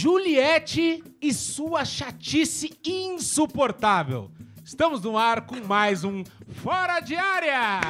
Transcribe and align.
Juliette 0.00 1.02
e 1.20 1.34
sua 1.34 1.84
chatice 1.84 2.70
insuportável. 2.86 4.30
Estamos 4.64 5.02
no 5.02 5.18
ar 5.18 5.40
com 5.40 5.56
mais 5.56 6.04
um 6.04 6.22
Fora 6.62 7.00
de 7.00 7.16
Área! 7.16 7.80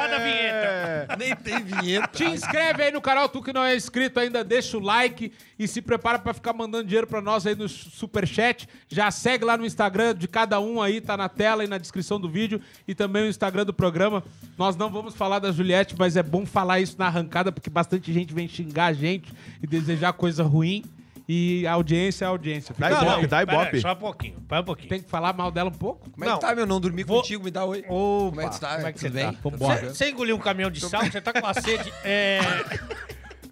Roda 0.00 0.16
a 0.16 0.18
vinheta. 0.18 1.16
Nem 1.18 1.36
tem 1.36 1.62
vinheta. 1.62 2.08
Te 2.08 2.24
inscreve 2.24 2.82
aí 2.84 2.92
no 2.92 3.00
canal, 3.00 3.28
tu 3.28 3.42
que 3.42 3.52
não 3.52 3.62
é 3.62 3.76
inscrito 3.76 4.18
ainda, 4.18 4.42
deixa 4.42 4.76
o 4.76 4.80
like 4.80 5.32
e 5.58 5.68
se 5.68 5.82
prepara 5.82 6.18
pra 6.18 6.32
ficar 6.32 6.52
mandando 6.52 6.84
dinheiro 6.84 7.06
pra 7.06 7.20
nós 7.20 7.46
aí 7.46 7.54
no 7.54 7.68
superchat. 7.68 8.68
Já 8.88 9.10
segue 9.10 9.44
lá 9.44 9.56
no 9.56 9.66
Instagram 9.66 10.14
de 10.14 10.26
cada 10.26 10.58
um 10.60 10.80
aí, 10.80 11.00
tá 11.00 11.16
na 11.16 11.28
tela 11.28 11.64
e 11.64 11.66
na 11.66 11.78
descrição 11.78 12.18
do 12.18 12.28
vídeo 12.28 12.60
e 12.88 12.94
também 12.94 13.24
o 13.24 13.28
Instagram 13.28 13.64
do 13.64 13.74
programa. 13.74 14.24
Nós 14.56 14.76
não 14.76 14.90
vamos 14.90 15.14
falar 15.14 15.38
da 15.38 15.52
Juliette, 15.52 15.94
mas 15.98 16.16
é 16.16 16.22
bom 16.22 16.46
falar 16.46 16.80
isso 16.80 16.96
na 16.98 17.06
arrancada 17.06 17.52
porque 17.52 17.68
bastante 17.68 18.12
gente 18.12 18.32
vem 18.32 18.48
xingar 18.48 18.86
a 18.86 18.92
gente 18.92 19.32
e 19.62 19.66
desejar 19.66 20.12
coisa 20.12 20.42
ruim. 20.42 20.84
E 21.32 21.64
audiência 21.66 22.24
é 22.24 22.28
audiência. 22.28 22.74
Dá 22.76 22.90
ibope, 22.90 23.26
dá 23.28 23.46
pera 23.46 23.52
aí, 23.60 23.62
ibope. 23.66 23.80
Só 23.80 23.92
um 23.92 23.96
pouquinho, 23.96 24.40
para 24.48 24.60
um 24.62 24.64
pouquinho. 24.64 24.88
Tem 24.88 25.00
que 25.00 25.08
falar 25.08 25.32
mal 25.32 25.52
dela 25.52 25.68
um 25.68 25.72
pouco? 25.72 26.10
Como 26.10 26.24
é 26.24 26.26
que 26.26 26.32
Não. 26.32 26.38
tá, 26.40 26.54
meu? 26.56 26.66
Não 26.66 26.80
dormi 26.80 27.04
Vou- 27.04 27.18
contigo, 27.20 27.44
me 27.44 27.52
dá 27.52 27.64
oi. 27.64 27.84
Opa, 27.88 28.30
Como 28.30 28.40
é 28.40 28.48
que 28.48 28.54
tu 28.56 28.60
tá? 28.60 28.74
Como 28.74 28.86
é 28.88 28.92
que 28.92 28.98
Tudo 28.98 29.12
você 29.12 29.14
bem? 29.24 29.32
tá? 29.32 29.38
Vambora. 29.40 29.94
Você, 29.94 30.10
engoliu 30.10 30.34
um 30.34 30.40
caminhão 30.40 30.70
de 30.72 30.80
sal, 30.80 31.04
você 31.04 31.20
tá 31.20 31.32
com 31.32 31.46
a 31.46 31.54
sede. 31.54 31.92
É... 32.02 32.40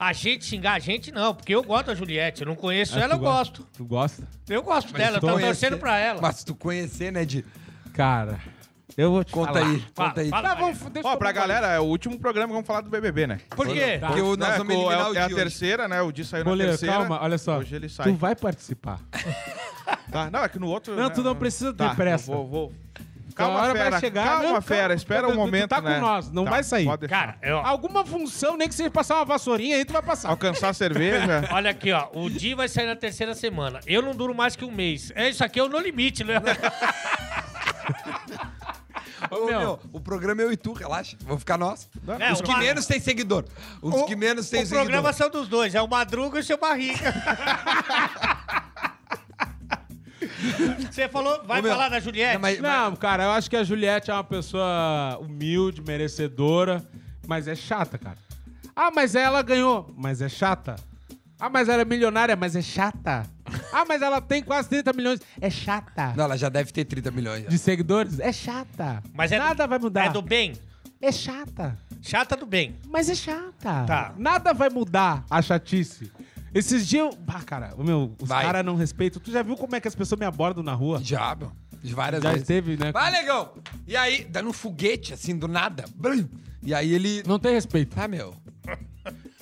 A 0.00 0.12
gente 0.12 0.44
xingar 0.44 0.72
a 0.74 0.78
gente, 0.80 1.12
não, 1.12 1.34
porque 1.34 1.54
eu 1.54 1.62
gosto 1.62 1.86
da 1.86 1.94
Juliette. 1.94 2.42
Eu 2.42 2.48
não 2.48 2.56
conheço 2.56 2.96
Ah, 2.98 3.02
ela, 3.02 3.08
tu 3.10 3.14
eu 3.16 3.18
gosta? 3.20 3.58
gosto. 3.58 3.68
Tu 3.76 3.84
gosta? 3.84 4.28
Eu 4.48 4.62
gosto 4.62 4.88
Mas 4.92 5.00
dela, 5.02 5.16
eu 5.16 5.20
tô 5.20 5.26
conhecer- 5.28 5.46
torcendo 5.46 5.78
pra 5.78 5.98
ela. 5.98 6.20
Mas 6.20 6.36
se 6.36 6.44
tu 6.46 6.54
conhecer, 6.56 7.12
né, 7.12 7.24
de... 7.24 7.44
Cara, 7.92 8.40
eu 8.98 9.10
vou 9.12 9.24
te 9.24 9.32
Conta 9.32 9.52
falar. 9.54 9.66
aí, 9.66 9.84
Fala, 9.94 10.08
conta 10.10 10.20
aí. 10.20 10.28
fala. 10.28 10.48
Tá, 10.50 10.54
vamos, 10.56 10.78
deixa 10.90 11.08
Ó, 11.08 11.12
eu 11.12 11.16
pra 11.16 11.32
galera, 11.32 11.66
é 11.68 11.80
o 11.80 11.84
último 11.84 12.18
programa 12.18 12.48
que 12.48 12.52
vamos 12.52 12.66
falar 12.66 12.80
do 12.82 12.90
BBB, 12.90 13.26
né? 13.26 13.38
Por 13.56 13.66
quê? 13.66 13.98
Porque 14.00 14.20
o- 14.20 14.36
nós 14.36 14.56
vamos 14.58 14.74
com- 14.74 14.80
eliminar 14.82 15.06
é, 15.06 15.10
o 15.10 15.14
é 15.14 15.18
a 15.20 15.26
Di 15.28 15.34
hoje. 15.34 15.42
terceira, 15.42 15.88
né? 15.88 16.02
O 16.02 16.12
Di 16.12 16.24
saiu 16.24 16.44
na 16.44 16.56
terceira. 16.56 16.94
calma, 16.96 17.18
olha 17.22 17.38
só. 17.38 17.56
Hoje 17.58 17.74
ele 17.76 17.86
Tu 17.88 17.92
sai. 17.94 18.12
vai 18.12 18.36
participar. 18.36 18.98
Tá, 20.12 20.30
Não, 20.30 20.42
é 20.42 20.48
que 20.48 20.58
no 20.58 20.68
outro... 20.68 20.94
Não, 20.96 21.04
né, 21.08 21.10
tu 21.14 21.22
não 21.22 21.34
precisa 21.34 21.70
ter 21.72 21.84
tá, 21.84 21.94
pressa. 21.94 22.30
eu 22.30 22.36
Vou, 22.36 22.46
vou. 22.48 22.72
a 23.30 23.32
Calma, 23.34 23.60
hora 23.60 23.72
fera. 23.74 23.90
vai 23.90 24.00
chegar. 24.00 24.24
Calma, 24.26 24.52
Não, 24.54 24.62
fera. 24.62 24.80
calma. 24.80 24.94
Espera 24.94 25.22
Tu- 25.22 25.28
um 25.28 25.32
tu 25.32 25.36
momento, 25.36 25.68
tá 25.68 25.82
com 25.82 25.88
né? 25.88 25.98
nós, 26.00 26.30
não 26.32 26.44
Tá, 26.44 26.50
vai 26.50 26.62
sair. 26.64 26.84
pode 26.86 27.00
deixar. 27.06 27.20
Cara, 27.26 27.38
eu, 27.42 27.58
Alguma 27.58 28.04
função, 28.04 28.56
nem 28.56 28.68
que 28.68 28.74
seja 28.74 28.90
passar 28.90 29.16
uma 29.16 29.24
vassourinha 29.26 29.76
aí, 29.76 29.84
tu 29.84 29.92
vai 29.92 30.02
passar. 30.02 30.30
Alcançar 30.30 30.70
a 30.70 30.72
cerveja. 30.74 31.46
olha 31.52 31.70
aqui, 31.70 31.92
ó. 31.92 32.08
O 32.14 32.28
Di 32.30 32.54
vai 32.54 32.68
sair 32.68 32.86
na 32.86 32.96
terceira 32.96 33.34
semana. 33.34 33.80
Eu 33.86 34.00
não 34.02 34.14
duro 34.14 34.34
mais 34.34 34.56
que 34.56 34.64
um 34.64 34.70
mês. 34.70 35.12
É, 35.14 35.28
isso 35.28 35.44
aqui 35.44 35.58
é 35.60 35.62
o 35.62 35.68
no 35.68 35.78
limite, 35.78 36.24
né? 36.24 36.34
Ô, 39.30 39.46
meu. 39.46 39.58
meu, 39.60 39.80
o 39.92 40.00
programa 40.00 40.42
é 40.42 40.44
eu 40.44 40.52
e 40.52 40.56
tu, 40.56 40.72
relaxa. 40.72 41.16
Vou 41.22 41.38
ficar 41.38 41.56
nós. 41.58 41.88
É, 42.18 42.32
Os 42.32 42.40
o 42.40 42.42
que 42.42 42.50
Mar- 42.52 42.60
menos 42.60 42.86
tem 42.86 43.00
seguidor. 43.00 43.44
Os 43.82 44.02
que 44.04 44.14
menos 44.16 44.48
tem 44.48 44.62
o 44.62 44.66
seguidor. 44.66 44.84
programa 44.84 45.12
são 45.12 45.28
dos 45.30 45.48
dois. 45.48 45.74
É 45.74 45.82
o 45.82 45.88
Madruga 45.88 46.38
e 46.38 46.40
o 46.40 46.44
seu 46.44 46.58
Barriga. 46.58 47.14
Você 50.90 51.08
falou, 51.08 51.42
vai 51.44 51.62
meu, 51.62 51.70
falar 51.70 51.88
da 51.88 52.00
Juliette? 52.00 52.34
Não, 52.34 52.40
mas- 52.40 52.60
Não, 52.60 52.96
cara, 52.96 53.24
eu 53.24 53.30
acho 53.30 53.48
que 53.48 53.56
a 53.56 53.62
Juliette 53.64 54.10
é 54.10 54.14
uma 54.14 54.24
pessoa 54.24 55.18
humilde, 55.20 55.80
merecedora, 55.82 56.84
mas 57.26 57.46
é 57.46 57.54
chata, 57.54 57.96
cara. 57.98 58.18
Ah, 58.74 58.90
mas 58.94 59.14
ela 59.14 59.42
ganhou, 59.42 59.92
mas 59.96 60.20
é 60.20 60.28
chata. 60.28 60.76
Ah, 61.38 61.48
mas 61.48 61.68
ela 61.68 61.82
é 61.82 61.84
milionária, 61.84 62.34
mas 62.36 62.56
é 62.56 62.62
chata. 62.62 63.24
Ah, 63.72 63.84
mas 63.86 64.02
ela 64.02 64.20
tem 64.20 64.42
quase 64.42 64.68
30 64.68 64.92
milhões, 64.92 65.20
é 65.40 65.50
chata. 65.50 66.12
Não, 66.16 66.24
ela 66.24 66.36
já 66.36 66.48
deve 66.48 66.72
ter 66.72 66.84
30 66.84 67.10
milhões. 67.10 67.44
já. 67.44 67.48
De 67.48 67.58
seguidores, 67.58 68.18
é 68.20 68.32
chata. 68.32 69.02
Mas 69.14 69.32
é 69.32 69.38
Nada 69.38 69.66
do, 69.66 69.70
vai 69.70 69.78
mudar. 69.78 70.06
É 70.06 70.10
do 70.10 70.22
bem. 70.22 70.54
É 71.00 71.12
chata. 71.12 71.78
Chata 72.02 72.36
do 72.36 72.46
bem. 72.46 72.76
Mas 72.88 73.08
é 73.08 73.14
chata. 73.14 73.84
Tá. 73.86 74.14
Nada 74.16 74.52
vai 74.52 74.68
mudar 74.70 75.24
a 75.30 75.40
chatice. 75.42 76.10
Esses 76.54 76.86
dias, 76.88 77.04
eu... 77.04 77.18
ah, 77.28 77.42
cara, 77.44 77.74
o 77.76 77.84
meu, 77.84 78.14
os 78.20 78.28
Vai. 78.28 78.44
caras 78.44 78.64
não 78.64 78.74
respeitam. 78.74 79.20
Tu 79.20 79.30
já 79.30 79.42
viu 79.42 79.56
como 79.56 79.76
é 79.76 79.80
que 79.80 79.86
as 79.86 79.94
pessoas 79.94 80.18
me 80.18 80.24
abordam 80.26 80.62
na 80.62 80.72
rua? 80.72 80.98
Já, 81.02 81.34
meu. 81.34 81.52
De 81.82 81.94
várias 81.94 82.22
Já 82.22 82.30
vezes. 82.30 82.42
esteve, 82.42 82.76
né? 82.76 82.90
Vai, 82.90 83.12
negão! 83.12 83.52
E 83.86 83.96
aí, 83.96 84.24
dando 84.24 84.48
um 84.48 84.52
foguete, 84.52 85.12
assim, 85.14 85.36
do 85.36 85.46
nada. 85.46 85.84
Brum. 85.94 86.26
E 86.62 86.74
aí 86.74 86.92
ele... 86.92 87.22
Não 87.26 87.38
tem 87.38 87.52
respeito. 87.52 87.94
Ah, 88.00 88.08
meu. 88.08 88.34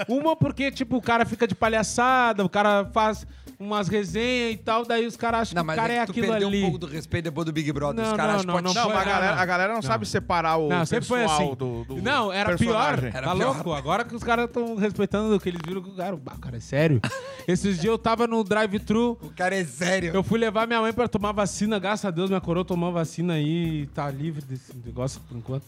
Uma 0.09 0.37
porque, 0.37 0.71
tipo, 0.71 0.97
o 0.97 1.03
cara 1.03 1.25
fica 1.25 1.47
de 1.47 1.55
palhaçada, 1.55 2.44
o 2.44 2.49
cara 2.49 2.84
faz 2.93 3.27
umas 3.59 3.89
resenhas 3.89 4.55
e 4.55 4.56
tal, 4.59 4.84
daí 4.84 5.06
os 5.06 5.17
caras 5.17 5.41
acham 5.43 5.55
Não, 5.56 5.62
que 5.62 5.65
o 5.65 5.67
mas 5.69 5.77
cara 5.77 5.93
é, 5.93 5.97
é 5.97 6.00
que 6.00 6.06
tu 6.06 6.11
aquilo 6.12 6.27
perdeu 6.28 6.49
ali. 6.49 6.59
um 6.59 6.62
pouco 6.62 6.78
do 6.78 6.87
respeito 6.87 7.25
depois 7.25 7.44
do 7.47 7.53
Big 7.53 7.72
Brother. 7.72 8.05
Não, 8.05 8.11
Os 8.11 8.17
caras 8.17 8.44
não, 8.44 8.55
não, 8.61 8.72
Não, 8.75 8.83
foi- 8.84 8.93
mas 8.94 9.03
a 9.03 9.05
galera, 9.11 9.34
não. 9.34 9.43
a 9.43 9.47
galera 9.47 9.75
não, 9.75 9.83
sabe 9.83 10.06
separar 10.06 10.56
o 10.56 10.69
Não, 10.69 10.84
sempre 10.84 11.06
foi 11.06 11.21
pessoal 11.21 11.39
assim. 11.47 11.55
do, 11.55 11.84
do 11.84 11.97
não, 12.03 12.33
era 12.33 12.50
personagem. 12.50 13.00
pior. 13.11 13.17
Era 13.17 13.27
tá 13.28 13.34
pior. 13.34 13.55
louco? 13.55 13.72
Agora 13.72 14.05
que 14.05 14.15
os 14.15 14.22
caras 14.22 14.47
estão 14.47 14.77
respeitando 14.77 15.34
o 15.34 15.41
que 15.41 15.49
eles 15.49 15.61
viram, 15.67 15.83
que 15.83 15.91
o 15.91 15.94
cara, 15.94 16.19
ah, 16.27 16.37
cara, 16.41 16.56
é 16.56 16.61
sério. 16.61 17.00
Esses 17.49 17.77
dias 17.77 17.84
eu 17.93 17.99
tava 17.99 18.27
no 18.27 18.43
drive-thru, 18.43 19.17
O 19.22 19.31
cara 19.31 19.55
é 19.55 19.65
sério. 19.65 20.12
eu 20.12 20.23
fui 20.25 20.38
levar 20.38 20.67
minha 20.67 20.81
mãe 20.81 20.93
pra 20.93 21.06
tomar 21.09 21.31
vacina, 21.33 21.78
graças 21.78 22.05
a 22.05 22.11
Deus 22.11 22.28
minha 22.28 22.41
coroa 22.41 22.65
tomou 22.65 22.93
vacina 22.93 23.34
aí 23.34 23.83
e 23.83 23.87
tá 23.87 24.11
livre 24.11 24.44
desse 24.44 24.77
negócio 24.84 25.21
por 25.28 25.37
enquanto. 25.37 25.65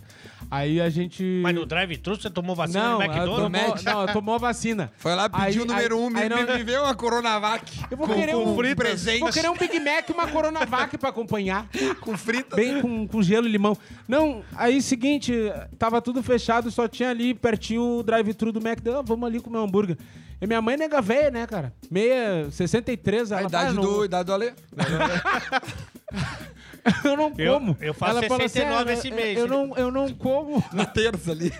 Aí 0.51 0.81
a 0.81 0.91
gente... 0.91 1.23
Mas 1.43 1.55
no 1.55 1.65
drive-thru 1.65 2.17
você 2.21 2.29
tomou 2.29 2.57
vacina 2.57 2.83
Não, 2.83 2.99
no 2.99 3.05
McDonald's? 3.05 3.83
tomou, 3.83 3.95
não, 3.95 4.03
ela 4.03 4.13
tomou 4.13 4.35
a 4.35 4.39
vacina. 4.39 4.91
Foi 4.99 5.15
lá, 5.15 5.29
pediu 5.29 5.63
o 5.63 5.65
Aí- 5.65 5.69
número 5.69 5.97
aí- 5.99 6.03
um, 6.03 6.11
me, 6.11 6.21
aí 6.21 6.29
não- 6.29 6.37
me, 6.39 6.57
me 6.59 6.65
veio 6.65 6.83
uma 6.83 6.95
Coronavac. 6.95 7.78
Eu 7.91 7.97
vou 7.97 8.07
com, 8.07 8.15
querer 8.15 8.33
com 8.33 8.45
um 8.45 8.57
fritas. 8.57 8.75
presente. 8.77 9.21
Vou 9.21 9.33
querer 9.33 9.49
um 9.51 9.57
Big 9.57 9.81
Mac 9.81 10.09
e 10.09 10.13
uma 10.13 10.27
Coronavac 10.29 10.97
pra 10.99 11.09
acompanhar. 11.11 11.67
Com 12.01 12.17
fritas. 12.17 12.57
Bem 12.57 12.81
com, 12.81 13.07
com 13.07 13.23
gelo 13.23 13.47
e 13.47 13.51
limão. 13.51 13.77
Não, 14.07 14.43
aí 14.57 14.81
seguinte, 14.83 15.33
tava 15.79 16.01
tudo 16.03 16.23
fechado, 16.23 16.71
só 16.71 16.87
tinha 16.89 17.11
ali 17.11 17.35
pertinho 17.35 17.99
o 17.99 18.03
drive-thru 18.03 18.53
do 18.53 18.61
Mac. 18.61 18.79
Ah, 18.87 19.03
vamos 19.05 19.27
ali 19.29 19.41
comer 19.41 19.59
um 19.59 19.65
hambúrguer. 19.65 19.97
E 20.41 20.47
minha 20.47 20.63
mãe 20.63 20.77
nega 20.77 21.01
velha, 21.03 21.31
né, 21.33 21.47
cara? 21.47 21.73
Meia, 21.91 22.49
63, 22.51 23.33
A 23.33 23.39
ela 23.41 23.49
idade, 23.49 23.75
fala, 23.75 23.87
do, 23.87 23.93
não, 23.97 24.05
idade 24.05 24.25
do 24.27 24.33
Ale. 24.35 24.53
eu 27.05 27.17
não 27.17 27.33
Eu- 27.37 27.55
como. 27.55 27.77
eu 27.81 27.95
faço 27.95 28.19
ela 28.19 28.23
fala 28.29 28.41
69 28.49 28.91
"Ah, 28.91 28.95
esse 28.95 29.09
eu- 29.09 29.15
mês." 29.15 29.39
Eu 29.39 29.47
não, 29.49 29.77
eu 29.77 29.91
não 29.91 30.09
como. 30.15 30.63
Na 30.73 30.87
terça 30.87 31.33
ali. 31.33 31.53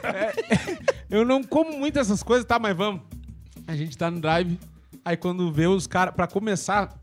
Eu 1.11 1.25
não 1.25 1.43
como 1.43 1.77
muito 1.77 1.99
essas 1.99 2.23
coisas, 2.23 2.45
tá? 2.47 2.59
Mas 2.59 2.77
vamos. 2.77 3.03
A 3.67 3.75
gente 3.77 3.97
tá 3.99 4.11
no 4.11 4.21
drive. 4.21 4.59
Aí 5.05 5.17
quando 5.17 5.51
vê 5.53 5.67
os 5.67 5.87
caras, 5.87 6.15
pra 6.15 6.27
começar, 6.27 6.95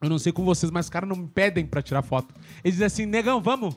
eu 0.00 0.08
não 0.08 0.18
sei 0.18 0.32
com 0.32 0.44
vocês, 0.44 0.70
mas 0.70 0.86
os 0.86 0.90
caras 0.90 1.08
não 1.08 1.16
me 1.16 1.28
pedem 1.28 1.66
pra 1.66 1.82
tirar 1.82 2.02
foto. 2.02 2.34
Eles 2.62 2.74
dizem 2.74 2.86
assim, 2.86 3.06
negão, 3.06 3.40
vamos. 3.40 3.76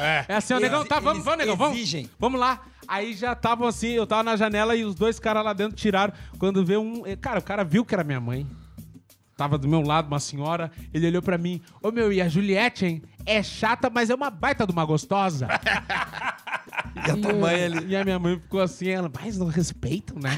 É. 0.00 0.24
É 0.28 0.34
assim, 0.36 0.54
ó, 0.54 0.60
negão, 0.60 0.84
tá, 0.84 1.00
vamos, 1.00 1.24
vamos, 1.24 1.38
negão, 1.38 1.56
vamos. 1.56 1.76
exigem. 1.76 2.08
Vamos 2.18 2.38
lá. 2.40 2.62
Aí 2.86 3.12
já 3.12 3.32
estavam 3.32 3.66
assim, 3.68 3.88
eu 3.88 4.06
tava 4.06 4.22
na 4.22 4.34
janela 4.36 4.74
e 4.74 4.82
os 4.84 4.94
dois 4.94 5.18
caras 5.18 5.44
lá 5.44 5.52
dentro 5.52 5.76
tiraram. 5.76 6.12
Quando 6.38 6.64
vê 6.64 6.76
um. 6.78 7.06
eh, 7.06 7.16
Cara, 7.16 7.38
o 7.38 7.42
cara 7.42 7.62
viu 7.62 7.84
que 7.84 7.94
era 7.94 8.02
minha 8.02 8.20
mãe. 8.20 8.46
Tava 9.38 9.56
do 9.56 9.68
meu 9.68 9.80
lado 9.82 10.08
uma 10.08 10.18
senhora, 10.18 10.68
ele 10.92 11.06
olhou 11.06 11.22
pra 11.22 11.38
mim. 11.38 11.62
Ô 11.80 11.92
meu, 11.92 12.12
e 12.12 12.20
a 12.20 12.28
Juliette, 12.28 12.84
hein? 12.84 13.02
É 13.24 13.40
chata, 13.40 13.88
mas 13.88 14.10
é 14.10 14.14
uma 14.16 14.30
baita 14.30 14.66
de 14.66 14.72
uma 14.72 14.84
gostosa. 14.84 15.46
E 17.06 17.10
a 17.10 17.16
tua 17.16 17.32
E, 17.32 17.34
mãe 17.34 17.64
ali. 17.64 17.86
E 17.88 17.96
a 17.96 18.04
minha 18.04 18.18
mãe 18.18 18.38
ficou 18.38 18.60
assim, 18.60 18.88
ela, 18.88 19.10
mas 19.22 19.38
não 19.38 19.46
respeitam, 19.46 20.16
né? 20.18 20.36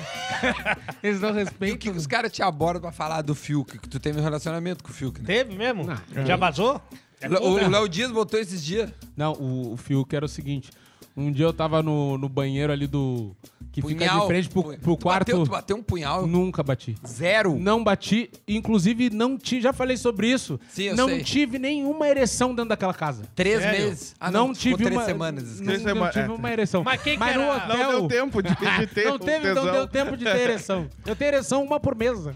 Eles 1.03 1.21
não 1.21 1.31
E 1.31 1.33
o 1.33 1.35
que, 1.35 1.39
respeitam. 1.45 1.79
que 1.79 1.91
os 1.91 2.07
caras 2.07 2.31
te 2.33 2.43
abordam 2.43 2.81
pra 2.83 2.93
falar 2.93 3.23
do 3.23 3.35
Fiuk? 3.35 3.79
Que 3.79 3.89
tu 3.89 3.99
teve 3.99 4.21
um 4.21 4.23
relacionamento 4.23 4.83
com 4.85 4.91
o 4.91 4.93
Fiuk, 4.93 5.21
né? 5.21 5.27
Teve 5.27 5.57
mesmo? 5.57 5.85
Não. 5.85 6.27
Já 6.27 6.37
vazou? 6.37 6.81
É 7.21 7.29
O-. 7.29 7.69
Léo 7.69 7.89
Dias 7.89 8.11
botou 8.11 8.39
esses 8.39 8.63
dias. 8.65 8.91
Não, 9.17 9.33
o, 9.33 9.73
o 9.73 9.77
Fiuk 9.77 10.15
era 10.15 10.25
o 10.25 10.29
seguinte. 10.29 10.71
Um 11.21 11.31
dia 11.33 11.45
eu 11.45 11.53
tava 11.53 11.83
no, 11.83 12.17
no 12.17 12.29
banheiro 12.29 12.73
ali 12.73 12.87
do. 12.87 13.35
Que 13.73 13.81
fica 13.83 14.01
Punhal. 14.05 14.21
de 14.23 14.27
frente 14.27 14.49
pro, 14.49 14.63
pro 14.79 14.97
Tu 14.97 15.03
quarto. 15.03 15.27
Bateu, 15.27 15.45
tu 15.45 15.51
bateu 15.51 15.77
um 15.77 15.83
punhal. 15.83 16.27
Nunca 16.27 16.61
bati. 16.61 16.97
Zero. 17.07 17.57
Não 17.57 17.85
bati, 17.85 18.29
inclusive 18.49 19.11
não 19.11 19.39
tive, 19.39 19.61
já 19.63 19.73
falei 19.73 19.97
sobre 19.97 20.29
isso. 20.29 20.59
Sim, 20.71 20.85
eu 20.85 20.97
não 20.97 21.07
sei. 21.09 21.23
tive 21.23 21.57
nenhuma 21.57 22.09
ereção 22.09 22.49
dentro 22.53 22.71
daquela 22.71 22.93
casa. 22.93 23.23
Três 23.33 23.61
Sério? 23.61 23.81
meses. 23.85 24.17
Ah, 24.19 24.29
não, 24.29 24.49
não, 24.49 24.55
tive 24.55 24.77
três 24.79 24.91
uma 24.93 25.05
semanas. 25.05 25.61
Não, 25.61 25.67
Três 25.67 25.83
não 25.85 25.93
sema- 25.93 26.11
tive 26.11 26.25
é. 26.25 26.35
uma 26.35 26.51
ereção. 26.51 26.83
Mas 26.83 27.01
quem 27.01 27.17
que 27.17 27.25
no 27.25 27.31
era? 27.31 27.39
Não 27.39 27.57
hotel 27.77 27.91
deu 27.91 28.09
tempo 28.09 28.43
de, 28.43 28.49
de 28.57 28.87
ter 28.93 29.05
não 29.05 29.15
o 29.15 29.19
teve, 29.21 29.47
não 29.49 29.55
tesão. 29.55 29.73
deu 29.73 29.87
tempo 29.87 30.17
de 30.17 30.25
ter 30.25 30.37
ereção. 30.41 30.89
Eu 31.07 31.15
tenho 31.15 31.29
ereção 31.29 31.63
uma 31.63 31.79
por 31.79 31.95
mesa. 31.95 32.35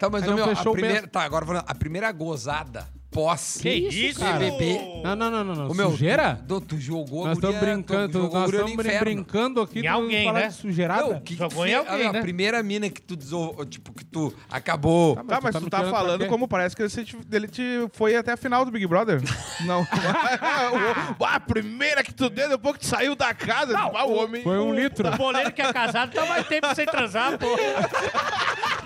Tá, 0.00 0.10
mas 0.10 0.24
não 0.24 0.34
meu, 0.34 0.44
a 0.44 0.48
fechou 0.48 0.72
o 0.72 0.76
primeira, 0.76 1.06
tá, 1.06 1.22
agora 1.22 1.46
falando, 1.46 1.64
a 1.68 1.74
primeira 1.74 2.10
gozada 2.10 2.84
pós 3.10 3.58
Que 3.62 3.70
isso, 3.70 4.20
cara? 4.20 4.38
bebê. 4.38 4.78
Não, 5.02 5.16
não, 5.16 5.30
não, 5.30 5.44
não. 5.44 5.54
não. 5.54 5.70
Ô, 5.70 5.74
meu, 5.74 5.90
Sujeira? 5.90 6.38
Tu, 6.46 6.60
tu 6.60 6.78
jogou 6.78 7.20
Nós 7.26 7.30
a 7.30 7.32
estamos 7.34 7.58
brincando, 7.60 8.12
tu 8.12 8.20
jogou 8.22 8.36
a 8.36 8.40
nós 8.40 8.52
estamos 8.52 8.76
brincando 9.00 9.60
aqui 9.62 9.80
Em 9.80 9.86
alguém, 9.86 10.32
né? 10.32 10.48
de 10.48 10.54
sujeirada. 10.54 11.02
Não, 11.02 11.10
o 11.12 11.20
que, 11.20 11.34
que 11.34 11.36
tu 11.36 11.50
Jogou 11.50 11.66
em 11.66 11.74
alguém, 11.74 12.06
Ah, 12.06 12.12
né? 12.12 12.18
A 12.18 12.22
primeira 12.22 12.62
mina 12.62 12.90
que 12.90 13.00
tu 13.00 13.16
desou, 13.16 13.64
tipo, 13.66 13.92
que 13.92 14.04
tu 14.04 14.32
acabou. 14.50 15.16
Tá, 15.16 15.24
Tá, 15.24 15.40
mas 15.42 15.54
tu 15.54 15.60
tu 15.62 15.70
tá 15.70 15.80
pra 15.80 15.90
falando 15.90 16.26
como 16.26 16.46
parece 16.46 16.76
que 16.76 16.82
ele 16.82 16.90
te, 16.90 17.16
ele 17.32 17.48
te 17.48 17.62
foi 17.92 18.14
até 18.16 18.32
a 18.32 18.36
final 18.36 18.64
do 18.64 18.70
Big 18.70 18.86
Brother. 18.86 19.20
Não. 19.64 19.86
O- 21.18 21.24
a 21.24 21.40
primeira 21.40 22.02
que 22.02 22.12
tu 22.12 22.28
deu 22.28 22.48
depois 22.48 22.74
que 22.74 22.80
tu 22.80 22.86
saiu 22.86 23.14
da 23.16 23.32
casa. 23.34 23.72
Não, 23.72 23.90
o 23.92 24.14
homem. 24.16 24.42
Foi 24.42 24.58
um 24.58 24.74
litro. 24.74 25.08
O 25.08 25.16
boleiro 25.16 25.52
que 25.52 25.62
é 25.62 25.72
casado 25.72 26.12
tá 26.12 26.24
mais 26.26 26.46
tempo 26.46 26.74
sem 26.74 26.86
transar, 26.86 27.38
pô. 27.38 27.46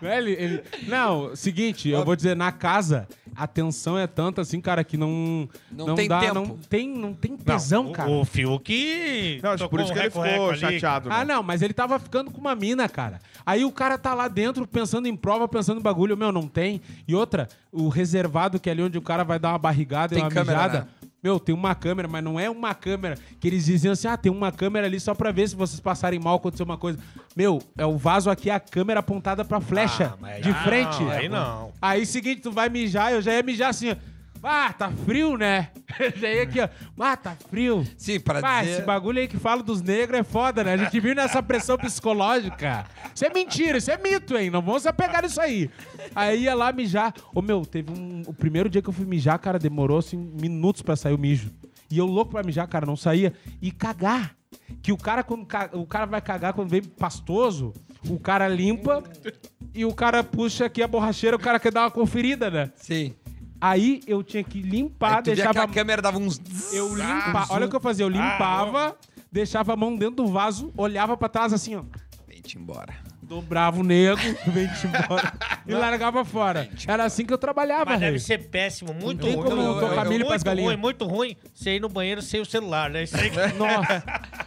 Ele, 0.00 0.32
ele- 0.32 0.62
Não, 0.88 1.34
seguinte, 1.36 1.88
eu 1.88 2.04
vou 2.04 2.16
dizer, 2.16 2.34
na 2.36 2.50
casa, 2.52 3.06
a 3.36 3.46
tensão 3.46 3.98
é 3.98 4.06
tanta 4.06 4.40
assim, 4.40 4.60
cara, 4.60 4.82
que 4.84 4.96
não. 4.96 5.48
Não 5.70 5.94
tem 5.94 6.08
dá, 6.08 6.20
tempo. 6.20 6.34
Não 6.34 6.56
tem, 6.56 6.88
não 6.88 7.12
tem 7.14 7.36
tesão, 7.36 7.88
o- 7.88 7.92
cara. 7.92 8.10
O 8.10 8.24
Fiuk. 8.24 9.40
Não, 9.42 9.50
acho 9.50 9.68
por 9.68 9.80
isso 9.80 9.90
um 9.90 9.94
que 9.94 10.00
ele 10.00 10.10
ficou 10.10 10.50
ali. 10.50 10.58
chateado. 10.58 11.08
Ah, 11.10 11.24
né? 11.24 11.34
não, 11.34 11.42
mas 11.42 11.62
ele 11.62 11.72
tava 11.74 11.98
ficando 11.98 12.30
com 12.30 12.40
uma 12.40 12.54
mina, 12.54 12.88
cara. 12.88 13.20
Aí 13.44 13.64
o 13.64 13.72
cara 13.72 13.98
tá 13.98 14.14
lá 14.14 14.28
dentro 14.28 14.66
pensando 14.66 15.06
em 15.06 15.16
prova, 15.16 15.46
pensando 15.48 15.78
em 15.78 15.82
bagulho. 15.82 16.16
Meu, 16.16 16.32
não 16.32 16.46
tem. 16.48 16.80
E 17.06 17.14
outra, 17.14 17.48
o 17.70 17.88
reservado, 17.88 18.58
que 18.60 18.68
é 18.68 18.72
ali 18.72 18.82
onde 18.82 18.98
o 18.98 19.02
cara 19.02 19.24
vai 19.24 19.38
dar 19.38 19.50
uma 19.50 19.58
barrigada 19.58 20.14
e 20.14 20.16
Tem 20.16 20.24
uma 20.24 20.30
câmera, 20.30 20.58
mijada. 20.58 20.78
né? 20.80 20.86
Meu, 21.22 21.38
tem 21.38 21.54
uma 21.54 21.72
câmera, 21.74 22.08
mas 22.08 22.24
não 22.24 22.38
é 22.40 22.50
uma 22.50 22.74
câmera 22.74 23.16
que 23.38 23.46
eles 23.46 23.64
diziam 23.64 23.92
assim: 23.92 24.08
ah, 24.08 24.16
tem 24.16 24.30
uma 24.32 24.50
câmera 24.50 24.86
ali 24.86 24.98
só 24.98 25.14
pra 25.14 25.30
ver 25.30 25.48
se 25.48 25.54
vocês 25.54 25.78
passarem 25.78 26.18
mal, 26.18 26.36
acontecer 26.36 26.64
uma 26.64 26.76
coisa. 26.76 26.98
Meu, 27.36 27.60
é 27.78 27.86
o 27.86 27.96
vaso 27.96 28.28
aqui, 28.28 28.50
a 28.50 28.58
câmera 28.58 29.00
apontada 29.00 29.44
pra 29.44 29.60
flecha, 29.60 30.14
Ah, 30.14 30.18
mas 30.20 30.42
de 30.42 30.48
aí 30.48 30.54
frente. 30.64 31.00
não, 31.02 31.10
aí 31.10 31.28
não. 31.28 31.72
Aí, 31.80 32.04
seguinte, 32.06 32.40
tu 32.42 32.50
vai 32.50 32.68
mijar, 32.68 33.12
eu 33.12 33.22
já 33.22 33.32
ia 33.34 33.42
mijar 33.42 33.70
assim, 33.70 33.90
ó. 33.92 33.96
Ah, 34.42 34.72
tá 34.72 34.90
frio, 34.90 35.36
né? 35.36 35.70
já 36.16 36.28
ia 36.28 36.42
aqui, 36.42 36.60
ó. 36.60 36.68
Ah, 36.98 37.16
tá 37.16 37.36
frio. 37.48 37.86
Sim, 37.96 38.18
pra 38.18 38.40
Ah, 38.42 38.60
dizer... 38.62 38.72
esse 38.72 38.82
bagulho 38.82 39.20
aí 39.20 39.28
que 39.28 39.36
fala 39.36 39.62
dos 39.62 39.80
negros 39.80 40.18
é 40.18 40.22
foda, 40.24 40.64
né? 40.64 40.74
A 40.74 40.76
gente 40.76 40.98
viu 40.98 41.14
nessa 41.14 41.42
pressão 41.42 41.76
psicológica. 41.78 42.84
Isso 43.14 43.24
é 43.24 43.30
mentira, 43.32 43.78
isso 43.78 43.90
é 43.90 43.96
mito, 43.96 44.36
hein? 44.36 44.50
Não 44.50 44.60
vamos 44.62 44.82
se 44.82 44.88
apegar 44.88 45.22
nisso 45.22 45.40
aí. 45.40 45.70
Aí 46.14 46.42
ia 46.42 46.54
lá 46.54 46.72
mijar. 46.72 47.14
Ô, 47.34 47.40
meu, 47.40 47.64
teve 47.64 47.92
um... 47.92 48.22
O 48.26 48.34
primeiro 48.34 48.68
dia 48.68 48.82
que 48.82 48.88
eu 48.88 48.92
fui 48.92 49.04
mijar, 49.06 49.38
cara, 49.38 49.58
demorou, 49.58 49.98
assim, 49.98 50.16
minutos 50.16 50.82
pra 50.82 50.96
sair 50.96 51.14
o 51.14 51.18
mijo. 51.18 51.50
E 51.90 51.98
eu 51.98 52.06
louco 52.06 52.32
pra 52.32 52.42
mijar, 52.42 52.66
cara, 52.66 52.84
não 52.86 52.96
saía. 52.96 53.32
E 53.60 53.70
cagar. 53.70 54.34
Que 54.82 54.90
o 54.92 54.96
cara, 54.96 55.22
quando 55.22 55.46
ca- 55.46 55.70
o 55.72 55.86
cara 55.86 56.06
vai 56.06 56.20
cagar 56.20 56.52
quando 56.52 56.68
vem 56.68 56.82
pastoso, 56.82 57.72
o 58.08 58.18
cara 58.18 58.48
limpa 58.48 59.02
e 59.74 59.84
o 59.84 59.94
cara 59.94 60.24
puxa 60.24 60.64
aqui 60.66 60.82
a 60.82 60.88
borracheira, 60.88 61.36
o 61.36 61.40
cara 61.40 61.60
quer 61.60 61.72
dar 61.72 61.82
uma 61.82 61.90
conferida, 61.90 62.50
né? 62.50 62.70
Sim. 62.76 63.14
Aí 63.62 64.00
eu 64.08 64.24
tinha 64.24 64.42
que 64.42 64.60
limpar, 64.60 65.18
Aí 65.18 65.22
tu 65.22 65.26
via 65.26 65.34
deixava... 65.36 65.54
que 65.54 65.58
a 65.60 65.68
câmera 65.68 66.02
dava 66.02 66.18
uns... 66.18 66.40
Eu 66.72 66.96
limpava. 66.96 67.54
Olha 67.54 67.66
o 67.66 67.70
que 67.70 67.76
eu 67.76 67.80
fazia. 67.80 68.04
Eu 68.04 68.08
limpava, 68.08 68.96
deixava 69.30 69.72
a 69.72 69.76
mão 69.76 69.94
dentro 69.94 70.16
do 70.16 70.26
vaso, 70.26 70.72
olhava 70.76 71.16
pra 71.16 71.28
trás 71.28 71.52
assim, 71.52 71.76
ó. 71.76 71.84
Vem-te 72.26 72.58
embora. 72.58 72.92
Dobrava 73.22 73.78
o 73.78 73.84
nego, 73.84 74.20
vem-te 74.50 74.88
embora 74.88 75.32
e 75.66 75.72
largava 75.74 76.24
fora. 76.24 76.68
Era 76.86 77.04
assim 77.04 77.24
que 77.24 77.32
eu 77.32 77.38
trabalhava, 77.38 77.90
Mas 77.90 78.00
deve 78.00 78.10
rei. 78.12 78.18
ser 78.20 78.38
péssimo, 78.48 78.92
muito 78.94 79.26
tem 79.26 79.34
ruim. 79.34 79.44
como 79.48 79.62
Muito 79.62 79.80
tocar 79.80 80.04
milho 80.06 80.26
pras 80.26 80.30
muito 80.42 80.44
galinhas. 80.46 80.70
ruim, 80.72 80.76
muito 80.80 81.04
ruim. 81.06 81.36
Você 81.54 81.76
ir 81.76 81.80
no 81.80 81.88
banheiro 81.88 82.20
sem 82.22 82.40
o 82.40 82.44
celular, 82.46 82.90
né? 82.90 83.02
Isso 83.04 83.16
aí 83.16 83.30
que- 83.30 83.36
Nossa. 83.58 84.02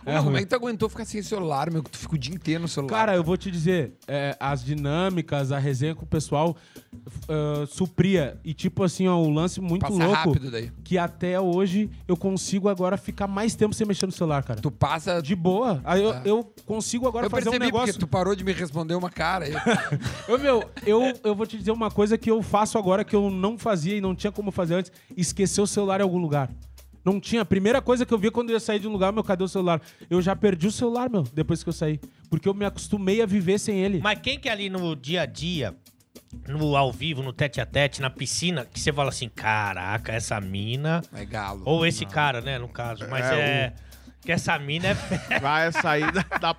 É 0.06 0.18
como 0.18 0.30
ruim. 0.30 0.38
é 0.38 0.40
que 0.42 0.46
tu 0.48 0.56
aguentou 0.56 0.90
ficar 0.90 1.06
sem 1.06 1.22
celular, 1.22 1.70
meu? 1.72 1.84
Que 1.84 1.90
tu 1.92 1.98
fica 1.98 2.16
o 2.16 2.18
dia 2.18 2.34
inteiro 2.36 2.62
no 2.62 2.68
celular. 2.68 2.94
Cara, 2.98 3.16
eu 3.16 3.24
vou 3.24 3.38
te 3.38 3.50
dizer, 3.50 3.94
é, 4.08 4.36
as 4.40 4.64
dinâmicas, 4.64 5.52
a 5.52 5.58
resenha 5.60 5.96
com 5.96 6.04
o 6.04 6.08
pessoal 6.08 6.56
ah, 7.30 7.66
supria. 7.68 8.38
E 8.44 8.54
tipo 8.54 8.84
assim, 8.84 9.08
ó, 9.08 9.18
o 9.18 9.30
lance 9.30 9.60
muito 9.62 9.82
Passa 9.82 9.94
louco. 9.94 10.14
rápido 10.14 10.52
daí. 10.52 10.72
Que 10.84 10.98
até 10.98 11.40
hoje 11.40 11.90
eu 12.08 12.16
consigo 12.18 12.70
agora 12.70 12.98
ficar 12.98 13.28
mais 13.28 13.56
tempo 13.56 13.74
sem 13.74 13.86
mexer 13.88 14.06
no 14.06 14.12
celular, 14.12 14.44
cara. 14.44 14.60
Tu 14.62 14.72
passa... 14.72 15.22
De 15.22 15.36
boa. 15.36 15.82
Aí 15.84 16.04
eu, 16.04 16.14
É. 16.14 16.22
eu 16.26 16.44
consigo 16.66 17.08
agora 17.08 17.26
Eu 17.26 17.30
fazer 17.30 17.50
um 17.50 17.52
percebi 17.52 17.66
negócio. 17.66 17.94
porque 17.94 18.00
tu 18.06 18.08
parou 18.08 18.36
de 18.36 18.44
me 18.44 18.54
responder 18.54 18.96
uma 18.96 19.10
cara. 19.10 19.46
aí. 19.46 19.54
Ô, 20.32 20.38
meu, 20.38 20.64
eu, 20.86 21.05
eu 21.24 21.36
vou 21.36 21.46
te 21.46 21.57
dizer 21.57 21.72
uma 21.72 21.90
coisa 21.92 22.18
que 22.18 22.30
eu 22.30 22.42
faço 22.42 22.78
agora 22.78 23.04
que 23.04 23.16
eu 23.16 23.30
não 23.30 23.57
fazia 23.57 23.96
e 23.96 24.02
não 24.02 24.16
tinha 24.16 24.31
como 24.31 24.52
fazer 24.52 24.75
antes: 24.75 24.92
esquecer 25.16 25.62
o 25.62 25.68
celular 25.68 26.00
em 26.00 26.04
algum 26.04 26.18
lugar. 26.19 26.50
Não 27.04 27.19
tinha. 27.19 27.44
A 27.44 27.46
primeira 27.46 27.81
coisa 27.81 28.06
que 28.06 28.13
eu 28.13 28.18
via 28.18 28.31
quando 28.31 28.50
eu 28.50 28.56
ia 28.56 28.60
sair 28.60 28.80
de 28.80 28.88
um 28.88 28.92
lugar, 28.92 29.13
meu, 29.13 29.24
cadê 29.24 29.44
o 29.44 29.48
celular? 29.48 29.80
Eu 30.10 30.22
já 30.22 30.36
perdi 30.36 30.66
o 30.66 30.72
celular, 30.72 31.07
meu, 31.07 31.22
depois 31.22 31.62
que 31.62 31.69
eu 31.69 31.74
saí. 31.74 32.00
Porque 32.30 32.50
eu 32.50 32.54
me 32.54 32.66
acostumei 32.66 33.22
a 33.22 33.28
viver 33.28 33.60
sem 33.60 33.80
ele. 33.80 34.00
Mas 34.02 34.19
quem 34.19 34.40
que 34.40 34.50
é 34.50 34.52
ali 34.52 34.72
no 34.72 34.96
dia 34.96 35.22
a 35.22 35.25
dia, 35.28 35.75
no 36.48 36.75
ao 36.75 36.92
vivo, 36.92 37.22
no 37.22 37.31
tete 37.31 37.62
a 37.62 37.66
tete, 37.66 38.01
na 38.01 38.10
piscina, 38.10 38.66
que 38.66 38.80
você 38.80 38.92
fala 38.92 39.10
assim, 39.10 39.30
caraca, 39.30 40.12
essa 40.12 40.42
mina. 40.42 41.04
É 41.13 41.24
galo. 41.25 41.62
Ou 41.66 41.86
esse 41.86 42.08
cara, 42.08 42.42
né, 42.42 42.58
no 42.58 42.68
caso. 42.68 43.06
Mas 43.08 43.25
É, 43.25 43.40
é. 43.40 43.74
Que 44.25 44.31
essa 44.31 44.57
mina 44.57 44.88
é. 44.88 44.95
fera. 44.95 45.39
Vai 45.39 45.72
sair 45.72 46.12
da... 46.12 46.22
da 46.39 46.56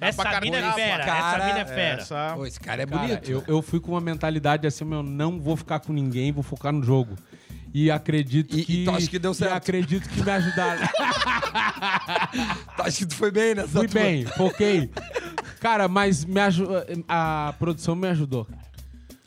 essa 0.00 0.40
mina 0.40 0.58
é 0.58 0.72
fera. 0.72 1.04
cara. 1.04 1.18
Essa 1.36 1.46
mina 1.46 1.58
é 1.60 1.64
fera. 1.64 2.02
Essa... 2.02 2.32
Pô, 2.36 2.46
esse 2.46 2.60
cara 2.60 2.82
é 2.82 2.86
Cara, 2.86 3.00
bonito. 3.00 3.30
eu, 3.30 3.42
eu 3.46 3.62
fui 3.62 3.80
com 3.80 3.92
uma 3.92 4.00
mentalidade 4.00 4.66
assim, 4.66 4.84
meu, 4.84 5.02
não 5.02 5.40
vou 5.40 5.56
ficar 5.56 5.80
com 5.80 5.92
ninguém, 5.92 6.30
vou 6.32 6.42
focar 6.42 6.72
no 6.72 6.82
jogo. 6.82 7.16
E 7.72 7.90
acredito 7.90 8.56
E- 8.56 8.60
e 8.60 8.64
que. 8.64 8.84
tu 8.84 8.90
acha 8.90 9.06
que 9.08 9.18
deu 9.18 9.32
certo? 9.34 9.52
E 9.52 9.56
acredito 9.56 10.08
que 10.08 10.22
me 10.22 10.30
ajudaram. 10.30 10.88
Acho 12.78 12.98
que 12.98 13.06
tu 13.06 13.14
foi 13.14 13.30
bem 13.30 13.54
nessa 13.54 13.68
Fui 13.68 13.88
tua. 13.88 14.00
bem, 14.00 14.24
foquei. 14.26 14.90
Cara, 15.60 15.88
mas 15.88 16.24
me 16.24 16.40
a 17.08 17.54
produção 17.58 17.94
me 17.94 18.08
ajudou. 18.08 18.46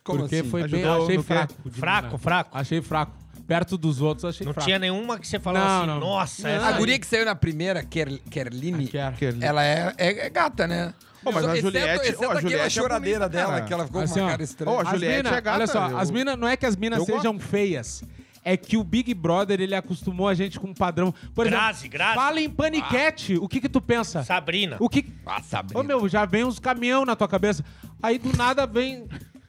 Como 0.04 0.20
porque 0.22 0.38
assim? 0.38 0.50
foi 0.50 0.68
bem. 0.68 0.84
Ajudou 0.84 1.04
Achei 1.04 1.18
no 1.18 1.24
quê? 1.24 1.28
fraco. 1.34 1.54
Fraco, 1.72 2.18
fraco. 2.18 2.58
Achei 2.58 2.82
fraco. 2.82 3.21
Perto 3.52 3.78
dos 3.78 4.02
outros, 4.02 4.26
achei 4.26 4.46
Não 4.46 4.54
fraco. 4.54 4.66
tinha 4.66 4.80
nenhuma 4.80 5.20
que 5.20 5.28
você 5.28 5.40
falou 5.40 5.60
Não, 5.62 5.78
assim, 5.80 5.88
não. 5.88 6.00
nossa, 6.00 6.44
Não. 6.44 6.50
essa 6.56 6.66
A 6.66 6.70
aí- 6.70 6.78
guria 6.78 6.98
que 7.00 7.06
saiu 7.06 7.26
na 7.26 7.36
primeira, 7.36 7.84
Ker 7.84 8.20
Kerline, 8.30 8.88
Quero. 8.88 9.16
Kerline. 9.18 9.44
ela 9.46 9.64
é, 9.66 9.94
é- 9.98 10.26
é 10.28 10.30
gata, 10.30 10.66
né? 10.68 10.94
Pô, 11.24 11.32
mas 11.32 11.44
a 11.46 11.50
Exceto- 11.50 11.62
Juliette- 11.62 12.02
Exceto 12.08 12.20
ô, 12.20 12.24
a 12.24 12.26
aquela 12.28 12.42
Juliette 12.42 12.66
é 12.66 12.70
choradeira 12.70 13.20
bonita, 13.20 13.30
dela, 13.38 13.54
cara. 13.54 13.66
que 13.66 13.74
ela 13.74 13.86
ficou 13.86 14.02
Assim, 14.02 14.14
com 14.14 14.20
uma 14.22 14.26
ó. 14.28 14.30
cara 14.32 14.44
estranha. 14.44 14.72
Ô, 14.76 14.80
a 14.80 14.82
As 14.84 14.90
Juliette 14.90 15.18
mina, 15.24 15.30
é 15.38 15.42
gata, 15.42 15.58
olha 15.58 15.68
só, 15.68 15.90
eu- 15.90 15.98
as 15.98 16.10
minas, 16.12 16.38
não 16.38 16.48
é 16.48 16.56
que 16.58 16.66
as 16.66 16.76
minas 16.78 17.00
eu 17.00 17.06
sejam 17.06 17.38
feias. 17.40 18.04
É 18.44 18.58
que 18.58 18.76
o 18.78 18.84
Big 18.84 19.14
Brother, 19.14 19.60
ele 19.62 19.76
acostumou 19.76 20.28
a 20.28 20.34
gente 20.34 20.60
com 20.60 20.68
um 20.70 20.74
padrão. 20.74 21.14
Por 21.36 21.46
Grazi, 21.48 21.82
exemplo, 21.82 21.90
Grazi. 21.92 22.16
fala 22.16 22.40
em 22.42 22.50
paniquete. 22.50 23.36
O 23.36 23.48
que 23.48 23.60
que 23.62 23.70
tu 23.70 23.80
pensa? 23.82 24.24
Sabrina. 24.24 24.78
O 24.80 24.90
que... 24.90 25.06
Ah, 25.26 25.44
Sabrina. 25.44 25.80
Ô, 25.80 25.84
meu, 25.84 26.08
já 26.10 26.26
vem 26.26 26.44
uns 26.44 26.58
caminhão 26.58 27.06
na 27.06 27.16
tua 27.16 27.28
cabeça. 27.28 27.64
Aí, 28.02 28.18
do 28.18 28.36
nada, 28.36 28.66
vem 28.66 29.06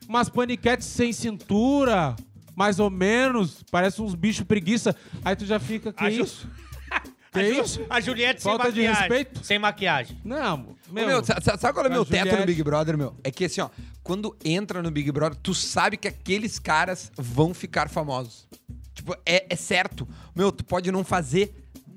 umas 0.07 0.29
paniquetes 0.29 0.87
sem 0.89 1.11
cintura, 1.11 2.15
mais 2.57 2.79
ou 2.79 2.91
menos. 2.91 3.63
Parece 3.71 4.01
uns 4.03 4.15
bichos 4.15 4.45
preguiça. 4.45 4.95
Aí 5.25 5.35
tu 5.37 5.45
já 5.47 5.59
fica, 5.59 5.93
que 5.93 6.05
A 6.05 6.11
isso? 6.11 6.47
Que 7.33 7.39
a, 7.41 7.45
Ju- 7.55 7.63
isso? 7.63 7.87
a 7.89 7.99
Juliette 7.99 8.43
Falta 8.43 8.65
sem 8.65 8.73
de 8.75 8.81
maquiagem. 8.83 9.01
respeito? 9.09 9.43
Sem 9.47 9.59
maquiagem. 9.59 10.21
Não, 10.23 10.77
meu... 10.91 11.07
meu, 11.07 11.25
sa- 11.25 11.41
sa- 11.41 11.57
sabe 11.57 11.73
qual 11.73 11.87
é 11.87 11.89
o 11.89 11.91
meu 11.93 12.05
teto 12.05 12.37
no 12.37 12.45
Big 12.45 12.63
Brother, 12.63 12.99
meu? 12.99 13.17
É 13.25 13.31
que 13.31 13.47
assim, 13.47 13.63
ó, 13.63 13.71
quando 14.03 14.37
entra 14.45 14.83
no 14.83 14.91
Big 14.91 15.11
Brother, 15.11 15.39
tu 15.43 15.55
sabe 15.55 15.97
que 15.97 16.07
aqueles 16.07 16.59
caras 16.59 17.11
vão 17.17 17.55
ficar 17.55 17.89
famosos. 17.89 18.47
Tipo, 18.95 19.17
é, 19.25 19.47
é 19.49 19.57
certo. 19.57 20.07
Meu, 20.37 20.53
tu 20.53 20.63
pode 20.63 20.93
não 20.93 21.03
fazer 21.03 21.55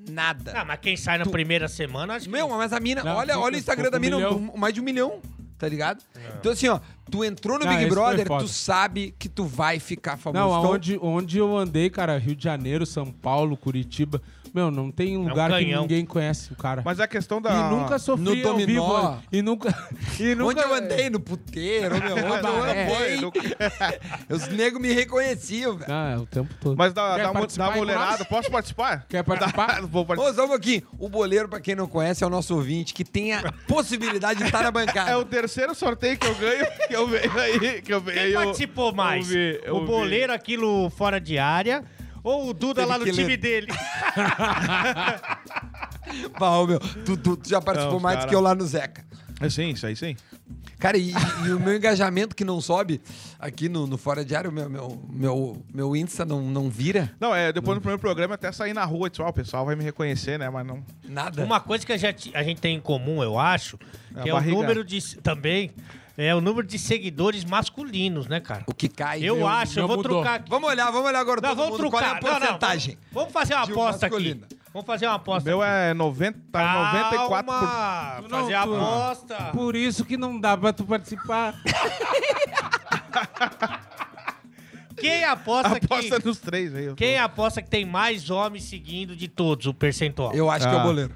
nada. 0.10 0.54
Ah, 0.56 0.64
mas 0.64 0.80
quem 0.80 0.96
sai 0.96 1.18
na 1.18 1.26
Tu- 1.26 1.32
primeira 1.32 1.68
semana, 1.68 2.14
acho 2.14 2.28
que... 2.28 2.32
Meu, 2.32 2.48
mas 2.48 2.72
a 2.72 2.80
mina, 2.80 3.04
Não, 3.04 3.18
olha, 3.18 3.38
olha 3.38 3.56
o 3.58 3.60
Instagram 3.60 3.90
da 3.92 4.00
mina, 4.00 4.16
um 4.18 4.54
um- 4.54 4.58
mais 4.58 4.74
de 4.74 4.80
um 4.80 4.86
milhão, 4.86 5.20
tá 5.58 5.68
ligado? 5.68 6.02
Então 6.40 6.54
assim, 6.54 6.70
ó, 6.70 6.80
tu 7.10 7.24
entrou 7.24 7.60
no 7.60 7.66
Não, 7.66 7.76
Big 7.78 7.90
Brother, 7.90 8.28
tu 8.28 8.48
sabe 8.48 9.14
que 9.18 9.30
tu 9.30 9.46
vai 9.46 9.80
ficar 9.80 10.18
famoso. 10.18 10.44
Não, 10.44 10.58
Então, 10.58 10.72
aonde, 10.72 11.00
onde 11.02 11.38
eu 11.38 11.56
andei, 11.56 11.90
cara, 11.90 12.18
Rio 12.18 12.36
de 12.36 12.44
Janeiro, 12.44 12.86
São 12.86 13.12
Paulo, 13.12 13.56
Curitiba. 13.56 14.22
Meu, 14.56 14.72
não 14.72 14.90
tem 14.90 15.18
lugar 15.18 15.50
que 15.52 15.58
canhão. 15.66 15.82
ninguém 15.82 16.06
conhece 16.06 16.54
o 16.54 16.56
cara. 16.56 16.82
Mas 16.86 17.00
a 17.02 17.08
questão 17.08 17.42
da... 17.42 17.52
E 17.54 17.70
nunca 17.70 18.00
sofri 18.00 18.24
No 18.42 18.48
ao 18.48 18.54
dominó. 18.58 19.12
vivo. 19.12 19.24
E 19.32 19.42
nunca. 19.42 19.76
E 20.18 20.34
nunca 20.34 20.52
Onde 20.52 20.62
eu 20.62 20.74
andei? 20.74 21.10
No 21.10 21.20
puteiro, 21.20 21.96
meu. 22.02 22.16
Onde 22.16 22.48
eu 22.48 22.66
é. 22.66 22.86
andei, 22.86 23.20
os 24.30 24.48
negros 24.48 24.82
me 24.82 24.94
reconheciam, 24.94 25.76
velho. 25.76 25.92
Ah, 25.92 26.12
é 26.14 26.18
o 26.18 26.26
tempo 26.26 26.54
todo. 26.62 26.78
Mas 26.78 26.94
da, 26.94 27.16
Quer 27.16 27.22
da, 27.24 27.28
mu- 27.28 27.34
participar 27.40 27.64
da 27.66 27.70
aí 27.72 27.74
com 27.74 27.80
mulherada, 27.86 28.18
nós? 28.20 28.28
posso 28.28 28.50
participar? 28.52 29.06
Quer 29.10 29.24
participar? 29.24 29.82
Vou 29.86 30.04
Ô, 30.04 30.06
participar. 30.06 30.34
só 30.36 30.46
um 30.46 30.50
pouquinho. 30.50 30.84
O 30.98 31.10
boleiro, 31.10 31.50
pra 31.50 31.60
quem 31.60 31.76
não 31.76 31.88
conhece, 31.88 32.24
é 32.24 32.28
o 32.28 32.30
nosso 32.30 32.56
ouvinte 32.56 32.94
que 32.94 33.04
tem 33.04 33.34
a 33.34 33.52
possibilidade 33.68 34.40
de 34.40 34.46
estar 34.46 34.64
na 34.64 34.72
bancada. 34.72 35.12
É 35.12 35.18
o 35.18 35.26
terceiro 35.26 35.76
sorteio 35.76 36.18
que 36.18 36.28
eu 36.28 36.36
ganho, 36.36 36.66
que 36.88 36.96
eu 36.96 37.08
venho 37.08 37.40
aí, 37.40 37.82
que 37.82 37.94
eu 37.94 38.00
venho 38.02 38.20
aí. 38.20 38.26
Quem 38.28 38.34
eu- 38.34 38.42
participou 38.42 38.94
mais? 38.94 39.28
eu 39.30 39.34
vi, 39.34 39.62
eu 39.66 39.76
o 39.76 39.80
vi. 39.82 39.86
boleiro, 39.88 40.34
aquilo 40.34 40.90
fora 40.92 41.20
de 41.20 41.38
área, 41.38 41.84
ou 42.26 42.50
o 42.50 42.54
Duda 42.54 42.82
Teve 42.82 42.92
lá 42.92 42.98
no 42.98 43.06
time 43.06 43.24
ler. 43.28 43.38
dele? 43.38 43.68
Pau, 46.38 46.68
meu. 46.68 46.80
Tu, 46.80 47.18
tu- 47.18 47.38
tu 47.38 47.50
já 47.50 47.62
participou 47.62 47.96
Não, 47.96 48.02
mais 48.02 48.20
do 48.22 48.28
que 48.28 48.36
eu 48.36 48.42
lá 48.42 48.54
no 48.56 48.66
Zeca. 48.66 49.06
É 49.40 49.50
sim, 49.50 49.70
isso 49.70 49.86
aí 49.86 49.96
sim. 49.96 50.16
Cara, 50.80 50.98
e, 50.98 51.14
e 51.46 51.52
o 51.52 51.60
meu 51.60 51.76
engajamento 51.76 52.36
que 52.36 52.46
não 52.46 52.62
sobe 52.62 53.02
aqui 53.40 53.68
no, 53.68 53.88
no 53.88 53.98
Fora 53.98 54.24
de 54.24 54.36
Área, 54.36 54.50
o 54.50 54.54
meu, 54.54 54.70
meu, 54.70 55.02
meu, 55.10 55.66
meu 55.74 55.96
Insta 55.96 56.24
não, 56.26 56.42
não 56.42 56.70
vira 56.70 57.12
Não, 57.20 57.34
é, 57.34 57.52
depois 57.52 57.76
no 57.76 57.82
primeiro 57.82 58.00
programa 58.00 58.36
até 58.36 58.52
sair 58.52 58.74
na 58.74 58.84
rua, 58.86 59.10
pessoal, 59.10 59.30
o 59.30 59.34
pessoal 59.34 59.66
vai 59.66 59.76
me 59.76 59.84
reconhecer, 59.84 60.38
né, 60.38 60.50
mas 60.50 60.66
não... 60.68 60.84
nada. 61.08 61.44
Uma 61.44 61.60
coisa 61.60 61.86
que 61.86 61.94
a 61.94 61.98
gente, 61.98 62.32
a 62.36 62.44
gente 62.44 62.62
tem 62.62 62.76
em 62.76 62.82
comum, 62.82 63.24
eu 63.24 63.40
acho, 63.40 63.80
É 64.16 64.24
que 64.24 64.30
é 64.30 64.34
o 64.34 64.36
barriga. 64.36 64.56
número 64.56 64.84
de... 64.84 65.18
Também, 65.22 65.72
é 66.18 66.34
o 66.36 66.40
número 66.42 66.66
de 66.66 66.78
seguidores 66.80 67.44
masculinos, 67.44 68.28
né, 68.28 68.40
cara? 68.40 68.64
O 68.68 68.74
que 68.74 68.88
cai. 68.88 69.22
Eu 69.24 69.38
meu- 69.38 69.48
acho, 69.48 69.80
eu 69.80 69.84
meu 69.84 69.88
vou 69.88 69.98
mudou. 69.98 70.22
trocar 70.22 70.36
aqui. 70.40 70.50
Vamos 70.50 70.70
olhar, 70.70 70.90
vamos 70.92 71.08
olhar 71.08 71.20
agora 71.20 71.42
Não, 71.42 71.50
todo 71.50 71.58
vamos 71.58 71.72
mundo. 71.80 71.90
trocar. 71.90 72.00
Qual 72.00 72.04
é 72.34 72.36
a 72.36 72.38
Não, 72.40 72.40
não, 72.40 72.48
porcentagem? 72.48 72.98
vamos, 73.12 73.32
fazer 73.34 73.54
uma 73.56 73.64
aposta 73.64 74.08
masculina. 74.08 74.46
aqui. 74.46 74.56
Vamos 74.74 74.86
fazer 74.88 75.06
uma 75.08 75.16
aposta 75.16 75.50
Meu 75.50 75.62
aqui. 75.62 75.72
é 75.72 75.94
90, 75.94 76.40
tá 76.52 77.10
94%. 77.10 77.46
Calma, 77.46 78.22
Tu 78.24 78.30
fazer 78.30 78.54
não- 78.54 78.60
a 78.60 78.64
tu- 78.66 78.76
aposta. 78.76 79.36
Por 79.54 79.76
isso 79.76 80.06
que 80.06 80.18
não 80.18 80.40
dá 80.40 80.58
pra 80.58 80.72
tu 80.74 80.84
participar. 80.86 81.56
Quem 84.98 85.24
aposta, 85.26 85.76
Aposta 85.76 86.20
que... 86.22 86.26
nos 86.26 86.40
três 86.40 86.74
aí. 86.74 86.86
eu 86.86 86.96
Quem 86.96 87.18
aposta 87.18 87.62
que 87.62 87.70
tem 87.70 87.84
mais 87.86 88.30
homens 88.30 88.64
seguindo 88.64 89.14
de 89.16 89.28
todos, 89.28 89.66
o 89.68 89.74
percentual? 89.74 90.34
Eu 90.34 90.50
acho 90.50 90.66
que 90.68 90.74
é 90.74 90.78
o 90.78 90.80
Ah. 90.80 90.84
boleiro. 90.84 91.14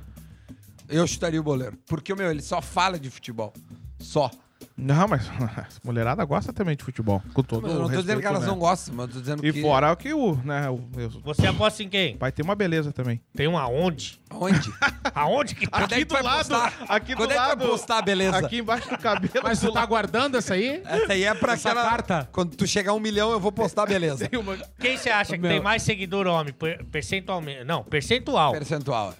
Eu 0.89 1.07
chutaria 1.07 1.39
o 1.39 1.43
boleiro. 1.43 1.77
Porque, 1.87 2.13
meu, 2.13 2.29
ele 2.29 2.41
só 2.41 2.61
fala 2.61 2.99
de 2.99 3.09
futebol. 3.09 3.53
Só. 3.99 4.29
Não, 4.75 5.07
mas 5.07 5.27
a 5.29 5.65
mulherada 5.83 6.23
gosta 6.25 6.51
também 6.53 6.75
de 6.75 6.83
futebol. 6.83 7.21
Com 7.33 7.43
todo 7.43 7.63
Mas 7.63 7.71
eu 7.73 7.79
não 7.79 7.89
tô 7.89 7.97
dizendo 8.01 8.21
que 8.21 8.27
elas 8.27 8.41
né? 8.41 8.47
não 8.47 8.57
gostam, 8.59 8.93
mas 8.95 9.07
eu 9.07 9.13
tô 9.13 9.19
dizendo 9.19 9.45
E 9.45 9.53
que... 9.53 9.61
fora 9.61 9.91
o 9.91 9.95
que 9.97 10.13
o, 10.13 10.35
né, 10.43 10.69
o, 10.69 10.81
eu- 10.97 11.09
Você 11.23 11.47
aposta 11.47 11.83
em 11.83 11.89
quem? 11.89 12.17
vai 12.17 12.31
ter 12.31 12.41
uma 12.43 12.55
beleza 12.55 12.91
também. 12.91 13.21
Tem 13.35 13.47
um 13.47 13.57
aonde? 13.57 14.21
Onde? 14.31 14.71
Aonde 15.15 15.55
que 15.55 15.67
tá? 15.67 15.79
Quando 15.79 15.93
é 15.93 15.97
que 15.97 16.05
tu 16.05 16.13
vai 16.13 16.23
postar? 16.23 16.73
aqui 16.87 17.15
Quando 17.15 17.29
do 17.29 17.33
é 17.33 17.35
que 17.35 17.41
tu 17.41 17.47
vai 17.47 17.47
lado, 17.49 17.67
postar, 17.67 18.01
beleza? 18.01 18.37
aqui 18.37 18.57
embaixo 18.59 18.89
do 18.89 18.97
cabelo. 18.97 19.33
Mas 19.43 19.59
do 19.59 19.67
tu 19.67 19.73
tá 19.73 19.85
guardando 19.85 20.37
essa 20.37 20.53
aí? 20.53 20.81
Essa 20.85 21.13
aí 21.13 21.23
é 21.23 21.33
pra 21.33 21.53
Essa 21.53 21.69
aquela... 21.71 21.89
carta? 21.89 22.29
Quando 22.31 22.55
tu 22.55 22.65
chegar 22.67 22.91
a 22.91 22.95
um 22.95 22.99
milhão, 22.99 23.31
eu 23.31 23.39
vou 23.39 23.51
postar, 23.51 23.85
beleza. 23.85 24.25
lado 24.25 24.27
tem 24.29 24.39
uma- 24.39 24.57
Quem 24.79 24.97
você 24.97 25.09
acha 25.09 25.33
que 25.33 25.41
Meu. 25.41 25.51
tem 25.51 25.61
mais 25.61 25.83
seguidor 25.83 26.25
homem? 26.27 26.53
Per- 26.53 26.85
Percentualmente. 26.85 27.63
Não, 27.63 27.83
percentual. 27.83 28.51
Percentual. 28.53 29.13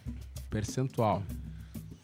Percentual. 0.49 1.23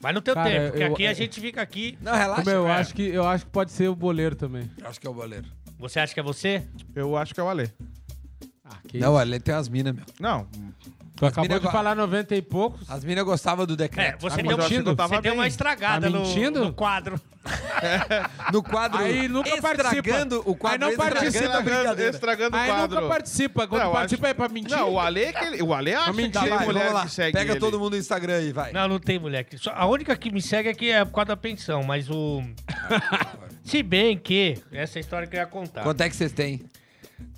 Mas 0.06 0.14
no 0.14 0.22
teu 0.22 0.36
Cara, 0.36 0.48
tempo, 0.48 0.68
porque 0.68 0.84
eu- 0.84 0.94
aqui 0.94 1.08
a 1.08 1.12
eu- 1.12 1.16
gente 1.16 1.42
fica 1.42 1.62
aqui. 1.64 1.98
Não, 2.00 2.14
relaxa. 2.14 2.44
Meu, 2.46 2.58
eu 2.62 2.68
é. 2.68 2.74
acho, 2.74 2.94
que, 2.94 3.02
eu 3.08 3.28
acho 3.28 3.44
que 3.44 3.50
pode 3.52 3.72
ser 3.72 3.88
o 3.90 3.96
boleiro 3.96 4.36
também. 4.36 4.70
Eu 4.80 4.88
acho 4.88 5.02
que 5.02 5.08
é 5.08 5.10
o 5.10 5.14
goleiro. 5.16 5.48
Você 5.80 6.00
acha 6.00 6.14
que 6.14 6.20
é 6.20 6.24
você? 6.24 6.64
Eu 6.96 7.18
acho 7.18 7.34
que 7.34 7.40
é 7.40 7.44
o 7.44 7.50
Ale. 7.50 7.74
Ah, 8.64 8.78
que 8.88 9.00
Não, 9.00 9.18
tem 9.40 9.56
umas 9.56 9.68
minas, 9.68 9.96
meu. 9.96 10.06
Não, 10.20 10.48
Tu 11.16 11.26
acabou 11.26 11.60
de 11.60 11.66
go- 11.66 11.72
falar 11.72 11.96
90 11.96 12.36
e 12.36 12.42
poucos. 12.42 12.90
As 12.90 13.04
minas 13.06 13.24
gostavam 13.24 13.66
do 13.66 13.74
É, 13.74 13.78
decreto. 13.78 14.22
você, 14.22 14.36
Tá 14.38 14.48
deu, 14.50 14.58
mentindo? 14.58 14.84
você 14.84 14.90
Eu 14.90 14.96
tava 14.96 15.22
deu 15.22 15.34
uma 15.34 15.48
estragada 15.48 16.08
Tá 16.12 16.18
no, 16.18 16.26
mentindo? 16.26 16.64
no 16.66 16.74
quadro. 16.74 17.20
No 18.52 18.64
quadro 18.64 19.00
Aí 19.04 19.28
nunca 19.28 19.50
estragando 19.50 19.84
participa. 19.84 20.50
o 20.50 20.56
quadro 20.56 20.88
Aí 20.88 20.92
não 20.92 20.98
participa. 20.98 21.46
estragando, 21.46 22.02
estragando 22.02 22.58
o 22.58 22.60
Aí 22.60 22.68
quadro. 22.70 22.96
nunca 22.96 23.08
participa. 23.08 23.68
Quando 23.68 23.84
Não, 23.84 23.92
participa 23.92 24.26
acho- 24.28 24.32
é 24.32 24.34
pra 24.34 24.50
mentir. 24.50 24.76
Não, 24.78 24.94
o 24.94 25.00
Ale, 25.00 25.24
é 25.26 25.32
que 25.34 25.46
ele- 25.46 25.62
o 25.64 25.74
Ale 25.74 25.94
acha 25.94 26.12
que 26.12 26.18
mentir. 26.18 26.42
tem 26.42 26.50
Tá, 26.50 26.56
vai, 26.58 26.66
mulher 26.66 27.02
que 27.04 27.10
segue 27.12 27.38
Pega 27.38 27.52
ele. 27.54 27.60
todo 27.60 27.80
mundo 27.80 27.94
no 27.94 28.00
Instagram 28.00 28.38
aí, 28.38 28.52
vai. 28.52 28.72
Não, 28.74 28.88
não 28.88 29.00
tem 29.00 29.20
mulher. 29.20 29.46
Só- 29.58 29.72
A 29.76 29.86
única 29.86 30.16
que 30.18 30.32
me 30.32 30.42
segue 30.42 30.70
aqui 30.70 30.90
é 30.92 31.06
por 31.06 31.14
causa 31.14 31.28
da 31.28 31.38
pensão, 31.38 31.84
mas 31.84 32.10
o. 32.10 32.42
Se 33.64 33.82
bem 33.84 34.18
que. 34.18 34.58
Essa 34.72 34.98
é 34.98 35.00
a 35.00 35.02
história 35.02 35.28
que 35.28 35.36
eu 35.36 35.40
ia 35.40 35.46
contar. 35.46 35.84
Quanto 35.84 36.02
é 36.02 36.10
que 36.10 36.16
vocês 36.16 36.32
têm? 36.32 36.62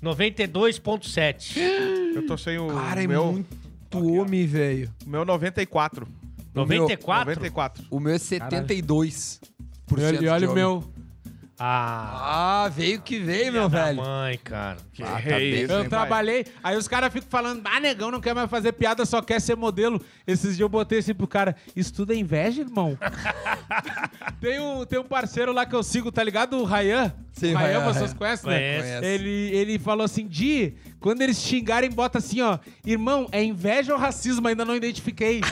92,7. 0.02 1.58
Eu 2.14 2.26
tô 2.26 2.36
sem 2.36 2.58
o 2.58 2.68
Cara, 2.68 3.02
é 3.02 3.06
meu, 3.06 3.32
muito 3.32 3.56
homem, 3.96 4.46
velho. 4.46 4.92
o 5.06 5.08
meu 5.08 5.24
94. 5.24 6.06
94? 6.54 7.24
94. 7.26 7.84
O 7.90 8.00
meu 8.00 8.14
é 8.14 8.18
72%. 8.18 9.40
E 10.20 10.28
olha 10.28 10.50
o 10.50 10.54
meu. 10.54 10.84
Ah, 11.60 12.64
Ah, 12.64 12.68
veio 12.68 13.00
que 13.00 13.18
veio, 13.18 13.52
meu 13.52 13.68
velho. 13.68 13.96
mãe, 13.96 14.38
cara. 14.44 14.76
Que 14.92 15.02
Ah, 15.02 15.20
tá 15.22 15.40
isso, 15.40 15.72
Eu 15.72 15.82
hein, 15.82 15.88
trabalhei, 15.88 16.46
aí 16.62 16.76
os 16.76 16.86
caras 16.86 17.12
ficam 17.12 17.28
falando, 17.28 17.62
ah, 17.64 17.80
negão 17.80 18.10
não 18.12 18.20
quer 18.20 18.34
mais 18.34 18.48
fazer 18.48 18.72
piada, 18.72 19.04
só 19.04 19.20
quer 19.20 19.40
ser 19.40 19.56
modelo. 19.56 20.00
Esses 20.26 20.50
dias 20.56 20.60
eu 20.60 20.68
botei 20.68 21.00
assim 21.00 21.14
pro 21.14 21.26
cara, 21.26 21.56
isso 21.74 21.92
tudo 21.92 22.12
é 22.12 22.16
inveja, 22.16 22.60
irmão? 22.62 22.96
tem, 24.40 24.60
um, 24.60 24.84
tem 24.84 24.98
um 24.98 25.04
parceiro 25.04 25.52
lá 25.52 25.66
que 25.66 25.74
eu 25.74 25.82
sigo, 25.82 26.12
tá 26.12 26.22
ligado? 26.22 26.56
O 26.58 26.64
Rayan. 26.64 27.12
Sim, 27.32 27.54
o 27.54 27.56
Rayan, 27.56 27.78
Rayan, 27.80 27.92
vocês 27.92 28.12
Rayan. 28.12 28.16
conhecem, 28.16 28.50
né? 28.50 29.00
Ele, 29.14 29.30
ele 29.52 29.78
falou 29.78 30.04
assim, 30.04 30.26
Di, 30.26 30.74
quando 31.00 31.22
eles 31.22 31.38
xingarem, 31.40 31.90
bota 31.90 32.18
assim, 32.18 32.40
ó, 32.40 32.58
irmão, 32.84 33.28
é 33.32 33.42
inveja 33.42 33.92
ou 33.92 33.98
racismo? 33.98 34.46
Ainda 34.48 34.64
não 34.64 34.76
identifiquei. 34.76 35.40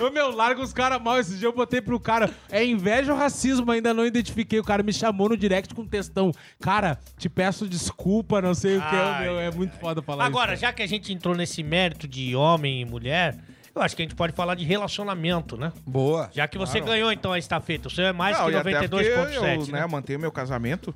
Ô, 0.00 0.10
meu, 0.10 0.30
larga 0.30 0.62
os 0.62 0.72
caras 0.72 1.00
mal. 1.02 1.18
Esse 1.18 1.36
dia 1.36 1.48
eu 1.48 1.52
botei 1.52 1.80
pro 1.80 1.98
cara. 1.98 2.30
É 2.50 2.64
inveja 2.64 3.12
ou 3.12 3.18
racismo? 3.18 3.70
Ainda 3.72 3.92
não 3.92 4.06
identifiquei. 4.06 4.58
O 4.60 4.64
cara 4.64 4.82
me 4.82 4.92
chamou 4.92 5.28
no 5.28 5.36
direct 5.36 5.74
com 5.74 5.84
textão. 5.84 6.32
Cara, 6.60 6.98
te 7.16 7.28
peço 7.28 7.68
desculpa, 7.68 8.40
não 8.40 8.54
sei 8.54 8.76
o 8.76 8.80
que. 8.80 8.96
Ai, 8.96 9.24
meu, 9.24 9.38
é 9.40 9.50
muito 9.50 9.76
foda 9.78 10.00
falar 10.00 10.24
Agora, 10.24 10.52
isso. 10.54 10.62
já 10.62 10.72
que 10.72 10.82
a 10.82 10.86
gente 10.86 11.12
entrou 11.12 11.34
nesse 11.34 11.62
mérito 11.62 12.06
de 12.06 12.36
homem 12.36 12.80
e 12.80 12.84
mulher, 12.84 13.36
eu 13.74 13.82
acho 13.82 13.96
que 13.96 14.02
a 14.02 14.04
gente 14.04 14.14
pode 14.14 14.32
falar 14.34 14.54
de 14.54 14.64
relacionamento, 14.64 15.56
né? 15.56 15.72
Boa. 15.86 16.30
Já 16.32 16.46
que 16.46 16.56
você 16.58 16.80
ganhou, 16.80 17.10
então, 17.10 17.32
a 17.32 17.38
estafeta. 17.38 17.88
O 17.88 17.90
seu 17.90 18.04
é 18.06 18.12
mais 18.12 18.38
Não, 18.38 18.46
que 18.46 18.52
e 18.52 18.56
até 18.56 18.70
porque 18.88 18.88
92,7, 18.88 19.34
eu, 19.34 19.42
né? 19.72 19.80
né, 19.80 19.86
mantenho 19.86 20.20
meu 20.20 20.30
casamento, 20.30 20.94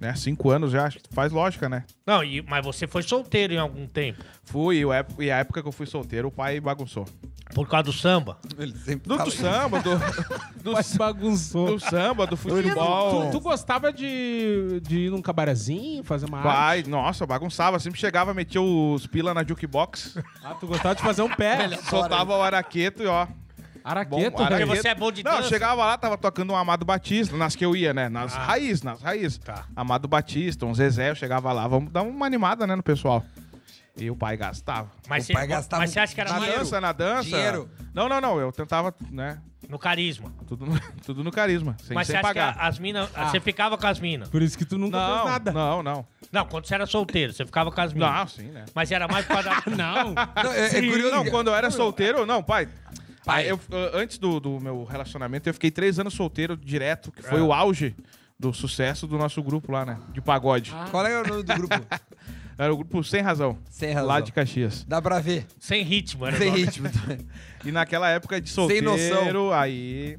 né, 0.00 0.14
cinco 0.16 0.50
anos 0.50 0.72
já, 0.72 0.88
faz 1.12 1.30
lógica, 1.32 1.68
né? 1.68 1.84
Não, 2.04 2.24
e- 2.24 2.42
mas 2.42 2.64
você 2.64 2.86
foi 2.88 3.02
solteiro 3.02 3.52
em 3.54 3.58
algum 3.58 3.86
tempo. 3.86 4.24
Fui, 4.42 4.82
e 4.82 5.22
e 5.24 5.30
a 5.30 5.38
época 5.38 5.62
que 5.62 5.68
eu 5.68 5.72
fui 5.72 5.86
solteiro, 5.86 6.28
o 6.28 6.30
pai 6.32 6.58
bagunçou. 6.60 7.06
Por 7.54 7.68
causa 7.68 7.84
do 7.84 7.92
samba. 7.92 8.38
Ele 8.58 8.74
sempre 8.78 9.08
Do, 9.08 9.18
do 9.24 9.30
samba, 9.30 9.80
do, 9.80 9.90
do, 10.62 10.72
Mas 10.72 10.96
bagunçou. 10.96 11.66
do 11.66 11.80
samba, 11.80 12.26
do 12.26 12.36
futebol. 12.36 13.26
Tu, 13.26 13.32
tu 13.32 13.40
gostava 13.40 13.92
de, 13.92 14.80
de 14.82 14.98
ir 15.06 15.10
num 15.10 15.20
cabarezinho, 15.20 16.02
fazer 16.02 16.26
uma 16.26 16.38
arte? 16.38 16.46
Pai, 16.48 16.84
nossa, 16.90 17.26
bagunçava. 17.26 17.78
Sempre 17.78 18.00
chegava, 18.00 18.32
metia 18.32 18.60
os 18.62 19.06
pila 19.06 19.34
na 19.34 19.44
jukebox, 19.44 20.16
Ah, 20.42 20.54
tu 20.54 20.66
gostava 20.66 20.94
de 20.94 21.02
fazer 21.02 21.22
um 21.22 21.28
pé. 21.28 21.68
soltava 21.88 22.36
o 22.36 22.42
araqueto 22.42 23.02
e 23.02 23.06
ó. 23.06 23.26
Araqueto, 23.84 24.30
Bom, 24.30 24.44
Porque 24.46 24.64
velho. 24.64 24.66
você 24.68 24.88
é 24.88 24.94
bom 24.94 25.10
de 25.10 25.24
Não, 25.24 25.32
dança. 25.38 25.48
chegava 25.48 25.84
lá, 25.84 25.98
tava 25.98 26.16
tocando 26.16 26.52
um 26.52 26.56
Amado 26.56 26.84
Batista, 26.84 27.36
nas 27.36 27.56
que 27.56 27.64
eu 27.64 27.74
ia, 27.74 27.92
né? 27.92 28.08
Nas 28.08 28.32
Ah. 28.36 28.38
raiz, 28.44 28.80
nas 28.80 29.02
raiz. 29.02 29.38
Tá. 29.38 29.64
Amado 29.74 30.06
Batista, 30.06 30.64
um 30.64 30.72
Zezé, 30.72 31.10
eu 31.10 31.16
chegava 31.16 31.52
lá, 31.52 31.66
vamos 31.66 31.90
dar 31.90 32.02
uma 32.02 32.24
animada, 32.24 32.64
né, 32.64 32.76
no 32.76 32.82
pessoal. 32.82 33.24
E 33.96 34.10
o 34.10 34.16
pai 34.16 34.36
gastava. 34.36 34.90
Mas, 35.08 35.24
O 35.24 35.26
você, 35.26 35.32
pai 35.34 35.46
gastava 35.46 35.82
mas 35.82 35.90
você 35.90 36.00
acha 36.00 36.14
que 36.14 36.20
era 36.20 36.32
Na 36.32 36.40
mais 36.40 36.54
dança, 36.54 36.80
na 36.80 36.92
dança. 36.92 37.22
Dinheiro. 37.24 37.70
Não, 37.92 38.08
não, 38.08 38.20
não. 38.20 38.40
Eu 38.40 38.50
tentava, 38.50 38.94
né? 39.10 39.40
no 39.68 39.78
carisma. 39.78 40.30
Tudo 40.46 40.66
no, 40.66 40.80
tudo 41.04 41.24
no 41.24 41.30
carisma, 41.30 41.76
sem, 41.82 41.94
mas 41.94 42.06
você 42.06 42.12
sem 42.12 42.18
acha 42.20 42.28
pagar. 42.28 42.54
que 42.54 42.60
as 42.62 42.78
minas... 42.78 43.08
Ah. 43.14 43.28
Você 43.28 43.40
ficava 43.40 43.78
com 43.78 43.86
as 43.86 44.00
minas. 44.00 44.28
Por 44.28 44.42
isso 44.42 44.58
que 44.58 44.64
tu 44.64 44.76
nunca 44.76 44.98
fez 44.98 45.16
Não, 45.18 45.24
nada. 45.24 45.52
não, 45.52 45.82
não. 45.82 46.06
Não, 46.30 46.44
quando 46.46 46.66
você 46.66 46.74
era 46.74 46.84
solteiro, 46.86 47.32
você 47.32 47.46
ficava 47.46 47.70
com 47.70 47.80
as 47.80 47.92
minas. 47.92 48.10
Não, 48.10 48.26
sim, 48.28 48.48
né? 48.50 48.64
Mas 48.74 48.90
era 48.90 49.06
mais 49.08 49.24
por 49.24 49.34
causa 49.34 49.48
da... 49.50 49.62
Não. 49.76 50.14
Não, 50.14 50.52
é, 50.52 50.66
é 50.66 50.80
curioso. 50.82 51.14
Não, 51.14 51.24
quando 51.26 51.48
eu 51.48 51.54
era 51.54 51.70
solteiro, 51.70 52.26
não, 52.26 52.42
pai. 52.42 52.68
Pai. 53.24 53.50
eu- 53.50 53.60
antes 53.94 54.18
do, 54.18 54.40
do 54.40 54.58
meu 54.60 54.84
relacionamento, 54.84 55.48
eu 55.48 55.54
fiquei 55.54 55.70
três 55.70 55.98
anos 55.98 56.12
solteiro 56.14 56.56
direto, 56.56 57.12
que 57.12 57.22
foi 57.22 57.38
É. 57.38 57.42
o 57.42 57.52
auge 57.52 57.94
do 58.38 58.52
sucesso 58.52 59.06
do 59.06 59.16
nosso 59.16 59.40
grupo 59.42 59.70
lá, 59.72 59.86
né? 59.86 59.98
De 60.12 60.20
pagode. 60.20 60.72
Qual 60.90 61.06
é 61.06 61.20
o 61.22 61.26
nome 61.26 61.42
do 61.44 61.54
grupo? 61.54 61.74
Era 62.58 62.72
o 62.72 62.76
grupo 62.76 63.02
Sem 63.02 63.20
Razão. 63.22 63.58
Sem 63.70 63.92
razão. 63.92 64.08
Lá 64.08 64.20
de 64.20 64.30
Caxias. 64.32 64.84
Dá 64.86 65.00
pra 65.00 65.18
ver. 65.20 65.46
Sem 65.58 65.82
ritmo. 65.82 66.26
Era 66.26 66.36
Sem 66.36 66.50
nome. 66.50 66.64
ritmo. 66.64 66.88
E 67.64 67.70
naquela 67.70 68.08
época 68.08 68.40
de 68.40 68.48
Sem 68.48 68.54
solteiro, 68.56 68.90
noção. 68.90 69.52
aí. 69.52 70.18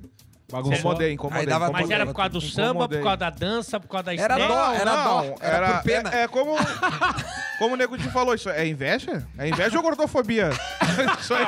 Bagunçou. 0.49 0.77
Incomodei, 0.77 1.11
incomodei. 1.13 1.41
Aí 1.41 1.45
dava- 1.47 1.71
Mas 1.71 1.89
era 1.89 2.05
por 2.05 2.13
causa 2.15 2.29
do 2.29 2.39
samba, 2.41 2.87
por 2.87 3.01
causa 3.01 3.17
da 3.17 3.29
dança, 3.29 3.79
por 3.79 3.87
causa 3.89 4.03
da 4.05 4.13
Era 4.13 4.35
estética? 4.35 4.47
dó, 4.47 4.73
era 4.73 4.95
dó, 5.03 5.35
era 5.41 5.73
por 5.73 5.83
pena. 5.83 6.09
É, 6.13 6.21
é 6.23 6.27
como, 6.27 6.55
como 7.59 7.73
o 7.73 7.77
Nego 7.77 7.97
te 7.97 8.07
falou, 8.11 8.33
isso 8.35 8.49
é 8.49 8.65
inveja? 8.67 9.27
É 9.37 9.49
inveja 9.49 9.75
ou 9.75 9.83
gordofobia? 9.83 10.51
isso 11.19 11.33
aí. 11.33 11.45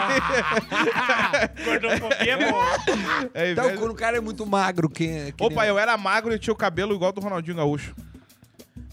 Gordofobia 1.63 2.33
é 2.33 2.51
bom. 2.51 2.61
É 3.33 3.51
Então, 3.51 3.65
inveja. 3.65 3.79
quando 3.79 3.91
o 3.91 3.95
cara 3.95 4.17
é 4.17 4.21
muito 4.21 4.45
magro, 4.45 4.89
quem. 4.89 5.31
que 5.31 5.43
Opa, 5.43 5.61
nem- 5.61 5.69
eu 5.69 5.79
era 5.79 5.95
magro 5.97 6.33
e 6.33 6.39
tinha 6.39 6.53
o 6.53 6.57
cabelo 6.57 6.93
igual 6.93 7.11
do 7.11 7.21
Ronaldinho 7.21 7.57
Gaúcho. 7.57 7.95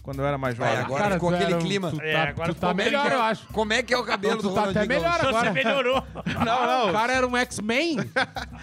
Quando 0.03 0.19
eu 0.19 0.25
era 0.25 0.37
mais 0.37 0.55
jovem. 0.55 0.73
Aí, 0.73 0.79
agora 0.81 1.11
ficou 1.11 1.29
tu 1.31 1.35
aquele 1.35 1.55
clima. 1.59 1.89
Tu 1.89 1.97
tá, 1.97 2.03
É, 2.05 2.27
agora 2.27 2.53
tu 2.53 2.59
tá 2.59 2.73
melhor, 2.73 3.09
eu 3.09 3.21
acho. 3.21 3.47
Como 3.47 3.71
é 3.71 3.81
que 3.81 3.93
é 3.93 3.97
o 3.97 4.03
cabelo 4.03 4.35
Tu 4.37 4.49
do 4.49 4.53
tá 4.53 4.65
até 4.65 4.81
Ronaldinho 4.81 4.87
melhor 4.99 5.11
Gaúcho? 5.17 5.27
agora. 5.29 5.47
Você 5.47 5.63
melhorou. 5.63 6.03
Não, 6.45 6.67
não. 6.67 6.89
O 6.89 6.91
cara 6.91 7.13
era 7.13 7.25
um 7.27 7.37
X-Men. 7.37 7.97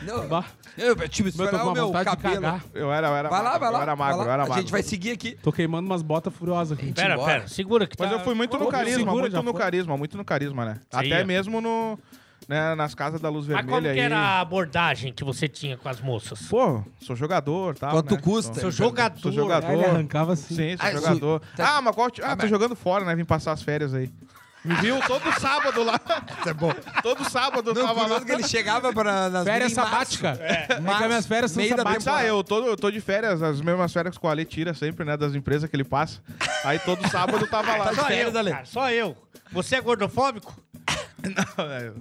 Não, 0.03 0.45
eu, 0.77 0.97
tipo, 1.09 1.43
era 1.43 1.51
com 1.51 1.57
o 1.57 1.63
uma 1.69 1.73
meu 1.73 1.87
vontade 1.87 2.11
de 2.11 2.17
cabelo. 2.17 2.43
cagar. 2.43 2.65
Eu 2.75 2.93
era, 2.93 3.09
eu 3.09 3.17
era 3.17 3.29
Vai 3.29 3.43
lá, 3.43 3.45
magro, 3.45 3.61
vai 3.61 3.71
lá. 3.73 3.79
Eu 3.79 3.83
era 3.83 3.97
magro, 3.97 4.17
vai 4.19 4.27
eu 4.27 4.33
era 4.33 4.43
A 4.43 4.47
magro. 4.47 4.63
gente 4.63 4.71
vai 4.71 4.83
seguir 4.83 5.11
aqui. 5.13 5.33
Tô 5.43 5.51
queimando 5.51 5.87
umas 5.87 6.03
botas 6.03 6.33
furiosas 6.35 6.79
aqui. 6.79 6.93
Pera, 6.93 7.19
pera. 7.19 7.49
Segura 7.49 7.87
que 7.87 7.97
tá... 7.97 8.05
Mas 8.05 8.13
eu 8.13 8.21
fui 8.21 8.35
muito 8.35 8.59
no 8.59 8.69
carisma, 8.69 9.13
muito 9.13 9.43
no 9.43 9.55
carisma, 9.55 9.97
muito 9.97 10.17
no 10.17 10.25
carisma, 10.25 10.65
né? 10.65 10.81
Até 10.93 11.07
ia. 11.21 11.25
mesmo 11.25 11.61
no, 11.61 11.99
né, 12.49 12.75
nas 12.75 12.95
casas 12.95 13.21
da 13.21 13.29
luz 13.29 13.47
Mas 13.47 13.57
vermelha 13.57 13.77
como 13.77 13.83
que 13.95 14.01
aí. 14.01 14.05
era 14.07 14.19
a 14.19 14.41
abordagem 14.41 15.13
que 15.13 15.23
você 15.25 15.47
tinha 15.49 15.77
com 15.77 15.89
as 15.89 16.01
moças? 16.01 16.43
Pô, 16.43 16.83
sou 17.01 17.15
jogador, 17.15 17.77
tal, 17.77 17.91
Quanto 17.93 18.15
né? 18.17 18.21
custa? 18.21 18.61
Sou, 18.61 18.71
jogador. 18.71 19.21
sou 19.21 19.33
jogador. 19.33 19.71
Ele 19.73 19.85
arrancava 19.85 20.33
assim. 20.33 20.55
Sim, 20.55 20.77
sou 20.77 20.87
Ah, 20.87 20.93
jogador. 20.93 21.41
tá- 21.57 21.77
Ah, 21.77 21.81
mas 21.83 21.95
qual... 21.95 22.11
ti- 22.11 22.23
Ah, 22.23 22.31
tô 22.37 22.43
mas- 22.43 22.51
jogando 22.51 22.75
fora, 22.75 23.05
né? 23.05 23.15
Vim 23.15 23.25
passar 23.25 23.53
as 23.53 23.63
férias 23.63 23.95
aí. 23.95 24.11
Me 24.63 24.75
viu 24.75 25.01
todo 25.07 25.23
sábado 25.41 25.83
lá. 25.83 25.99
Isso 26.39 26.49
é 26.51 26.53
bom. 26.53 26.71
Todo 27.03 27.25
sábado 27.31 27.71
eu 27.71 27.75
Não, 27.75 27.87
tava 27.87 28.07
lá. 28.07 28.21
que 28.21 28.31
ele 28.31 28.47
chegava 28.47 28.93
pra, 28.93 29.31
nas 29.31 29.45
Férias 29.45 29.71
minas 29.73 29.89
em 29.89 29.91
março. 29.91 30.17
sabática. 30.19 30.45
É. 30.45 30.67
que 30.75 30.81
Março, 30.83 31.03
as 31.03 31.09
minhas 31.09 31.27
férias 31.27 31.51
são 31.53 31.65
sabáticas. 31.67 32.07
Ah, 32.09 32.25
eu 32.27 32.45
tô, 32.45 32.67
eu 32.67 32.77
tô 32.77 32.91
de 32.91 33.01
férias, 33.01 33.43
as 33.43 33.63
mesmas 33.63 33.91
férias 33.91 34.19
que 34.19 34.27
o 34.27 34.29
Ale 34.29 34.45
tira 34.45 34.75
sempre, 34.75 35.03
né? 35.07 35.17
Das 35.17 35.35
empresas 35.35 35.71
que 35.71 35.75
ele 35.75 35.85
passa. 35.85 36.21
Aí 36.63 36.79
todo 36.79 37.09
sábado 37.09 37.43
eu 37.43 37.49
tava 37.49 37.75
lá. 37.75 37.95
Só 37.95 38.05
férias, 38.05 38.35
eu, 38.35 38.45
cara, 38.53 38.65
só 38.67 38.91
eu. 38.91 39.17
Você 39.51 39.77
é 39.77 39.81
gordofóbico? 39.81 40.55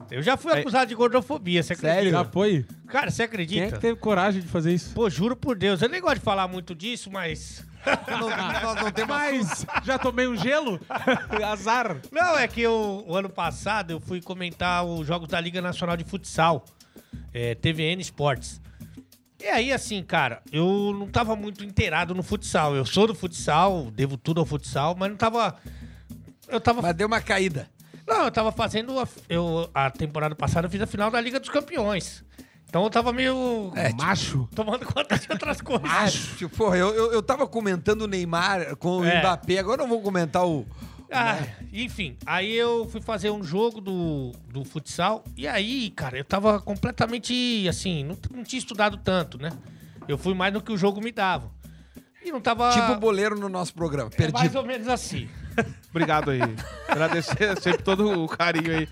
É, 0.09 0.17
Eu 0.17 0.21
já 0.21 0.37
fui 0.37 0.51
acusado 0.53 0.87
de 0.87 0.95
gordofobia, 0.95 1.61
você 1.61 1.73
acredita? 1.73 1.93
Sério? 1.95 2.11
Já 2.11 2.25
foi? 2.25 2.65
Cara, 2.87 3.11
você 3.11 3.17
Quem 3.17 3.23
é 3.23 3.25
acredita? 3.27 3.71
que 3.75 3.79
teve 3.79 3.99
coragem 3.99 4.41
de 4.41 4.47
fazer 4.47 4.73
isso? 4.73 4.93
Pô, 4.93 5.09
juro 5.09 5.35
por 5.35 5.57
Deus. 5.57 5.81
Eu 5.81 5.89
nem 5.89 6.01
gosto 6.01 6.15
de 6.15 6.21
falar 6.21 6.47
muito 6.47 6.73
disso, 6.73 7.11
mas... 7.11 7.65
Não, 8.09 8.29
nós 8.29 8.83
não 8.83 8.91
temos 8.91 9.07
Mas 9.07 9.65
já 9.85 9.97
tomei 9.97 10.27
um 10.27 10.35
gelo? 10.35 10.79
Azar. 11.45 11.97
Não, 12.11 12.37
é 12.37 12.45
que 12.45 12.59
eu, 12.59 13.05
o 13.07 13.15
ano 13.15 13.29
passado 13.29 13.91
eu 13.91 14.01
fui 14.01 14.21
comentar 14.21 14.83
os 14.83 15.07
jogos 15.07 15.29
da 15.29 15.39
Liga 15.39 15.61
Nacional 15.61 15.95
de 15.95 16.03
Futsal, 16.03 16.65
é, 17.33 17.55
TVN 17.55 18.01
Esportes. 18.01 18.61
E 19.41 19.45
aí, 19.47 19.71
assim, 19.71 20.03
cara, 20.03 20.41
eu 20.51 20.93
não 20.93 21.07
tava 21.07 21.33
muito 21.33 21.63
inteirado 21.63 22.13
no 22.13 22.21
futsal. 22.21 22.75
Eu 22.75 22.85
sou 22.85 23.07
do 23.07 23.15
futsal, 23.15 23.89
devo 23.89 24.17
tudo 24.17 24.41
ao 24.41 24.45
futsal, 24.45 24.93
mas 24.99 25.09
não 25.09 25.15
tava. 25.15 25.55
Eu 26.49 26.59
tava. 26.59 26.81
Mas 26.81 26.93
deu 26.93 27.07
uma 27.07 27.21
caída. 27.21 27.69
Não, 28.09 28.25
eu 28.25 28.31
tava 28.31 28.51
fazendo. 28.51 28.99
A, 28.99 29.07
eu, 29.29 29.69
a 29.73 29.89
temporada 29.91 30.35
passada 30.35 30.67
eu 30.67 30.71
fiz 30.71 30.81
a 30.81 30.87
final 30.87 31.09
da 31.11 31.21
Liga 31.21 31.39
dos 31.39 31.49
Campeões. 31.49 32.23
Então 32.67 32.83
eu 32.83 32.89
tava 32.89 33.11
meio 33.13 33.71
É, 33.75 33.87
tipo, 33.89 34.01
Macho. 34.03 34.49
tomando 34.55 34.85
conta 34.85 35.17
de 35.17 35.27
outras 35.31 35.61
coisas. 35.61 35.89
é, 35.91 36.37
tipo, 36.37 36.55
porra, 36.55 36.77
eu, 36.77 36.93
eu, 36.93 37.13
eu 37.13 37.23
tava 37.23 37.47
comentando 37.47 38.03
o 38.03 38.07
Neymar 38.07 38.75
com 38.77 38.99
o 38.99 39.05
É. 39.05 39.19
Mbappé, 39.19 39.57
agora 39.59 39.81
eu 39.81 39.87
não 39.87 39.89
vou 39.95 40.01
comentar 40.01 40.45
o. 40.45 40.65
Ah, 41.11 41.39
enfim, 41.73 42.15
aí 42.23 42.53
eu 42.55 42.87
fui 42.87 43.01
fazer 43.01 43.31
um 43.31 43.43
jogo 43.43 43.81
do, 43.81 44.31
do 44.47 44.63
futsal 44.63 45.23
e 45.35 45.47
aí, 45.47 45.89
cara, 45.89 46.15
eu 46.19 46.23
tava 46.23 46.59
completamente 46.61 47.67
assim, 47.67 48.03
não, 48.03 48.15
não 48.31 48.43
tinha 48.43 48.59
estudado 48.59 48.95
tanto, 48.97 49.39
né? 49.39 49.49
Eu 50.07 50.19
fui 50.19 50.35
mais 50.35 50.53
no 50.53 50.61
que 50.61 50.71
o 50.71 50.77
jogo 50.77 51.01
me 51.01 51.11
dava. 51.11 51.49
E 52.23 52.31
não 52.31 52.41
tava. 52.41 52.71
Tipo 52.71 52.95
boleiro 52.95 53.39
no 53.39 53.47
nosso 53.47 53.73
programa. 53.73 54.09
é 54.17 54.31
mais 54.31 54.53
ou 54.55 54.63
menos 54.63 54.87
assim. 54.87 55.29
Obrigado 55.89 56.31
aí. 56.31 56.41
Agradecer 56.87 57.59
sempre 57.61 57.83
todo 57.83 58.23
o 58.23 58.27
carinho 58.27 58.77
aí. 58.77 58.87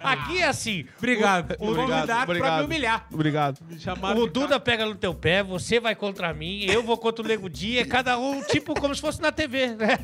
Aqui 0.00 0.38
é 0.38 0.48
assim. 0.48 0.86
Obrigado. 0.98 1.56
O, 1.58 1.66
o, 1.66 1.70
Obrigado 1.70 2.06
pra 2.06 2.22
obrigado. 2.22 2.58
me 2.58 2.64
humilhar. 2.64 3.06
Obrigado. 3.12 3.58
Me 3.62 4.20
o 4.20 4.26
Duda 4.26 4.58
pega 4.60 4.86
no 4.86 4.94
teu 4.94 5.14
pé, 5.14 5.42
você 5.42 5.80
vai 5.80 5.94
contra 5.94 6.32
mim, 6.32 6.64
eu 6.64 6.82
vou 6.82 6.96
contra 6.98 7.24
o 7.24 7.28
Nego 7.28 7.48
Dia, 7.48 7.86
cada 7.86 8.18
um, 8.18 8.42
tipo, 8.42 8.74
como 8.74 8.94
se 8.94 9.00
fosse 9.00 9.20
na 9.20 9.32
TV, 9.32 9.74
né? 9.74 9.98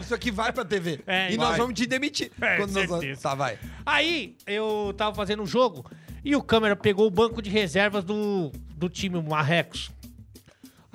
Isso 0.00 0.14
aqui 0.14 0.30
vai 0.30 0.52
pra 0.52 0.64
TV. 0.64 1.00
É, 1.06 1.32
e 1.32 1.36
vai. 1.36 1.48
nós 1.48 1.56
vamos 1.56 1.74
te 1.74 1.86
demitir. 1.86 2.32
É, 2.40 2.56
quando 2.56 2.72
nós 2.72 2.88
vamos... 2.88 3.20
Tá, 3.20 3.34
vai. 3.34 3.58
Aí 3.86 4.36
eu 4.46 4.92
tava 4.96 5.14
fazendo 5.14 5.42
um 5.42 5.46
jogo 5.46 5.88
e 6.24 6.34
o 6.34 6.42
câmera 6.42 6.74
pegou 6.74 7.06
o 7.06 7.10
banco 7.10 7.40
de 7.40 7.48
reservas 7.48 8.04
do, 8.04 8.50
do 8.76 8.88
time 8.88 9.20
Marrecos. 9.22 9.90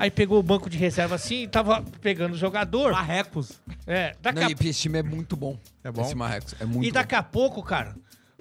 Aí 0.03 0.11
pegou 0.11 0.37
o 0.37 0.43
banco 0.43 0.69
de 0.69 0.77
reserva 0.77 1.15
assim 1.15 1.43
e 1.43 1.47
tava 1.47 1.81
pegando 2.01 2.33
o 2.33 2.37
jogador. 2.37 2.91
Marrecos. 2.91 3.61
É, 3.87 4.13
daqui 4.21 4.41
Não, 4.41 4.47
a... 4.47 4.51
e 4.51 4.69
esse 4.69 4.81
time 4.81 4.99
é 4.99 5.03
muito 5.03 5.37
bom. 5.37 5.57
É 5.81 5.89
bom? 5.89 6.01
Esse 6.01 6.13
Marrecos. 6.13 6.53
É 6.59 6.65
muito 6.65 6.85
E 6.85 6.91
daqui 6.91 7.15
a 7.15 7.23
pouco, 7.23 7.63
cara, 7.63 7.95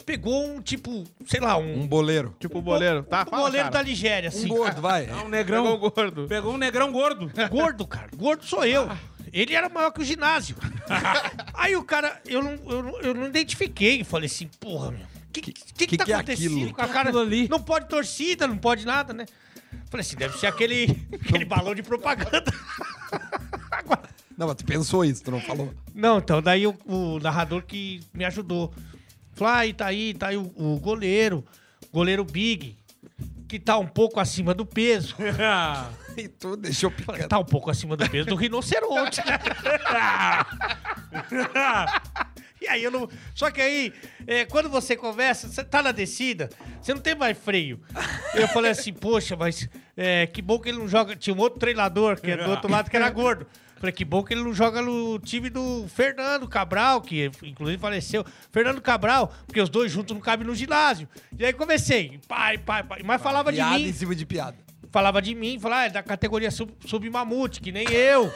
pegou 0.05 0.45
um 0.45 0.61
tipo, 0.61 1.05
sei 1.25 1.39
lá, 1.39 1.55
bom. 1.55 1.63
um. 1.63 1.83
Um 1.83 1.87
boleiro. 1.87 2.35
Tipo 2.41 2.59
o 2.59 2.63
boleiro. 2.63 3.05
Tá, 3.05 3.23
um 3.23 3.31
fala, 3.31 3.43
goleiro 3.45 3.67
da 3.69 3.73
cara. 3.75 3.85
Nigéria, 3.85 4.29
Um 4.29 4.33
assim. 4.33 4.49
gordo, 4.49 4.83
vai. 4.83 5.07
É 5.07 5.13
um 5.13 5.15
Pegou 5.15 5.29
negrão. 5.31 5.67
o 5.73 5.79
gordo. 5.79 6.27
Pegou 6.27 6.53
um 6.53 6.59
negrão 6.59 6.91
gordo. 6.91 7.31
Gordo, 7.49 7.87
cara. 7.87 8.09
Gordo 8.17 8.45
sou 8.45 8.65
eu. 8.65 8.91
Ele 9.33 9.55
era 9.55 9.69
maior 9.69 9.93
que 9.93 10.01
o 10.01 10.05
ginásio. 10.05 10.57
Aí 11.55 11.77
o 11.77 11.85
cara, 11.85 12.21
eu 12.27 12.43
não, 12.43 12.59
eu 12.69 12.83
não, 12.83 13.01
eu 13.03 13.15
não 13.15 13.27
identifiquei. 13.27 14.03
Falei 14.03 14.27
assim, 14.27 14.51
porra, 14.59 14.91
meu. 14.91 15.01
O 15.03 15.33
que, 15.33 15.41
que, 15.41 15.53
que, 15.53 15.87
que 15.87 15.97
tá 15.97 16.05
que 16.05 16.13
é 16.13 16.17
acontecendo 16.17 16.57
aquilo? 16.57 16.75
com 16.75 16.83
a 16.83 16.89
cara 16.89 17.17
ali? 17.21 17.49
Não 17.49 17.63
pode 17.63 17.89
torcida, 17.89 18.49
não 18.49 18.59
pode 18.59 18.85
nada, 18.85 19.15
né? 19.15 19.27
Falei 19.91 20.01
assim, 20.07 20.17
deve 20.17 20.39
ser 20.39 20.47
aquele, 20.47 21.07
aquele 21.21 21.45
balão 21.45 21.75
de 21.75 21.83
propaganda. 21.83 22.45
Não, 24.37 24.47
mas 24.47 24.57
tu 24.57 24.65
pensou 24.65 25.05
isso, 25.05 25.23
tu 25.23 25.31
não 25.31 25.41
falou. 25.41 25.73
Não, 25.95 26.19
então, 26.19 26.41
daí 26.41 26.67
o, 26.67 26.75
o 26.87 27.21
narrador 27.21 27.63
que 27.63 28.01
me 28.15 28.25
ajudou. 28.25 28.73
Falou, 29.35 29.53
ah, 29.53 29.59
aí 29.59 29.75
tá 29.75 29.87
aí, 29.87 30.15
tá 30.15 30.29
aí 30.29 30.37
o, 30.39 30.51
o 30.57 30.81
goleiro, 30.81 31.45
goleiro 31.93 32.25
Big, 32.25 32.77
que 33.47 33.61
tá 33.61 33.77
um 33.79 33.87
pouco 33.87 34.19
acima 34.19 34.55
do 34.55 34.65
peso. 34.67 35.15
E 36.15 36.29
tu 36.29 36.57
deixou 36.57 36.91
Falei, 36.91 37.07
picando. 37.07 37.29
tá 37.31 37.39
um 37.39 37.45
pouco 37.45 37.71
acima 37.71 37.97
do 37.97 38.07
peso 38.11 38.29
do 38.29 38.35
rinoceronte. 38.35 39.23
E 42.63 42.69
aí 42.69 42.85
eu 42.85 42.91
não. 42.91 43.09
Só 43.35 43.51
que 43.51 43.61
aí, 43.61 43.93
é, 44.27 44.45
quando 44.45 44.69
você 44.69 44.97
conversa, 44.97 45.49
você 45.49 45.65
tá 45.65 45.83
na 45.83 45.91
descida, 45.91 46.49
você 46.81 46.95
não 46.95 47.01
tem 47.01 47.15
mais 47.15 47.37
freio. 47.37 47.81
Eu 48.35 48.47
falei 48.49 48.71
assim, 48.71 48.93
poxa, 48.93 49.37
mas 49.37 49.69
é, 49.97 50.27
que 50.27 50.41
bom 50.41 50.59
que 50.59 50.69
ele 50.69 50.79
não 50.79 50.89
joga. 50.89 51.17
Tinha 51.17 51.35
um 51.35 51.41
outro 51.41 51.59
treinador 51.59 52.21
que 52.21 52.31
é 52.31 52.37
do 52.37 52.51
outro 52.51 52.71
lado 52.71 52.89
que 52.89 52.97
era 52.97 53.11
gordo. 53.11 53.47
Falei, 53.83 53.93
que 53.93 54.05
bom 54.05 54.23
que 54.23 54.33
ele 54.33 54.45
não 54.45 54.55
joga 54.55 54.81
no 54.81 55.19
time 55.19 55.51
do 55.51 55.89
Fernando 55.89 56.47
Cabral, 56.47 57.01
que 57.01 57.33
inclusive 57.43 57.79
faleceu. 57.79 58.25
Fernando 58.53 58.81
Cabral, 58.81 59.35
porque 59.45 59.61
os 59.61 59.69
dois 59.69 59.91
juntos 59.91 60.15
não 60.15 60.23
cabem 60.23 60.47
no 60.47 60.55
ginásio. 60.55 61.09
E 61.37 61.45
aí 61.45 61.53
comecei, 61.53 62.21
pai, 62.29 62.59
pai, 62.59 62.85
pai. 62.85 63.01
Mas 63.05 63.21
falava 63.21 63.51
de 63.51 63.59
Piada 63.59 63.79
mim 63.79 63.89
em 63.89 63.93
cima 63.93 64.15
de 64.15 64.25
piada. 64.25 64.57
falava 64.93 65.21
de 65.21 65.35
mim, 65.35 65.59
falava, 65.59 65.83
ah, 65.83 65.87
é 65.87 65.91
da 65.91 66.01
categoria 66.01 66.53
sub, 66.53 66.73
submamute, 66.87 67.61
que 67.61 67.73
nem 67.73 67.91
eu. 67.91 68.33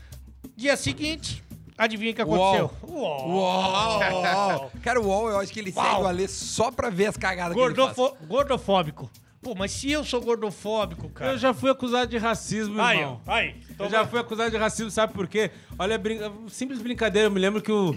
Dia 0.56 0.78
seguinte, 0.78 1.44
adivinha 1.76 2.12
o 2.12 2.14
que 2.14 2.22
aconteceu? 2.22 2.70
Uau. 2.88 3.30
Uau! 3.30 4.70
Cara, 4.82 5.00
o 5.00 5.06
UOL, 5.06 5.30
eu 5.30 5.40
acho 5.40 5.52
que 5.52 5.60
ele 5.60 5.72
segue 5.72 5.86
Uau. 5.86 6.02
o 6.04 6.06
Alê 6.06 6.28
só 6.28 6.70
pra 6.70 6.90
ver 6.90 7.06
as 7.06 7.16
cagadas 7.16 7.54
que 7.56 7.60
ele 7.62 7.74
faz. 7.74 7.96
Gordofo- 7.96 8.16
gordofóbico. 8.26 9.10
Pô, 9.42 9.54
mas 9.54 9.70
se 9.70 9.92
eu 9.92 10.02
sou 10.02 10.20
gordofóbico, 10.20 11.08
cara. 11.10 11.32
Eu 11.32 11.38
já 11.38 11.54
fui 11.54 11.70
acusado 11.70 12.10
de 12.10 12.18
racismo, 12.18 12.80
Aí, 12.80 12.98
irmão. 12.98 13.20
ó, 13.26 13.30
aí. 13.32 13.54
Eu 13.78 13.88
já 13.88 14.04
fui 14.04 14.18
acusado 14.18 14.50
de 14.50 14.56
racismo, 14.56 14.90
sabe 14.90 15.12
por 15.12 15.28
quê? 15.28 15.50
Olha, 15.78 15.96
brin... 15.96 16.18
simples 16.48 16.80
brincadeira. 16.80 17.28
Eu 17.28 17.30
me 17.30 17.38
lembro 17.38 17.62
que 17.62 17.70
o. 17.70 17.94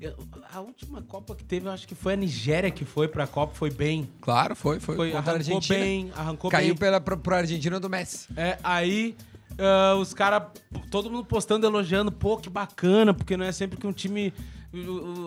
eu- 0.00 0.14
A 0.52 0.60
última 0.60 1.02
Copa 1.02 1.34
que 1.34 1.42
teve, 1.42 1.66
eu 1.66 1.72
acho 1.72 1.88
que 1.88 1.94
foi 1.96 2.12
a 2.12 2.16
Nigéria 2.16 2.70
que 2.70 2.84
foi 2.84 3.08
pra 3.08 3.26
Copa, 3.26 3.52
foi 3.54 3.70
bem. 3.70 4.08
Claro, 4.20 4.54
foi, 4.54 4.78
foi. 4.78 4.94
Foi, 4.94 5.12
arrancou 5.12 5.32
Argentina. 5.34 5.78
bem, 5.78 6.12
arrancou 6.14 6.50
Caiu 6.50 6.68
bem. 6.68 6.76
pela, 6.76 7.00
pro, 7.00 7.16
pro 7.16 7.34
Argentina 7.34 7.80
do 7.80 7.88
Messi. 7.90 8.28
É, 8.36 8.58
aí 8.62 9.16
ah, 9.58 9.96
os 9.96 10.14
caras, 10.14 10.44
todo 10.90 11.10
mundo 11.10 11.24
postando, 11.24 11.66
elogiando, 11.66 12.10
pô, 12.10 12.36
que 12.36 12.48
bacana, 12.48 13.12
porque 13.12 13.36
não 13.36 13.44
é 13.44 13.52
sempre 13.52 13.78
que 13.78 13.86
um 13.86 13.92
time, 13.92 14.32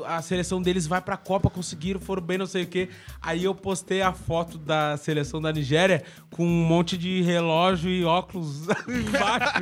a 0.06 0.22
seleção 0.22 0.62
deles 0.62 0.88
vai 0.88 1.02
pra 1.02 1.18
Copa, 1.18 1.50
conseguiram, 1.50 2.00
foram 2.00 2.22
bem, 2.22 2.38
não 2.38 2.46
sei 2.46 2.64
o 2.64 2.68
quê. 2.68 2.90
Aí 3.22 3.44
eu 3.44 3.54
postei 3.54 4.02
a 4.02 4.14
foto 4.14 4.58
da 4.58 4.98
seleção 4.98 5.42
da 5.42 5.52
Nigéria 5.52 6.04
com 6.32 6.46
um 6.46 6.66
monte 6.66 6.98
de 6.98 7.22
relógio 7.22 7.90
e 7.90 8.04
óculos 8.04 8.68
embaixo. 8.88 9.54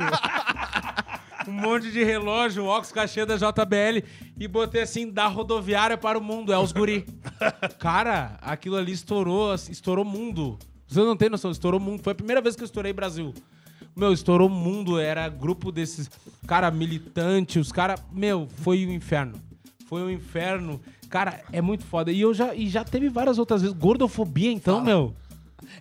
um 1.48 1.52
monte 1.52 1.90
de 1.90 2.02
relógio, 2.02 2.64
óculos, 2.64 2.92
cachê 2.92 3.26
da 3.26 3.36
JBL 3.36 4.04
e 4.38 4.48
botei 4.48 4.82
assim, 4.82 5.10
da 5.10 5.26
rodoviária 5.26 5.96
para 5.96 6.18
o 6.18 6.22
mundo, 6.22 6.52
é 6.52 6.58
os 6.58 6.72
guri. 6.72 7.06
Cara, 7.78 8.38
aquilo 8.40 8.76
ali 8.76 8.92
estourou, 8.92 9.54
estourou 9.54 10.04
mundo. 10.04 10.58
Você 10.86 11.00
não 11.00 11.16
tem 11.16 11.28
noção, 11.28 11.50
estourou 11.50 11.80
mundo. 11.80 12.02
Foi 12.02 12.12
a 12.12 12.16
primeira 12.16 12.40
vez 12.40 12.54
que 12.56 12.62
eu 12.62 12.66
estourei 12.66 12.92
Brasil. 12.92 13.34
Meu, 13.96 14.12
estourou 14.12 14.48
mundo, 14.48 14.98
era 14.98 15.28
grupo 15.28 15.70
desses 15.70 16.10
cara 16.46 16.70
militante, 16.70 17.58
os 17.58 17.70
cara, 17.70 17.94
meu, 18.12 18.48
foi 18.56 18.84
o 18.86 18.92
inferno. 18.92 19.40
Foi 19.86 20.02
o 20.02 20.10
inferno. 20.10 20.80
Cara, 21.08 21.42
é 21.52 21.60
muito 21.60 21.84
foda. 21.84 22.10
E 22.10 22.20
eu 22.20 22.34
já 22.34 22.54
e 22.54 22.68
já 22.68 22.82
teve 22.84 23.08
várias 23.08 23.38
outras 23.38 23.62
vezes 23.62 23.76
gordofobia 23.76 24.50
então, 24.50 24.80
meu. 24.82 25.14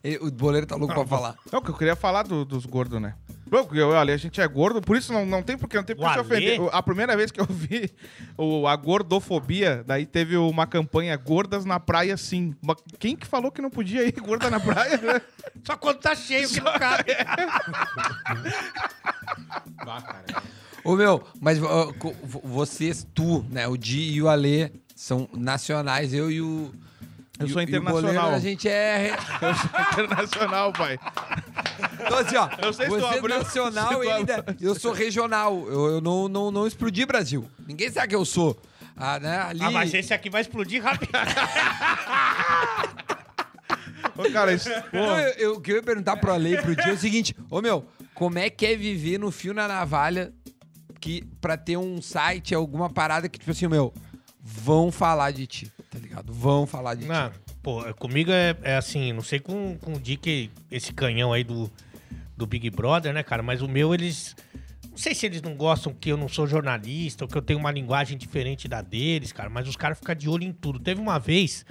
Ele- 0.03 0.17
o 0.19 0.31
boleiro 0.31 0.67
tá 0.67 0.75
louco 0.75 0.93
pra 0.93 1.05
falar. 1.05 1.35
É 1.51 1.57
o 1.57 1.61
que 1.61 1.69
eu 1.71 1.75
queria 1.75 1.95
falar 1.95 2.23
do- 2.23 2.45
dos 2.45 2.65
gordos, 2.65 3.01
né? 3.01 3.15
Bom, 3.53 3.63
porque, 3.65 3.79
olha, 3.81 4.15
a 4.15 4.17
gente 4.17 4.41
é 4.41 4.47
gordo, 4.47 4.81
por 4.81 4.97
isso 4.97 5.13
não, 5.13 5.27
não 5.27 5.43
tem 5.43 5.55
porque 5.55 5.77
não 5.77 5.83
tem 5.83 5.95
por 5.95 6.07
que 6.07 6.13
se 6.13 6.17
O 6.17 6.21
ofender. 6.23 6.59
A 6.71 6.81
primeira 6.81 7.15
vez 7.15 7.29
que 7.29 7.39
eu 7.39 7.45
vi 7.47 7.87
o, 8.35 8.65
a 8.67 8.75
gordofobia, 8.75 9.83
daí 9.85 10.07
teve 10.07 10.35
uma 10.35 10.65
campanha 10.65 11.15
Gordas 11.15 11.63
na 11.63 11.79
Praia 11.79 12.17
Sim. 12.17 12.55
Uma- 12.63 12.75
Quem 12.97 13.15
que 13.15 13.27
falou 13.27 13.51
que 13.51 13.61
não 13.61 13.69
podia 13.69 14.03
ir 14.07 14.13
gorda 14.13 14.49
na 14.49 14.59
praia, 14.59 14.97
né? 14.97 15.21
Só 15.63 15.77
quando 15.77 15.99
tá 15.99 16.15
cheio 16.15 16.49
que 16.49 16.59
não 16.61 16.73
cabe. 16.73 17.11
Ô, 20.83 20.95
meu, 20.95 21.23
mas 21.39 21.59
vo- 21.59 21.93
vocês, 22.43 23.05
tu, 23.13 23.45
né, 23.51 23.67
o 23.67 23.77
Di 23.77 24.13
e 24.13 24.19
o 24.23 24.29
Alê 24.29 24.71
são 24.95 25.29
nacionais, 25.31 26.11
eu 26.11 26.31
e 26.31 26.41
o... 26.41 26.73
Eu 27.39 27.47
e 27.47 27.49
sou 27.49 27.61
e 27.61 27.65
internacional. 27.65 28.01
boleiro, 28.13 28.35
a 28.35 28.39
gente 28.39 28.67
é... 28.69 29.15
Eu 29.41 29.55
sou 29.55 30.03
internacional, 30.03 30.71
pai. 30.73 30.99
Então, 32.05 32.17
assim, 32.19 32.35
ó, 32.37 32.47
Eu 32.61 32.71
sei 32.73 32.85
se 32.85 32.91
tu 32.91 32.99
você 32.99 33.05
é 33.15 33.17
abriu- 33.17 33.37
nacional 33.37 33.87
se 33.89 33.95
tu 33.95 34.03
e 34.03 34.11
ainda... 34.11 34.35
abriu- 34.35 34.57
Eu 34.61 34.75
sou 34.75 34.91
regional, 34.93 35.65
eu, 35.67 35.85
eu 35.93 36.01
não, 36.01 36.27
não, 36.27 36.51
não 36.51 36.67
explodi 36.67 37.05
Brasil. 37.05 37.49
Ninguém 37.67 37.89
sabe 37.91 38.09
que 38.09 38.15
eu 38.15 38.23
sou. 38.25 38.59
Ah, 38.95 39.19
né, 39.19 39.37
ali... 39.41 39.63
Ah, 39.63 39.71
mas 39.71 39.91
esse 39.93 40.13
aqui 40.13 40.29
vai 40.29 40.41
explodir 40.41 40.83
rápido. 40.83 41.09
Ô, 44.15 44.31
cara, 44.31 44.53
isso, 44.53 44.69
Não, 44.91 45.19
eu, 45.19 45.33
eu- 45.37 45.53
o 45.55 45.61
que 45.61 45.71
eu 45.71 45.77
ia 45.77 45.83
perguntar 45.83 46.17
pro 46.17 46.31
Ale 46.31 46.53
e 46.53 46.61
pro 46.61 46.75
Dia 46.75 46.91
é 46.91 46.93
o 46.93 46.97
seguinte: 46.97 47.35
Ô 47.49 47.61
meu, 47.61 47.83
como 48.13 48.37
é 48.37 48.47
que 48.49 48.65
é 48.65 48.75
viver 48.75 49.17
no 49.17 49.31
fio 49.31 49.53
na 49.53 49.67
navalha 49.67 50.31
que 50.99 51.23
pra 51.41 51.57
ter 51.57 51.77
um 51.77 51.99
site, 52.01 52.53
alguma 52.53 52.89
parada 52.89 53.27
que, 53.27 53.39
tipo 53.39 53.51
assim, 53.51 53.67
meu, 53.67 53.91
vão 54.39 54.91
falar 54.91 55.31
de 55.31 55.47
ti, 55.47 55.71
tá 55.93 55.99
ligado? 55.99 56.33
Vão 56.33 56.65
falar 56.65 56.95
de 56.95 57.05
Não, 57.05 57.29
ti. 57.29 57.39
pô, 57.61 57.83
comigo 57.93 58.31
é, 58.31 58.57
é 58.63 58.75
assim, 58.75 59.13
não 59.13 59.21
sei 59.21 59.39
com, 59.39 59.77
com 59.77 59.93
o 59.93 59.99
Dick, 59.99 60.49
esse 60.71 60.91
canhão 60.91 61.31
aí 61.31 61.43
do, 61.43 61.71
do 62.35 62.47
Big 62.47 62.67
Brother, 62.71 63.13
né, 63.13 63.21
cara? 63.21 63.43
Mas 63.43 63.61
o 63.61 63.67
meu, 63.67 63.93
eles. 63.93 64.35
Não 64.89 64.97
sei 64.97 65.13
se 65.13 65.25
eles 65.25 65.41
não 65.41 65.55
gostam 65.55 65.93
que 65.93 66.09
eu 66.09 66.17
não 66.17 66.27
sou 66.27 66.47
jornalista 66.47 67.23
ou 67.23 67.27
que 67.27 67.37
eu 67.37 67.41
tenho 67.41 67.59
uma 67.59 67.71
linguagem 67.71 68.17
diferente 68.17 68.67
da 68.67 68.81
deles, 68.81 69.31
cara, 69.31 69.49
mas 69.49 69.67
os 69.67 69.75
caras 69.75 69.99
ficam 69.99 70.15
de 70.15 70.27
olho 70.27 70.43
em 70.43 70.51
tudo. 70.51 70.79
Teve 70.79 70.99
uma 70.99 71.19
vez 71.19 71.65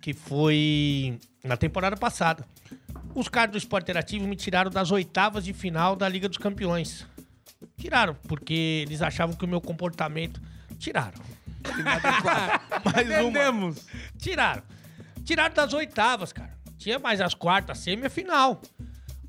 que 0.00 0.14
foi 0.14 1.18
na 1.44 1.56
temporada 1.56 1.96
passada. 1.96 2.46
Os 3.14 3.28
caras 3.28 3.52
do 3.52 3.58
Esporte 3.58 3.84
Interativo 3.84 4.26
me 4.26 4.36
tiraram 4.36 4.70
das 4.70 4.90
oitavas 4.90 5.44
de 5.44 5.52
final 5.52 5.96
da 5.96 6.08
Liga 6.08 6.28
dos 6.28 6.38
Campeões. 6.38 7.06
Tiraram, 7.76 8.14
porque 8.26 8.84
eles 8.86 9.02
achavam 9.02 9.34
que 9.36 9.44
o 9.44 9.48
meu 9.48 9.60
comportamento. 9.60 10.40
Tiraram. 10.78 11.18
mais 12.84 13.06
uma. 13.08 13.20
Entendemos. 13.20 13.86
Tiraram. 14.18 14.62
Tiraram 15.24 15.54
das 15.54 15.72
oitavas, 15.72 16.32
cara. 16.32 16.56
Tinha 16.78 16.98
mais 16.98 17.20
as 17.20 17.34
quartas, 17.34 17.78
semi 17.78 18.02
e 18.02 18.06
a 18.06 18.10
final. 18.10 18.62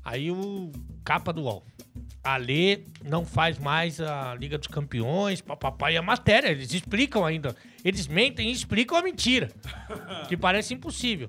Aí 0.04 0.30
o 0.30 0.70
capa 1.04 1.32
do 1.32 1.42
UOL. 1.42 1.64
Alê 2.22 2.84
não 3.04 3.24
faz 3.24 3.58
mais 3.58 4.00
a 4.00 4.34
Liga 4.34 4.58
dos 4.58 4.68
Campeões, 4.68 5.40
papapá. 5.40 5.90
E 5.90 5.96
a 5.96 6.02
matéria, 6.02 6.48
eles 6.48 6.72
explicam 6.72 7.24
ainda. 7.24 7.56
Eles 7.84 8.06
mentem 8.06 8.48
e 8.48 8.52
explicam 8.52 8.96
a 8.96 9.02
mentira. 9.02 9.50
Que 10.28 10.36
parece 10.36 10.74
impossível. 10.74 11.28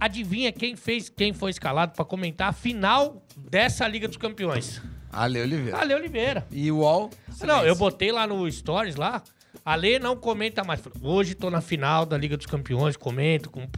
adivinha 0.00 0.50
quem 0.52 0.74
fez, 0.74 1.08
quem 1.10 1.32
foi 1.34 1.50
escalado 1.50 1.92
pra 1.92 2.04
comentar 2.04 2.48
a 2.48 2.52
final 2.52 3.22
dessa 3.36 3.86
Liga 3.86 4.08
dos 4.08 4.16
Campeões? 4.16 4.80
Ale 5.12 5.40
Oliveira. 5.40 5.78
Ale 5.78 5.94
Oliveira. 5.94 6.46
E 6.50 6.70
o 6.70 6.78
UOL? 6.78 7.10
Não, 7.42 7.64
eu 7.64 7.74
botei 7.74 8.10
lá 8.12 8.26
no 8.26 8.50
Stories 8.50 8.96
lá. 8.96 9.22
Ale 9.68 9.98
não 9.98 10.16
comenta 10.16 10.64
mais. 10.64 10.80
Hoje 11.02 11.34
tô 11.34 11.50
na 11.50 11.60
final 11.60 12.06
da 12.06 12.16
Liga 12.16 12.38
dos 12.38 12.46
Campeões, 12.46 12.96
comento. 12.96 13.50
Com... 13.50 13.68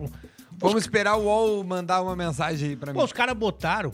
Vamos 0.57 0.83
esperar 0.83 1.17
o 1.17 1.25
UOL 1.25 1.65
mandar 1.65 2.01
uma 2.01 2.15
mensagem 2.15 2.71
aí 2.71 2.77
pra 2.77 2.93
mim. 2.93 2.99
Pô, 2.99 3.05
os 3.05 3.13
caras 3.13 3.37
botaram 3.37 3.91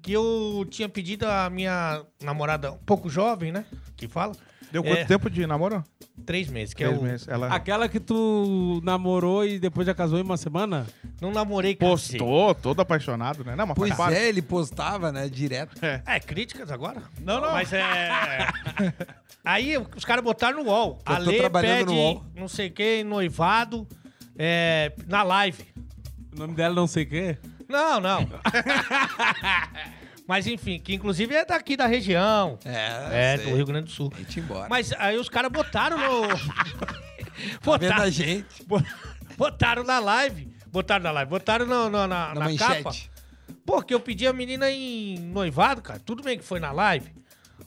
que 0.00 0.12
eu 0.12 0.64
tinha 0.70 0.88
pedido 0.88 1.26
a 1.26 1.50
minha 1.50 2.00
namorada, 2.22 2.70
um 2.70 2.78
pouco 2.78 3.10
jovem, 3.10 3.50
né? 3.50 3.64
Que 3.96 4.06
fala. 4.06 4.34
Deu 4.70 4.82
quanto 4.84 5.00
É. 5.00 5.04
tempo 5.04 5.28
de 5.28 5.44
namoro? 5.46 5.84
Três 6.24 6.48
meses, 6.48 6.72
que 6.72 6.84
Três 6.84 6.96
é 6.96 7.00
o... 7.00 7.02
meses. 7.02 7.28
Ela 7.28 7.48
Aquela 7.48 7.88
que 7.88 7.98
tu 8.00 8.80
namorou 8.84 9.44
e 9.44 9.58
depois 9.58 9.86
já 9.86 9.94
casou 9.94 10.18
em 10.18 10.22
uma 10.22 10.36
semana? 10.36 10.86
Não 11.20 11.30
namorei 11.30 11.74
cacete. 11.74 12.18
postou, 12.18 12.54
todo 12.54 12.80
apaixonado, 12.80 13.44
né? 13.44 13.56
Não, 13.56 13.66
mas 13.66 13.76
Pois 13.76 13.98
é, 14.12 14.28
ele 14.28 14.40
postava, 14.40 15.10
né, 15.10 15.28
direto. 15.28 15.76
É, 16.06 16.20
críticas 16.20 16.70
agora? 16.70 17.02
Não, 17.20 17.40
não. 17.40 17.52
Mas 17.52 17.72
é. 17.72 17.82
Aí 19.44 19.76
os 19.76 20.04
caras 20.04 20.22
botaram 20.24 20.62
no 20.62 20.70
UOL. 20.70 20.98
Eu 21.06 21.14
Ale 21.14 21.36
trabalhando 21.38 21.78
pede 21.78 21.84
no 21.86 21.94
UOL. 21.96 22.24
não 22.36 22.48
sei 22.48 22.68
o 22.68 22.70
que, 22.72 23.02
noivado, 23.04 23.86
é, 24.38 24.92
na 25.06 25.22
live. 25.22 25.64
O 26.34 26.38
nome 26.38 26.54
dela 26.54 26.74
não 26.74 26.86
sei 26.86 27.02
o 27.04 27.08
quê? 27.08 27.38
Não, 27.68 28.00
não. 28.00 28.28
Mas 30.26 30.46
enfim, 30.46 30.78
que 30.78 30.94
inclusive 30.94 31.34
é 31.34 31.44
daqui 31.44 31.76
da 31.76 31.86
região. 31.86 32.58
É, 32.64 33.34
É, 33.34 33.36
sei. 33.38 33.50
do 33.50 33.56
Rio 33.56 33.66
Grande 33.66 33.86
do 33.86 33.90
Sul. 33.92 34.10
A 34.14 34.18
gente 34.18 34.40
embora. 34.40 34.68
Mas 34.70 34.92
aí 34.98 35.16
os 35.18 35.28
caras 35.28 35.50
botaram 35.50 35.98
no. 35.98 36.28
Tá 37.60 37.76
vendo 37.76 37.88
botaram, 37.88 38.02
a 38.02 38.10
gente? 38.10 38.64
bo- 38.66 38.82
botaram 39.36 39.82
na 39.82 39.98
live. 39.98 40.48
Botaram 40.68 41.02
na 41.02 41.10
live. 41.10 41.28
Botaram 41.30 41.66
no- 41.66 41.90
no- 41.90 42.06
na, 42.06 42.06
Na, 42.06 42.34
na 42.34 42.56
capa. 42.56 42.74
manchete. 42.84 43.10
Porque 43.66 43.92
eu 43.92 44.00
pedi 44.00 44.26
a 44.26 44.32
menina 44.32 44.70
em 44.70 45.18
noivado, 45.18 45.82
cara. 45.82 45.98
Tudo 45.98 46.22
bem 46.22 46.38
que 46.38 46.44
foi 46.44 46.60
na 46.60 46.70
live. 46.72 47.10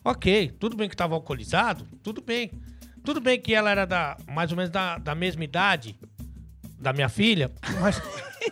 Ok. 0.06 0.54
Tudo 0.60 0.78
bem 0.78 0.88
que 0.88 0.96
tava 0.96 1.16
alcoolizado. 1.16 1.86
Tudo 2.04 2.22
bem. 2.22 2.52
Tudo 3.04 3.20
bem 3.20 3.40
que 3.42 3.54
ela 3.54 3.70
era 3.72 3.86
da, 3.86 4.16
mais 4.28 4.52
ou 4.52 4.58
menos 4.58 4.72
da, 4.72 4.98
da 5.00 5.14
mesma 5.16 5.44
idade 5.44 6.00
da 6.80 6.94
minha 6.94 7.10
filha. 7.10 7.52
Mas. 7.82 8.02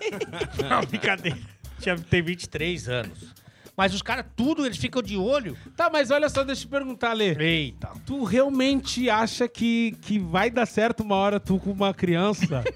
Não, 0.70 0.82
brincadeira. 0.86 1.38
Tinha, 1.80 1.98
tem 1.98 2.22
23 2.22 2.90
anos. 2.90 3.34
Mas 3.76 3.94
os 3.94 4.02
caras, 4.04 4.26
tudo, 4.36 4.66
eles 4.66 4.78
ficam 4.78 5.02
de 5.02 5.18
olho. 5.18 5.58
Tá, 5.76 5.90
mas 5.92 6.12
olha 6.12 6.30
só, 6.30 6.44
deixa 6.44 6.62
eu 6.62 6.68
te 6.68 6.70
perguntar, 6.70 7.14
Lê. 7.14 7.34
Eita. 7.34 7.90
Tu 8.06 8.24
realmente 8.24 9.10
acha 9.10 9.48
que, 9.48 9.98
que 10.02 10.20
vai 10.20 10.52
dar 10.52 10.68
certo 10.68 11.02
uma 11.02 11.16
hora 11.16 11.40
tu 11.40 11.58
com 11.60 11.72
uma 11.72 11.94
criança? 11.94 12.64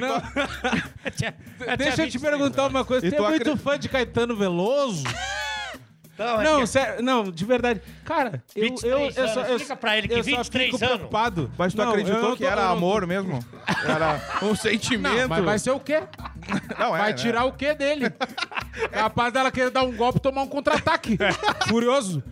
Não, 0.00 1.76
deixa 1.76 2.04
eu 2.04 2.10
te 2.10 2.18
perguntar 2.18 2.66
uma 2.66 2.84
coisa. 2.84 3.06
E 3.06 3.10
Tu 3.10 3.14
é 3.14 3.18
tu 3.18 3.22
muito 3.24 3.50
acre- 3.50 3.62
fã 3.62 3.78
de 3.78 3.88
Caetano 3.88 4.36
Veloso? 4.36 5.04
Não, 6.18 6.40
é 6.40 6.44
Não, 6.44 6.60
que- 6.60 6.66
sério, 6.66 7.02
não, 7.02 7.24
de 7.24 7.44
verdade. 7.44 7.80
Cara, 8.04 8.42
eu, 8.54 8.62
23 8.70 9.16
eu, 9.16 9.22
eu 9.24 9.28
só. 9.28 9.40
Eu, 9.42 9.56
Explica 9.56 9.76
pra 9.76 9.98
ele 9.98 10.06
que 10.08 10.14
eu 10.14 10.18
só 10.18 10.24
23 10.24 10.70
fico 10.70 10.76
anos. 10.76 10.96
preocupado. 10.96 11.50
Mas 11.58 11.74
tu 11.74 11.78
Não, 11.78 11.90
acreditou 11.90 12.22
não 12.22 12.36
que 12.36 12.44
tô- 12.44 12.48
era 12.50 12.64
não- 12.66 12.72
amor 12.72 13.06
mesmo? 13.06 13.44
Era 13.84 14.20
um 14.42 14.54
sentimento. 14.54 15.16
Não, 15.22 15.28
mas 15.28 15.44
vai 15.44 15.58
ser 15.58 15.70
o 15.72 15.80
quê? 15.80 16.02
Não, 16.78 16.94
é, 16.94 16.98
Vai 16.98 17.10
né? 17.10 17.12
tirar 17.14 17.44
o 17.44 17.52
quê 17.52 17.74
dele? 17.74 18.10
Capaz 18.92 19.32
dela 19.32 19.50
querer 19.50 19.70
dar 19.70 19.82
um 19.82 19.92
golpe 19.96 20.18
e 20.18 20.22
tomar 20.22 20.42
um 20.42 20.46
contra-ataque. 20.48 21.18
Furioso. 21.68 22.22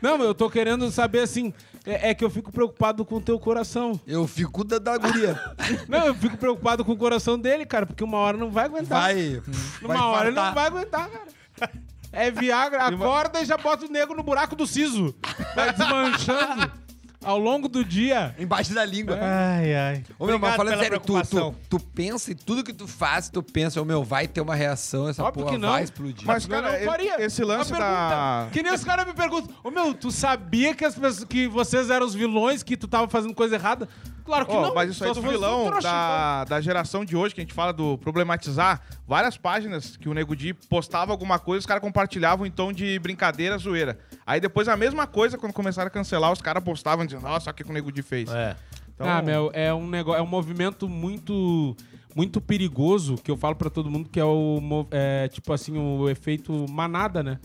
Não, 0.00 0.22
eu 0.22 0.34
tô 0.34 0.48
querendo 0.50 0.90
saber 0.90 1.20
assim. 1.20 1.52
É, 1.84 2.10
é 2.10 2.14
que 2.14 2.24
eu 2.24 2.30
fico 2.30 2.50
preocupado 2.50 3.04
com 3.04 3.14
o 3.16 3.20
teu 3.20 3.38
coração. 3.38 3.98
Eu 4.06 4.26
fico 4.26 4.64
da, 4.64 4.78
da 4.78 4.98
guria. 4.98 5.38
Não, 5.88 6.06
eu 6.06 6.14
fico 6.16 6.36
preocupado 6.36 6.84
com 6.84 6.90
o 6.92 6.96
coração 6.96 7.38
dele, 7.38 7.64
cara, 7.64 7.86
porque 7.86 8.02
uma 8.02 8.18
hora 8.18 8.36
não 8.36 8.50
vai 8.50 8.64
aguentar. 8.64 9.02
Vai. 9.02 9.40
Uma 9.80 9.94
vai 9.94 10.02
hora 10.02 10.26
ele 10.28 10.36
não 10.36 10.52
vai 10.52 10.66
aguentar, 10.66 11.08
cara. 11.08 11.70
É 12.16 12.30
Viagra, 12.30 12.86
acorda 12.86 13.42
e 13.42 13.44
já 13.44 13.58
bota 13.58 13.84
o 13.84 13.90
nego 13.90 14.14
no 14.14 14.22
buraco 14.22 14.56
do 14.56 14.66
siso. 14.66 15.14
Vai 15.54 15.70
desmanchando 15.72 16.85
ao 17.26 17.38
longo 17.38 17.68
do 17.68 17.84
dia. 17.84 18.34
Embaixo 18.38 18.72
da 18.72 18.84
língua. 18.84 19.18
Ai, 19.20 19.74
ai. 19.74 20.04
Ô, 20.18 20.26
meu, 20.26 20.38
mas 20.38 20.54
Obrigado 20.54 20.56
falando 20.56 20.70
pela 20.72 20.82
sério, 20.82 21.00
tu, 21.00 21.04
preocupação. 21.12 21.54
tu, 21.68 21.78
tu 21.78 21.84
pensa 21.86 22.30
em 22.32 22.34
tudo 22.36 22.62
que 22.62 22.72
tu 22.72 22.86
faz, 22.86 23.28
tu 23.28 23.42
pensa, 23.42 23.82
ô 23.82 23.84
meu, 23.84 24.04
vai 24.04 24.28
ter 24.28 24.40
uma 24.40 24.54
reação, 24.54 25.08
essa 25.08 25.22
Óbvio 25.24 25.42
porra 25.44 25.56
que 25.56 25.60
não. 25.60 25.70
vai 25.70 25.82
explodir. 25.82 26.26
Mas, 26.26 26.46
cara, 26.46 26.78
eu 26.78 26.84
não 26.86 26.92
faria. 26.92 27.22
esse 27.24 27.42
lance 27.44 27.72
Uma 27.72 27.78
da... 27.80 27.86
pergunta, 27.86 28.50
Que 28.52 28.62
nem 28.62 28.72
os 28.72 28.84
caras 28.84 29.06
me 29.06 29.12
perguntam, 29.12 29.54
ô 29.64 29.70
meu, 29.70 29.92
tu 29.92 30.10
sabia 30.10 30.74
que, 30.74 30.84
as 30.84 30.94
pessoas, 30.94 31.24
que 31.24 31.48
vocês 31.48 31.90
eram 31.90 32.06
os 32.06 32.14
vilões, 32.14 32.62
que 32.62 32.76
tu 32.76 32.86
tava 32.86 33.08
fazendo 33.08 33.34
coisa 33.34 33.56
errada? 33.56 33.88
Claro 34.24 34.44
que 34.44 34.52
Ó, 34.52 34.60
não. 34.60 34.74
mas 34.74 34.90
isso 34.90 35.04
aí 35.04 35.08
só 35.08 35.14
do 35.14 35.20
se 35.20 35.22
fosse 35.24 35.36
um 35.36 35.38
vilão 35.38 35.66
trouxa, 35.66 35.82
da, 35.88 36.44
da 36.44 36.60
geração 36.60 37.04
de 37.04 37.16
hoje, 37.16 37.32
que 37.32 37.40
a 37.40 37.44
gente 37.44 37.54
fala 37.54 37.72
do 37.72 37.96
problematizar, 37.98 38.80
várias 39.06 39.36
páginas 39.36 39.96
que 39.96 40.08
o 40.08 40.14
Nego 40.14 40.34
Di 40.34 40.52
postava 40.52 41.12
alguma 41.12 41.38
coisa, 41.38 41.60
os 41.60 41.66
caras 41.66 41.80
compartilhavam 41.80 42.44
em 42.44 42.50
tom 42.50 42.72
de 42.72 42.98
brincadeira, 42.98 43.56
zoeira. 43.56 43.96
Aí 44.26 44.40
depois 44.40 44.66
a 44.66 44.76
mesma 44.76 45.06
coisa, 45.06 45.38
quando 45.38 45.52
começaram 45.52 45.86
a 45.86 45.90
cancelar, 45.90 46.32
os 46.32 46.42
caras 46.42 46.64
postavam 46.64 47.06
dizendo, 47.16 47.30
nossa, 47.30 47.50
olha 47.50 47.54
o 47.54 47.56
que 47.56 47.70
o 47.70 47.72
Nego 47.72 47.92
Di 47.92 48.02
fez. 48.02 48.30
É. 48.30 48.56
Então, 48.94 49.08
Ah, 49.08 49.20
meu, 49.20 49.50
é 49.52 49.72
um 49.74 49.86
negócio, 49.86 50.18
é 50.18 50.22
um 50.22 50.26
movimento 50.26 50.88
muito 50.88 51.76
muito 52.14 52.40
perigoso 52.40 53.16
que 53.16 53.30
eu 53.30 53.36
falo 53.36 53.54
pra 53.54 53.68
todo 53.68 53.90
mundo 53.90 54.08
que 54.08 54.18
é 54.18 54.24
o 54.24 54.86
é, 54.90 55.28
tipo 55.28 55.52
assim, 55.52 55.76
o 55.76 56.08
efeito 56.08 56.66
manada, 56.70 57.22
né? 57.22 57.38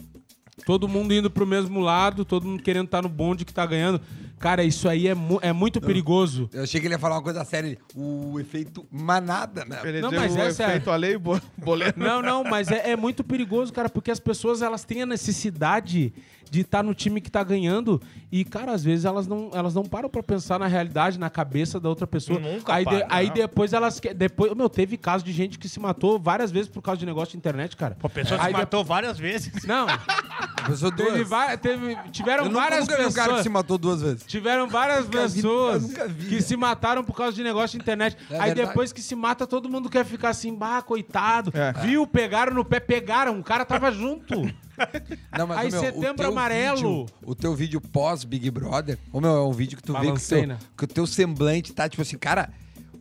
Todo 0.66 0.88
mundo 0.88 1.14
indo 1.14 1.30
pro 1.30 1.46
mesmo 1.46 1.82
lado, 1.82 2.24
todo 2.24 2.48
mundo 2.48 2.64
querendo 2.64 2.86
estar 2.86 3.02
no 3.02 3.10
bonde 3.10 3.44
que 3.44 3.54
tá 3.54 3.66
ganhando. 3.66 4.00
Cara, 4.42 4.64
isso 4.64 4.90
aí 4.90 5.08
é, 5.08 5.14
mu- 5.14 5.40
é 5.42 5.54
muito 5.54 5.80
perigoso. 5.80 6.50
Eu 6.52 6.64
achei 6.64 6.82
que 6.82 6.88
ele 6.88 6.96
ia 6.96 7.00
falar 7.00 7.16
uma 7.16 7.22
coisa 7.22 7.46
séria. 7.46 7.78
O 7.96 8.40
efeito 8.40 8.86
manada, 8.92 9.64
né? 9.66 9.80
Ele 9.84 10.02
Não, 10.02 10.12
mas 10.12 10.36
o 10.36 10.40
é 10.40 10.52
sério. 10.52 10.72
efeito 10.72 10.90
a 10.90 10.96
lei 10.96 11.18
bo- 11.18 11.40
boleto. 11.58 12.00
Não, 12.00 12.22
não, 12.22 12.44
mas 12.44 12.70
é, 12.72 12.92
é 12.92 12.96
muito 12.96 13.24
perigoso, 13.24 13.72
cara, 13.72 13.88
porque 13.88 14.10
as 14.12 14.20
pessoas 14.20 14.62
elas 14.62 14.84
têm 14.84 15.04
a 15.04 15.06
necessidade 15.06 16.14
de 16.50 16.62
estar 16.62 16.84
no 16.84 16.94
time 16.94 17.22
que 17.22 17.32
tá 17.32 17.42
ganhando 17.44 18.02
e, 18.30 18.44
cara, 18.44 18.74
às 18.74 18.84
vezes 18.84 19.06
elas 19.06 19.26
não, 19.26 19.52
elas 19.54 19.74
não 19.74 19.84
param 19.84 20.10
pra 20.10 20.22
pensar 20.22 20.60
na 20.60 20.68
realidade, 20.68 21.18
na 21.18 21.30
cabeça 21.30 21.80
da 21.80 21.88
outra 21.88 22.06
pessoa. 22.06 22.40
Nunca 22.40 22.74
aí, 22.74 22.84
de- 22.84 22.92
param, 22.92 23.08
aí 23.10 23.28
não. 23.28 23.34
depois 23.36 23.72
elas 23.72 24.02
depois, 24.16 24.54
meu, 24.54 24.68
teve 24.70 24.98
caso 24.98 25.24
de 25.24 25.32
gente 25.32 25.58
que 25.58 25.70
se 25.70 25.80
matou 25.80 26.20
várias 26.20 26.52
vezes 26.52 26.68
por 26.68 26.82
causa 26.82 27.00
de 27.00 27.06
negócio 27.06 27.32
de 27.32 27.38
internet, 27.38 27.78
cara. 27.78 27.96
A 28.04 28.10
pessoa 28.10 28.38
Aí 28.42 28.48
se 28.48 28.54
de- 28.54 28.60
matou 28.60 28.84
várias 28.84 29.18
vezes. 29.18 29.64
Não, 29.66 29.88
A 29.88 30.64
pessoa 30.68 30.92
teve, 30.92 31.24
duas. 31.24 31.60
teve- 31.62 31.98
tiveram 32.12 32.44
Eu 32.44 32.50
nunca, 32.52 32.62
várias 32.62 32.82
nunca 32.82 32.96
vi 32.98 33.02
um 33.02 33.06
pessoas. 33.06 33.26
cara 33.26 33.38
que 33.38 33.44
se 33.44 33.50
matou 33.50 33.78
duas 33.78 34.02
vezes. 34.02 34.24
Tiveram 34.32 34.66
várias 34.70 35.06
vi, 35.08 35.12
pessoas 35.12 35.82
nunca 35.84 36.08
vi. 36.08 36.30
que 36.30 36.42
se 36.42 36.56
mataram 36.56 37.04
por 37.04 37.14
causa 37.14 37.36
de 37.36 37.44
negócio 37.44 37.78
de 37.78 37.84
internet. 37.84 38.16
É 38.30 38.36
Aí 38.40 38.46
verdade. 38.54 38.70
depois 38.70 38.94
que 38.94 39.02
se 39.02 39.14
mata, 39.14 39.46
todo 39.46 39.68
mundo 39.68 39.90
quer 39.90 40.06
ficar 40.06 40.30
assim, 40.30 40.56
bah, 40.56 40.82
coitado. 40.82 41.52
É. 41.54 41.74
Viu? 41.86 42.08
Pegaram 42.08 42.54
no 42.54 42.64
pé, 42.64 42.80
pegaram. 42.80 43.38
O 43.38 43.44
cara 43.44 43.66
tava 43.66 43.92
junto. 43.92 44.34
Não, 45.38 45.46
mas, 45.48 45.58
Aí, 45.60 45.70
meu, 45.70 45.82
o 45.82 45.84
Setembro 45.84 46.28
Amarelo. 46.30 46.76
vídeo- 47.06 47.06
o 47.26 47.36
teu 47.36 47.54
vídeo 47.54 47.82
pós 47.82 48.24
Big 48.24 48.50
Brother, 48.50 48.98
ô 49.12 49.20
meu, 49.20 49.32
é 49.32 49.44
um 49.44 49.52
vídeo 49.52 49.76
que 49.78 49.84
tu 49.84 49.92
vê 49.92 50.00
que 50.00 50.06
o, 50.06 50.08
Balancei, 50.08 50.40
teu, 50.40 50.48
né? 50.48 50.58
que 50.78 50.84
o 50.86 50.88
teu 50.88 51.06
semblante 51.06 51.74
tá 51.74 51.90
tipo 51.90 52.02
assim, 52.02 52.18
cara, 52.18 52.50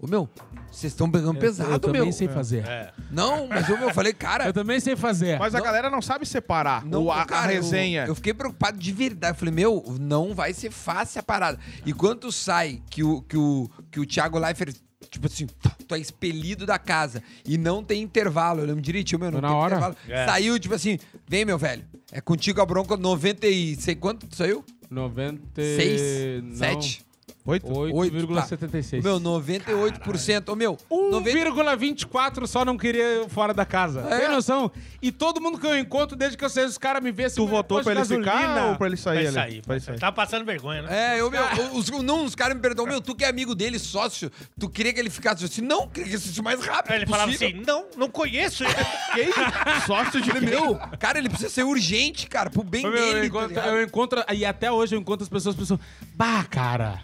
ô 0.00 0.08
meu, 0.08 0.28
vocês 0.70 0.92
estão 0.92 1.10
pegando 1.10 1.38
pesado, 1.38 1.72
eu 1.72 1.78
também 1.80 2.02
meu. 2.02 2.12
sei 2.12 2.28
fazer. 2.28 2.64
Não, 3.10 3.46
mas 3.48 3.68
ô 3.68 3.76
meu, 3.76 3.88
eu 3.88 3.94
falei, 3.94 4.12
cara, 4.12 4.46
Eu 4.46 4.52
também 4.52 4.78
sei 4.80 4.94
fazer. 4.96 5.38
Mas 5.38 5.54
a 5.54 5.58
Não. 5.58 5.64
galera 5.64 5.90
não 5.90 6.00
sabe 6.00 6.24
separar 6.26 6.84
não, 6.86 7.04
o, 7.04 7.10
a, 7.12 7.22
a 7.22 7.24
cara, 7.26 7.52
eu- 7.52 7.62
resenha. 7.62 8.04
Eu, 8.06 8.14
fiquei 8.14 8.32
preocupado 8.32 8.78
de 8.78 8.92
verdade. 8.92 9.32
Eu 9.34 9.38
falei, 9.38 9.54
meu, 9.54 9.84
não 10.00 10.34
vai 10.34 10.52
ser 10.54 10.70
fácil 10.70 11.18
a 11.20 11.22
parada. 11.22 11.58
E 11.84 11.92
quando 11.92 12.20
tu 12.20 12.32
sai 12.32 12.80
que 12.88 13.02
o, 13.02 13.22
que 13.22 13.36
o, 13.36 13.68
que 13.90 14.00
o 14.00 14.06
Thiago 14.06 14.38
Leifert, 14.38 14.76
tipo 15.10 15.26
assim, 15.26 15.46
tu 15.88 15.94
é 15.94 15.98
expelido 15.98 16.64
da 16.64 16.78
casa 16.78 17.22
e 17.44 17.58
não 17.58 17.82
tem 17.82 18.00
intervalo, 18.02 18.60
eu 18.60 18.66
lembro 18.66 18.80
direitinho, 18.80 19.18
meu, 19.20 19.30
não 19.30 19.40
na 19.40 19.48
tem 19.48 19.56
hora. 19.56 19.76
intervalo. 19.76 19.96
É. 20.08 20.26
Saiu, 20.26 20.58
tipo 20.58 20.74
assim, 20.74 20.98
vem, 21.28 21.44
meu 21.44 21.58
velho, 21.58 21.84
é 22.12 22.20
contigo 22.20 22.60
a 22.60 22.66
bronca 22.66 22.96
90 22.96 23.46
e 23.46 23.74
sei 23.76 23.94
quanto 23.96 24.26
tu 24.26 24.36
saiu? 24.36 24.64
90... 24.88 25.40
6? 25.62 26.42
não, 26.44 26.56
7? 26.56 27.04
Oito? 27.46 27.66
8,76. 27.66 29.02
Meu, 29.02 29.18
98%. 29.18 30.48
Ô, 30.50 30.54
meu, 30.54 30.78
90... 30.90 31.50
1,24 31.50 32.46
só 32.46 32.64
não 32.64 32.76
queria 32.76 33.24
fora 33.28 33.54
da 33.54 33.64
casa. 33.64 34.00
É. 34.10 34.20
Tem 34.20 34.28
noção? 34.28 34.70
E 35.00 35.10
todo 35.10 35.40
mundo 35.40 35.58
que 35.58 35.66
eu 35.66 35.76
encontro, 35.78 36.16
desde 36.16 36.36
que 36.36 36.44
eu 36.44 36.50
sei, 36.50 36.64
os 36.64 36.76
caras 36.76 37.02
me 37.02 37.10
vêem 37.10 37.26
assim, 37.26 37.36
Tu 37.36 37.46
votou 37.46 37.82
pra 37.82 37.92
ele 37.92 38.04
ficar 38.04 38.66
ou 38.68 38.76
pra 38.76 38.86
ele 38.86 38.96
sair? 38.96 39.14
Vai 39.16 39.26
ali? 39.26 39.34
sair, 39.34 39.62
vai 39.66 39.80
sair. 39.80 39.98
Tá 39.98 40.12
passando 40.12 40.44
vergonha, 40.44 40.82
né? 40.82 41.14
É, 41.16 41.20
eu, 41.20 41.30
meu, 41.30 41.42
os, 41.74 41.88
não, 42.02 42.24
os 42.24 42.34
caras 42.34 42.54
me 42.54 42.60
perguntam, 42.60 42.86
meu, 42.86 43.00
tu 43.00 43.14
que 43.14 43.24
é 43.24 43.28
amigo 43.28 43.54
dele, 43.54 43.78
sócio, 43.78 44.30
tu 44.58 44.68
queria 44.68 44.92
que 44.92 45.00
ele 45.00 45.10
ficasse 45.10 45.44
assim? 45.44 45.62
Não, 45.62 45.88
queria 45.88 46.10
que 46.10 46.16
ele 46.16 46.22
fosse 46.22 46.42
mais 46.42 46.60
rápido 46.64 46.92
Aí 46.92 46.98
ele 46.98 47.06
falava 47.06 47.32
possível. 47.32 47.48
assim: 47.56 47.66
não, 47.66 47.86
não 47.96 48.10
conheço 48.10 48.64
ele. 48.64 48.74
Sócio 49.86 50.20
de 50.20 50.40
Meu, 50.40 50.76
cara, 50.98 51.18
ele 51.18 51.28
precisa 51.28 51.50
ser 51.50 51.64
urgente, 51.64 52.26
cara, 52.26 52.50
pro 52.50 52.62
bem 52.62 52.86
Ô, 52.86 52.90
meu, 52.90 52.98
eu, 52.98 53.14
dele. 53.14 53.20
tá 53.20 53.26
encontro, 53.26 53.60
eu 53.60 53.82
encontro- 53.82 54.24
E 54.34 54.44
até 54.44 54.70
hoje 54.70 54.94
eu 54.94 55.00
encontro 55.00 55.22
as 55.24 55.28
pessoas 55.28 55.56
pensando, 55.56 55.80
bah, 56.14 56.44
cara. 56.44 57.02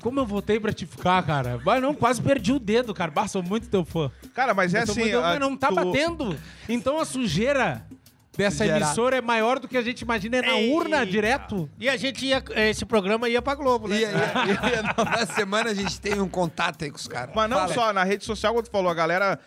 Como 0.00 0.18
eu 0.20 0.26
votei 0.26 0.58
pra 0.58 0.72
te 0.72 0.86
ficar, 0.86 1.22
cara? 1.24 1.58
Bah, 1.64 1.80
não, 1.80 1.94
quase 1.94 2.20
perdi 2.22 2.52
o 2.52 2.58
dedo, 2.58 2.94
cara. 2.94 3.10
Bah, 3.10 3.28
sou 3.28 3.42
muito 3.42 3.68
teu 3.68 3.84
fã. 3.84 4.10
Cara, 4.34 4.54
mas 4.54 4.74
é 4.74 4.78
Eu 4.78 4.82
assim... 4.84 5.00
muito 5.00 5.12
fã, 5.20 5.26
ah, 5.26 5.38
não 5.38 5.56
tá 5.56 5.68
tu- 5.68 5.74
batendo. 5.74 6.36
Então 6.68 6.98
a 6.98 7.04
sujeira 7.04 7.84
dessa 8.36 8.64
emissora 8.66 9.16
é 9.16 9.20
maior 9.20 9.58
do 9.58 9.68
que 9.68 9.76
a 9.76 9.82
gente 9.82 10.00
imagina. 10.00 10.38
É 10.38 10.42
na 10.42 10.74
urna, 10.74 11.04
direto. 11.04 11.68
E 11.78 11.88
a 11.88 11.96
gente 11.96 12.24
ia. 12.24 12.42
Esse 12.68 12.84
programa 12.86 13.28
ia 13.28 13.42
pra 13.42 13.54
Globo, 13.54 13.88
né? 13.88 14.00
E, 14.00 14.04
aí, 14.06 14.12
na 15.20 15.26
semana 15.26 15.70
a 15.70 15.74
gente 15.74 16.00
teve 16.00 16.20
um 16.20 16.28
contato 16.28 16.82
aí 16.84 16.90
com 16.90 16.96
os 16.96 17.06
caras. 17.06 17.34
Mas 17.34 17.50
não 17.50 17.58
Fala. 17.58 17.74
só, 17.74 17.92
na 17.92 18.02
rede 18.04 18.24
social, 18.24 18.54
quando 18.54 18.66
tu 18.66 18.70
falou, 18.70 18.90
a 18.90 18.94
galera. 18.94 19.38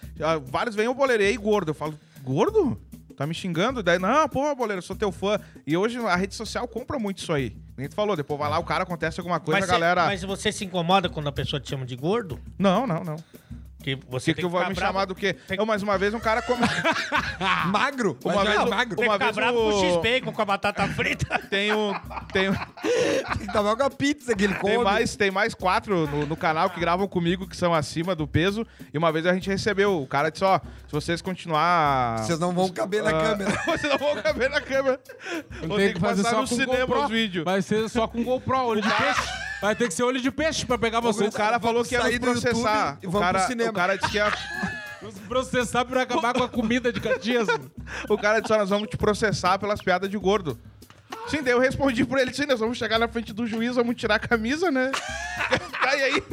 Vários 0.45 0.75
vêm 0.75 0.87
o 0.87 0.93
boleiro, 0.93 1.23
e 1.23 1.27
aí, 1.27 1.37
gordo. 1.37 1.71
Eu 1.71 1.75
falo, 1.75 1.97
gordo? 2.21 2.79
Tá 3.15 3.25
me 3.27 3.33
xingando? 3.33 3.81
Daí, 3.83 3.99
não, 3.99 4.27
porra, 4.27 4.55
boleiro, 4.55 4.79
eu 4.79 4.83
sou 4.83 4.95
teu 4.95 5.11
fã. 5.11 5.39
E 5.65 5.77
hoje 5.77 5.97
a 5.99 6.15
rede 6.15 6.35
social 6.35 6.67
compra 6.67 6.97
muito 6.99 7.19
isso 7.19 7.31
aí. 7.31 7.55
Nem 7.75 7.89
tu 7.89 7.95
falou, 7.95 8.15
depois 8.15 8.39
vai 8.39 8.49
lá, 8.49 8.59
o 8.59 8.63
cara 8.63 8.83
acontece 8.83 9.19
alguma 9.19 9.39
coisa, 9.39 9.61
mas, 9.61 9.69
a 9.69 9.73
galera. 9.73 10.01
Você, 10.03 10.07
mas 10.07 10.23
você 10.23 10.51
se 10.51 10.63
incomoda 10.65 11.09
quando 11.09 11.27
a 11.27 11.31
pessoa 11.31 11.59
te 11.59 11.69
chama 11.69 11.85
de 11.85 11.95
gordo? 11.95 12.39
Não, 12.57 12.85
não, 12.85 13.03
não. 13.03 13.15
Que 13.83 13.99
você 14.09 14.33
Que 14.33 14.39
que 14.39 14.45
eu 14.45 14.49
vou 14.49 14.59
me 14.61 14.73
bravo- 14.73 14.79
chamar 14.79 15.05
do 15.05 15.13
quê? 15.13 15.33
Tem- 15.33 15.57
Eu, 15.59 15.65
mais 15.65 15.83
uma 15.83 15.97
vez, 15.97 16.13
um 16.13 16.19
cara 16.19 16.41
come. 16.41 16.61
Magro? 17.67 18.17
Uma 18.23 18.35
Mas 18.35 18.43
vez 18.45 18.55
não, 18.57 18.65
o- 18.65 18.69
magro. 18.69 18.95
Tem 18.95 19.03
que 19.03 19.09
Uma 19.09 19.13
ficar 19.13 19.25
vez 19.25 19.35
bravo 19.35 19.57
com 19.57 19.63
o- 19.63 19.81
o 19.81 19.85
X-Bacon, 19.95 20.31
com 20.31 20.41
a 20.41 20.45
batata 20.45 20.87
frita. 20.87 21.39
tem 21.49 21.73
um. 21.73 21.93
Tem, 22.31 22.49
um- 22.49 22.53
Tem 22.53 23.47
que 23.47 23.53
tomar 23.53 23.75
com 23.75 23.83
a 23.83 23.89
pizza 23.89 24.35
que 24.35 24.43
ele 24.45 24.55
come. 24.55 24.73
tem, 24.75 24.83
mais, 24.83 25.15
tem 25.15 25.31
mais 25.31 25.53
quatro 25.53 26.07
no, 26.07 26.25
no 26.25 26.35
canal 26.37 26.69
que 26.69 26.79
gravam 26.79 27.07
comigo 27.07 27.47
que 27.47 27.57
são 27.57 27.73
acima 27.73 28.15
do 28.15 28.25
peso. 28.27 28.65
E 28.93 28.97
uma 28.97 29.11
vez 29.11 29.25
a 29.25 29.33
gente 29.33 29.49
recebeu. 29.49 30.01
O 30.01 30.07
cara 30.07 30.29
disse: 30.31 30.43
ó, 30.45 30.59
se 30.59 30.91
vocês 30.91 31.21
continuar. 31.21 32.19
Vocês 32.19 32.39
não 32.39 32.53
vão 32.53 32.69
caber 32.69 33.03
na 33.03 33.09
Ah, 33.09 33.21
câmera. 33.21 33.51
Vocês 33.65 33.91
não 33.91 33.97
vão 33.99 34.15
caber 34.21 34.49
na 34.49 34.61
câmera. 34.61 34.99
Vou 35.67 35.77
ter 35.77 35.93
que 35.93 35.99
passar 35.99 36.33
no 36.35 36.47
cinema 36.47 36.85
GoPro. 36.85 37.03
os 37.03 37.09
vídeos. 37.09 37.43
Vai 37.45 37.61
ser 37.61 37.89
só 37.89 38.07
com 38.07 38.23
GoPro, 38.23 38.57
olho 38.65 38.81
de 38.81 38.89
peixe. 38.89 39.21
Vai 39.63 39.73
ter 39.77 39.87
que 39.87 39.93
ser 39.93 40.03
olho 40.03 40.19
de 40.19 40.29
peixe 40.29 40.65
pra 40.65 40.77
pegar 40.77 40.99
você. 40.99 41.23
O 41.23 41.31
cara 41.31 41.57
falou 41.57 41.85
que 41.85 41.95
ia 41.95 42.01
YouTube 42.01 42.19
processar. 42.19 42.97
e 43.01 43.07
O 43.07 43.11
cara, 43.13 43.39
cinema. 43.47 43.69
o 43.69 43.73
cara 43.73 43.95
disse 43.95 44.11
que 44.11 44.17
ia. 44.17 44.29
Nos 45.01 45.17
processar 45.19 45.85
pra 45.85 46.01
acabar 46.01 46.33
com 46.33 46.43
a 46.43 46.49
comida 46.49 46.91
de 46.91 46.99
Caxias. 46.99 47.47
O 48.09 48.17
cara 48.17 48.41
disse: 48.41 48.51
ó, 48.51 48.57
nós 48.57 48.69
vamos 48.69 48.89
te 48.89 48.97
processar 48.97 49.57
pelas 49.57 49.81
piadas 49.81 50.09
de 50.09 50.17
gordo. 50.17 50.59
Sim, 51.27 51.41
daí 51.41 51.53
eu 51.53 51.59
respondi 51.59 52.03
pra 52.05 52.21
ele: 52.21 52.33
sim, 52.33 52.45
nós 52.45 52.59
vamos 52.59 52.77
chegar 52.77 52.99
na 52.99 53.07
frente 53.07 53.31
do 53.31 53.47
juiz, 53.47 53.77
vamos 53.77 53.95
tirar 53.95 54.15
a 54.15 54.19
camisa, 54.19 54.69
né? 54.69 54.91
tá, 55.81 55.95
e 55.95 56.03
aí? 56.03 56.23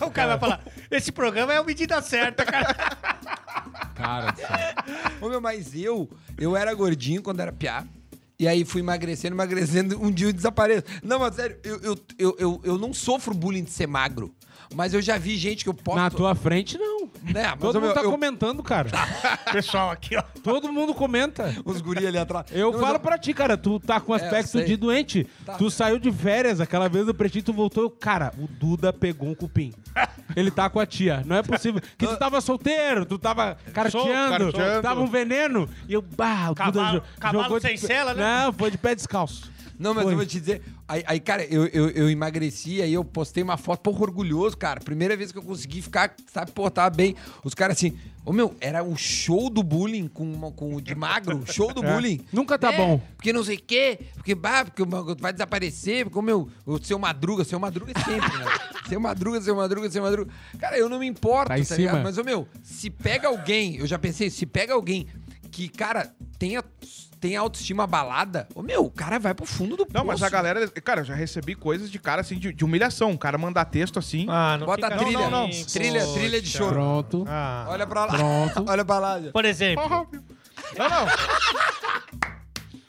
O 0.00 0.10
cara 0.10 0.36
vai 0.36 0.38
falar: 0.38 0.60
esse 0.90 1.12
programa 1.12 1.52
é 1.54 1.58
a 1.58 1.62
medida 1.62 2.02
certa, 2.02 2.44
cara. 2.44 2.74
Cara, 3.94 4.34
Ô, 5.20 5.28
meu, 5.28 5.40
mas 5.40 5.74
eu, 5.76 6.10
eu 6.36 6.56
era 6.56 6.74
gordinho 6.74 7.22
quando 7.22 7.38
era 7.38 7.52
piá. 7.52 7.84
E 8.38 8.46
aí 8.46 8.64
fui 8.64 8.82
emagrecendo, 8.82 9.34
emagrecendo, 9.34 10.02
um 10.02 10.10
dia 10.10 10.28
eu 10.28 10.32
desapareço. 10.32 10.84
Não, 11.02 11.18
mas 11.18 11.34
sério, 11.34 11.58
eu, 11.64 11.80
eu, 12.18 12.36
eu, 12.38 12.60
eu, 12.64 12.78
não 12.78 12.92
sofro 12.92 13.32
bullying 13.32 13.64
de 13.64 13.70
ser 13.70 13.86
magro. 13.86 14.34
Mas 14.74 14.92
eu 14.92 15.00
já 15.00 15.16
vi 15.16 15.36
gente 15.36 15.64
que 15.64 15.70
eu 15.70 15.74
posso. 15.74 15.96
na 15.96 16.10
tua 16.10 16.34
frente, 16.34 16.76
não. 16.76 16.95
Né, 17.22 17.44
mas 17.50 17.58
Todo 17.60 17.80
mundo 17.80 17.94
tá 17.94 18.02
eu- 18.02 18.10
comentando, 18.10 18.62
cara. 18.62 18.90
Pessoal, 19.52 19.90
aqui, 19.90 20.16
ó. 20.16 20.22
Todo 20.42 20.72
mundo 20.72 20.94
comenta. 20.94 21.54
Os 21.64 21.80
guri 21.80 22.06
ali 22.06 22.18
atrás. 22.18 22.46
Eu 22.52 22.66
Não, 22.72 22.78
mas 22.78 22.80
falo 22.88 23.00
pra 23.00 23.18
ti, 23.18 23.32
cara, 23.34 23.56
tu 23.56 23.78
tá 23.80 24.00
com 24.00 24.12
eu 24.12 24.16
aspecto 24.16 24.50
sei. 24.52 24.64
de 24.64 24.76
doente. 24.76 25.26
Tá. 25.44 25.54
Tu 25.54 25.70
saiu 25.70 25.98
de 25.98 26.10
férias 26.12 26.60
aquela 26.60 26.88
vez 26.88 27.06
do 27.06 27.14
pretinho, 27.14 27.44
tu 27.44 27.52
voltou. 27.52 27.84
Eu, 27.84 27.90
cara, 27.90 28.32
o 28.38 28.46
Duda 28.46 28.92
pegou 28.92 29.28
um 29.28 29.34
cupim. 29.34 29.72
Ele 30.36 30.50
tá 30.50 30.68
com 30.68 30.78
a 30.80 30.86
tia. 30.86 31.22
Não 31.24 31.36
é 31.36 31.42
possível. 31.42 31.80
Que 31.96 32.06
tu 32.06 32.16
tava 32.16 32.40
solteiro, 32.40 33.06
tu 33.06 33.18
tava 33.18 33.56
carteando, 33.72 34.52
carteando. 34.52 34.82
tava 34.82 35.00
um 35.00 35.06
veneno. 35.06 35.68
E 35.88 35.92
eu, 35.94 36.02
bah, 36.02 36.50
o 36.50 36.54
Duda 36.54 36.64
Cavalo- 36.72 37.00
jo- 37.00 37.06
cavalo 37.18 37.42
jogou 37.44 37.60
de 37.60 37.66
sem 37.68 37.78
pé- 37.78 37.86
sela, 37.86 38.14
né? 38.14 38.44
Não, 38.44 38.52
foi 38.52 38.70
de 38.70 38.78
pé 38.78 38.94
descalço. 38.94 39.50
Não, 39.78 39.92
mas 39.94 40.04
Foi. 40.04 40.12
eu 40.12 40.16
vou 40.16 40.26
te 40.26 40.38
dizer. 40.40 40.62
Aí, 40.88 41.02
aí, 41.06 41.20
cara, 41.20 41.44
eu, 41.44 41.66
eu, 41.66 41.90
eu 41.90 42.10
emagreci, 42.10 42.80
aí 42.80 42.92
eu 42.92 43.04
postei 43.04 43.42
uma 43.42 43.56
foto, 43.56 43.80
porra, 43.80 44.02
orgulhoso, 44.02 44.56
cara. 44.56 44.80
Primeira 44.80 45.16
vez 45.16 45.32
que 45.32 45.38
eu 45.38 45.42
consegui 45.42 45.82
ficar, 45.82 46.14
sabe, 46.32 46.52
tava 46.72 46.90
bem. 46.90 47.14
Os 47.44 47.54
caras 47.54 47.76
assim, 47.76 47.96
ô 48.24 48.32
meu, 48.32 48.54
era 48.60 48.82
o 48.84 48.96
show 48.96 49.50
do 49.50 49.62
bullying 49.62 50.06
com, 50.08 50.24
uma- 50.24 50.50
com 50.52 50.74
o 50.74 50.80
de 50.80 50.94
magro, 50.94 51.42
show 51.52 51.72
do 51.74 51.82
É. 51.86 51.92
bullying. 51.92 52.20
Nunca 52.32 52.58
tá 52.58 52.72
É, 52.72 52.76
bom. 52.76 53.00
Porque 53.16 53.32
não 53.32 53.42
sei 53.44 53.56
o 53.56 53.62
quê, 53.62 53.98
porque, 54.14 54.34
bah, 54.34 54.64
porque 54.64 54.82
vai 55.20 55.32
desaparecer, 55.32 56.04
porque 56.04 56.22
meu, 56.22 56.48
o 56.64 56.78
seu 56.82 56.98
madruga, 56.98 57.44
seu 57.44 57.58
madruga 57.58 57.92
é 57.94 58.00
sempre, 58.04 58.38
né? 58.38 58.44
seu 58.88 59.00
madruga, 59.00 59.40
seu 59.40 59.56
madruga, 59.56 59.90
seu 59.90 60.02
madruga. 60.02 60.30
Cara, 60.58 60.78
eu 60.78 60.88
não 60.88 60.98
me 61.00 61.06
importo, 61.06 61.48
Tá 61.48 61.56
tá 61.62 61.76
ligado? 61.76 62.02
Mas, 62.02 62.16
ô 62.18 62.24
meu, 62.24 62.46
se 62.62 62.88
pega 62.90 63.28
alguém, 63.28 63.76
eu 63.76 63.86
já 63.86 63.98
pensei, 63.98 64.30
se 64.30 64.46
pega 64.46 64.72
alguém 64.74 65.06
que, 65.56 65.70
cara, 65.70 66.12
tenha, 66.38 66.62
tenha 67.18 67.40
autoestima 67.40 67.84
abalada, 67.84 68.46
ô 68.54 68.60
meu, 68.62 68.84
o 68.84 68.90
cara 68.90 69.18
vai 69.18 69.32
pro 69.32 69.46
fundo 69.46 69.74
do 69.74 69.86
Não, 69.90 70.04
mas 70.04 70.16
poço. 70.20 70.26
a 70.26 70.28
galera. 70.28 70.68
Cara, 70.68 71.00
eu 71.00 71.04
já 71.06 71.14
recebi 71.14 71.54
coisas 71.54 71.90
de 71.90 71.98
cara 71.98 72.20
assim, 72.20 72.38
de, 72.38 72.52
de 72.52 72.62
humilhação. 72.62 73.12
O 73.12 73.18
cara 73.18 73.38
mandar 73.38 73.64
texto 73.64 73.98
assim. 73.98 74.26
Ah, 74.28 74.58
não 74.58 74.66
Bota 74.66 74.86
a 74.86 74.90
fica 74.90 75.02
trilha, 75.02 75.18
assim, 75.20 75.30
não, 75.30 75.48
não. 75.48 75.64
Trilha, 75.66 76.00
poxa. 76.02 76.12
trilha 76.12 76.42
de 76.42 76.48
choro. 76.50 76.72
Pronto. 76.74 77.24
Ah. 77.26 77.64
Olha 77.70 77.86
pra 77.86 78.04
lá. 78.04 78.18
Pronto. 78.18 78.64
Olha 78.68 78.84
pra 78.84 78.98
lá. 78.98 79.18
já. 79.22 79.30
Por 79.32 79.46
exemplo, 79.46 79.88
Não, 79.88 80.88
não. 80.90 81.06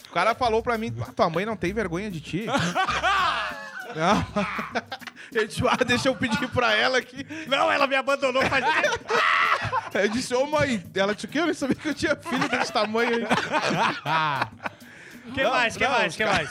O 0.09 0.13
cara 0.13 0.35
falou 0.35 0.61
pra 0.61 0.77
mim, 0.77 0.93
"Ah, 1.07 1.13
tua 1.15 1.29
mãe 1.29 1.45
não 1.45 1.55
tem 1.55 1.71
vergonha 1.71 2.11
de 2.11 2.19
ti? 2.19 2.45
Não. 3.95 4.25
Ele 5.33 5.47
disse, 5.47 5.61
ah, 5.67 5.77
deixa 5.77 6.09
eu 6.09 6.15
pedir 6.15 6.47
pra 6.49 6.73
ela 6.75 6.97
aqui. 6.97 7.25
não, 7.47 7.71
ela 7.71 7.87
me 7.87 7.95
abandonou 7.95 8.43
faz 8.45 8.63
tempo. 8.65 8.99
Eu 10.03 10.09
disse, 10.09 10.33
ô 10.35 10.45
mãe, 10.45 10.83
ela 10.95 11.13
disse 11.13 11.25
o 11.25 11.29
quê? 11.29 11.39
Eu 11.39 11.45
nem 11.45 11.53
sabia 11.53 11.75
que 11.75 11.87
eu 11.89 11.93
tinha 11.95 12.15
filho 12.15 12.47
desse 12.49 12.71
tamanho 12.71 13.15
aí. 13.15 13.25
que 15.33 15.43
Não, 15.43 15.51
mais, 15.51 15.77
que 15.77 15.83
não, 15.83 15.91
mais, 15.91 16.15
que 16.15 16.25
mais? 16.25 16.49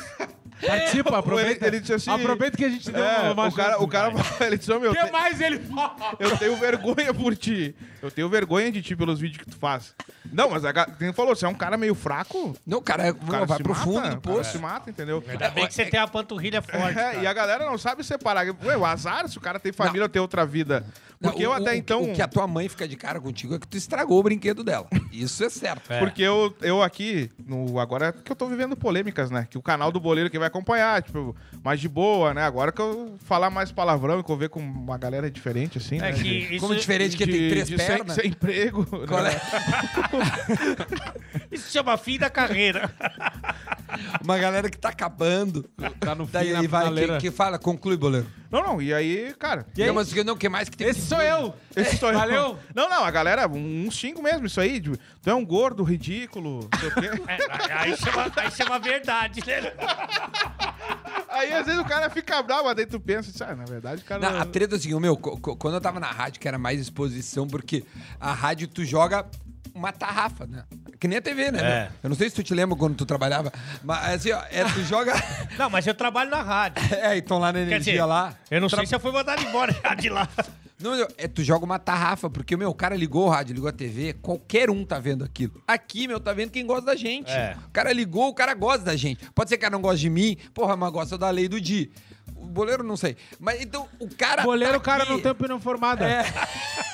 Participa, 0.58 1.18
aproveita. 1.18 1.66
ele 1.66 1.80
disse 1.80 1.92
assim- 1.92 2.10
Aproveita 2.10 2.56
que 2.56 2.64
a 2.64 2.68
gente 2.70 2.90
deu 2.90 3.04
É, 3.04 3.30
uma 3.30 3.46
o 3.48 3.52
cara, 3.52 3.78
o 3.82 3.86
cara 3.86 4.10
ele 4.40 4.56
disse, 4.56 4.72
ô 4.72 4.80
meu, 4.80 4.92
O 4.92 4.94
que 4.94 5.04
te- 5.04 5.12
mais 5.12 5.38
ele 5.38 5.58
fala? 5.58 6.16
eu 6.18 6.34
tenho 6.38 6.56
vergonha 6.56 7.12
por 7.12 7.36
ti. 7.36 7.76
Eu 8.00 8.10
tenho 8.10 8.26
vergonha 8.30 8.72
de 8.72 8.80
ti 8.80 8.96
pelos 8.96 9.20
vídeos 9.20 9.44
que 9.44 9.50
tu 9.50 9.56
faz. 9.58 9.94
Não, 10.32 10.48
mas 10.48 10.64
a, 10.64 10.72
ga- 10.72 10.86
quem 10.98 11.12
falou, 11.12 11.36
você 11.36 11.44
é 11.44 11.48
um 11.48 11.54
cara 11.54 11.76
meio 11.76 11.94
fraco, 11.94 12.56
Não, 12.66 12.80
cara, 12.80 13.10
o 13.10 13.26
cara 13.30 13.44
vai 13.44 13.58
se 13.58 13.62
pro 13.62 13.72
mata, 13.74 13.84
fundo 13.84 14.06
o 14.06 14.10
do 14.14 14.20
poço. 14.22 14.52
se 14.52 14.58
mata, 14.58 14.88
entendeu? 14.88 15.22
Ainda 15.28 15.50
bem 15.50 15.66
que 15.66 15.74
você 15.74 15.84
tem 15.86 16.00
a 16.00 16.08
panturrilha 16.08 16.62
forte. 16.62 16.98
É, 16.98 17.20
e 17.22 17.26
a 17.26 17.32
galera 17.34 17.66
não 17.66 17.76
sabe 17.76 18.02
separar. 18.02 18.46
Ué, 18.64 18.76
o 18.78 18.86
azar 18.86 19.28
se 19.28 19.36
o 19.36 19.40
cara 19.42 19.60
tem 19.60 19.72
família 19.72 20.04
ou 20.04 20.08
tem 20.08 20.22
outra 20.22 20.46
vida. 20.46 20.86
Porque 21.20 21.44
Não, 21.44 21.44
eu 21.44 21.50
o- 21.50 21.62
até 21.62 21.72
o- 21.72 21.74
então. 21.74 22.02
O 22.02 22.12
que 22.12 22.20
a 22.20 22.28
tua 22.28 22.46
mãe 22.46 22.68
fica 22.68 22.86
de 22.86 22.96
cara 22.96 23.18
contigo 23.20 23.54
é 23.54 23.58
que 23.58 23.66
tu 23.66 23.76
estragou 23.76 24.20
o 24.20 24.22
brinquedo 24.22 24.62
dela. 24.62 24.86
Isso 25.10 25.42
é 25.44 25.48
certo. 25.48 25.90
É. 25.90 25.98
Porque 25.98 26.22
eu, 26.22 26.54
eu 26.60 26.82
aqui, 26.82 27.30
no, 27.46 27.78
agora 27.78 28.12
que 28.12 28.30
eu 28.30 28.36
tô 28.36 28.46
vivendo 28.46 28.76
polêmicas, 28.76 29.30
né? 29.30 29.46
Que 29.48 29.56
o 29.56 29.62
canal 29.62 29.90
do 29.90 29.98
Boleiro 29.98 30.28
que 30.28 30.38
vai 30.38 30.48
acompanhar, 30.48 31.02
tipo, 31.02 31.34
mais 31.64 31.80
de 31.80 31.88
boa, 31.88 32.34
né? 32.34 32.42
Agora 32.42 32.70
que 32.70 32.80
eu 32.80 33.16
falar 33.24 33.48
mais 33.50 33.72
palavrão 33.72 34.20
e 34.20 34.22
conviver 34.22 34.50
com 34.50 34.60
uma 34.60 34.98
galera 34.98 35.30
diferente, 35.30 35.78
assim, 35.78 35.96
É 35.96 36.00
né? 36.02 36.12
que 36.12 36.22
De- 36.22 36.54
isso, 36.56 36.60
Como 36.60 36.74
diferente 36.76 37.16
que 37.16 37.24
tem 37.26 37.48
três 37.48 37.66
de 37.68 37.78
sem, 37.78 37.86
pernas. 37.86 38.14
sem 38.14 38.26
emprego. 38.30 38.84
Qual 39.06 39.22
né? 39.22 39.32
é? 39.32 39.40
isso 41.50 41.70
chama 41.70 41.96
fim 41.96 42.18
da 42.18 42.28
carreira. 42.30 42.90
Uma 44.22 44.36
galera 44.38 44.68
que 44.68 44.76
tá 44.78 44.88
acabando. 44.90 45.62
Tá 46.00 46.14
no 46.14 46.26
fim, 46.26 46.32
Daí 46.32 46.52
na 46.52 46.60
aí 46.60 46.66
vai, 46.66 46.82
finaleira. 46.84 47.14
que, 47.18 47.30
que 47.30 47.30
fala, 47.30 47.58
conclui, 47.58 47.96
boleiro. 47.96 48.26
Não, 48.50 48.62
não, 48.62 48.82
e 48.82 48.92
aí, 48.92 49.34
cara. 49.38 49.66
E 49.76 49.82
aí? 49.82 49.88
Não, 49.88 49.94
mas 49.94 50.12
o 50.12 50.36
que 50.36 50.48
mais 50.48 50.68
que 50.68 50.76
tem 50.76 50.88
Esse 50.88 51.00
que- 51.00 51.06
sou 51.06 51.20
eu. 51.22 51.54
Esse 51.74 51.96
sou 51.96 52.10
eu. 52.12 52.18
Valeu. 52.18 52.58
Não, 52.74 52.88
não, 52.88 53.04
a 53.04 53.10
galera, 53.10 53.48
um, 53.48 53.88
xingo 53.90 54.22
mesmo, 54.22 54.46
isso 54.46 54.60
aí. 54.60 54.80
de- 54.80 54.96
tu 55.22 55.30
é 55.30 55.34
um 55.34 55.44
gordo, 55.44 55.82
ridículo, 55.82 56.68
não 56.72 56.80
sei 56.80 56.88
o 56.88 56.94
quê. 56.94 57.22
É, 57.68 57.72
aí, 57.72 57.96
chama, 57.96 58.32
aí 58.36 58.50
chama 58.50 58.78
verdade, 58.78 59.40
né? 59.46 59.72
Aí 61.28 61.52
às 61.52 61.66
vezes 61.66 61.78
o 61.80 61.84
cara 61.84 62.08
fica 62.08 62.42
bravo, 62.42 62.64
mas 62.64 62.76
daí 62.76 62.86
tu 62.86 62.98
pensa, 62.98 63.44
ah, 63.44 63.54
na 63.54 63.64
verdade 63.64 64.00
o 64.00 64.04
cara. 64.04 64.20
Não, 64.30 64.40
a 64.40 64.44
treta 64.46 64.74
é 64.74 64.78
assim, 64.78 64.94
o 64.94 65.00
meu, 65.00 65.16
co- 65.18 65.36
co- 65.38 65.54
quando 65.56 65.74
eu 65.74 65.80
tava 65.80 66.00
na 66.00 66.10
rádio, 66.10 66.40
que 66.40 66.48
era 66.48 66.56
mais 66.58 66.80
exposição, 66.80 67.46
porque 67.46 67.84
a 68.18 68.32
rádio 68.32 68.66
tu 68.68 68.84
joga 68.84 69.26
uma 69.74 69.92
tarrafa, 69.92 70.46
né? 70.46 70.64
Que 70.98 71.06
nem 71.08 71.18
a 71.18 71.22
TV, 71.22 71.50
né? 71.50 71.60
É. 71.62 71.90
Eu 72.02 72.08
não 72.08 72.16
sei 72.16 72.28
se 72.30 72.34
tu 72.36 72.42
te 72.42 72.54
lembra 72.54 72.76
quando 72.76 72.94
tu 72.94 73.04
trabalhava, 73.06 73.52
mas 73.82 74.14
assim, 74.14 74.32
ó, 74.32 74.42
é, 74.50 74.64
tu 74.64 74.82
joga. 74.84 75.12
Não, 75.58 75.68
mas 75.70 75.86
eu 75.86 75.94
trabalho 75.94 76.30
na 76.30 76.42
rádio. 76.42 76.82
é, 76.94 77.16
então 77.16 77.38
lá 77.38 77.52
na 77.52 77.60
energia 77.60 77.78
dizer, 77.94 78.04
lá. 78.04 78.34
eu 78.50 78.60
não 78.60 78.68
Tra- 78.68 78.78
sei 78.78 78.86
se 78.86 78.94
eu 78.94 79.00
fui 79.00 79.12
mandado 79.12 79.42
embora 79.42 79.72
já 79.72 79.94
de 79.94 80.08
lá. 80.08 80.28
Não, 80.78 80.92
é, 81.16 81.26
tu 81.26 81.42
joga 81.42 81.64
uma 81.64 81.78
tarrafa, 81.78 82.28
porque, 82.28 82.54
meu, 82.54 82.68
o 82.68 82.74
cara 82.74 82.94
ligou 82.94 83.26
o 83.26 83.30
rádio, 83.30 83.54
ligou 83.54 83.68
a 83.68 83.72
TV, 83.72 84.12
qualquer 84.20 84.68
um 84.68 84.84
tá 84.84 84.98
vendo 84.98 85.24
aquilo. 85.24 85.62
Aqui, 85.66 86.06
meu, 86.06 86.20
tá 86.20 86.34
vendo 86.34 86.50
quem 86.50 86.66
gosta 86.66 86.84
da 86.84 86.94
gente. 86.94 87.30
É. 87.30 87.56
O 87.66 87.70
cara 87.70 87.90
ligou, 87.94 88.28
o 88.28 88.34
cara 88.34 88.52
gosta 88.52 88.84
da 88.84 88.94
gente. 88.94 89.24
Pode 89.34 89.48
ser 89.48 89.56
que 89.56 89.60
o 89.60 89.64
cara 89.64 89.72
não 89.72 89.80
goste 89.80 90.00
de 90.00 90.10
mim, 90.10 90.36
porra, 90.52 90.76
mas 90.76 90.92
gosta 90.92 91.16
da 91.16 91.30
lei 91.30 91.48
do 91.48 91.58
Di. 91.58 91.90
O 92.38 92.46
boleiro, 92.46 92.82
não 92.82 92.96
sei. 92.96 93.16
Mas 93.38 93.60
então, 93.60 93.88
o 93.98 94.08
cara. 94.14 94.42
Goleiro, 94.42 94.74
tá 94.74 94.78
o 94.78 94.80
cara 94.82 95.02
aqui. 95.02 95.12
não 95.12 95.20
tem 95.20 95.32
opinião 95.32 95.60
formada. 95.60 96.04
É. 96.08 96.24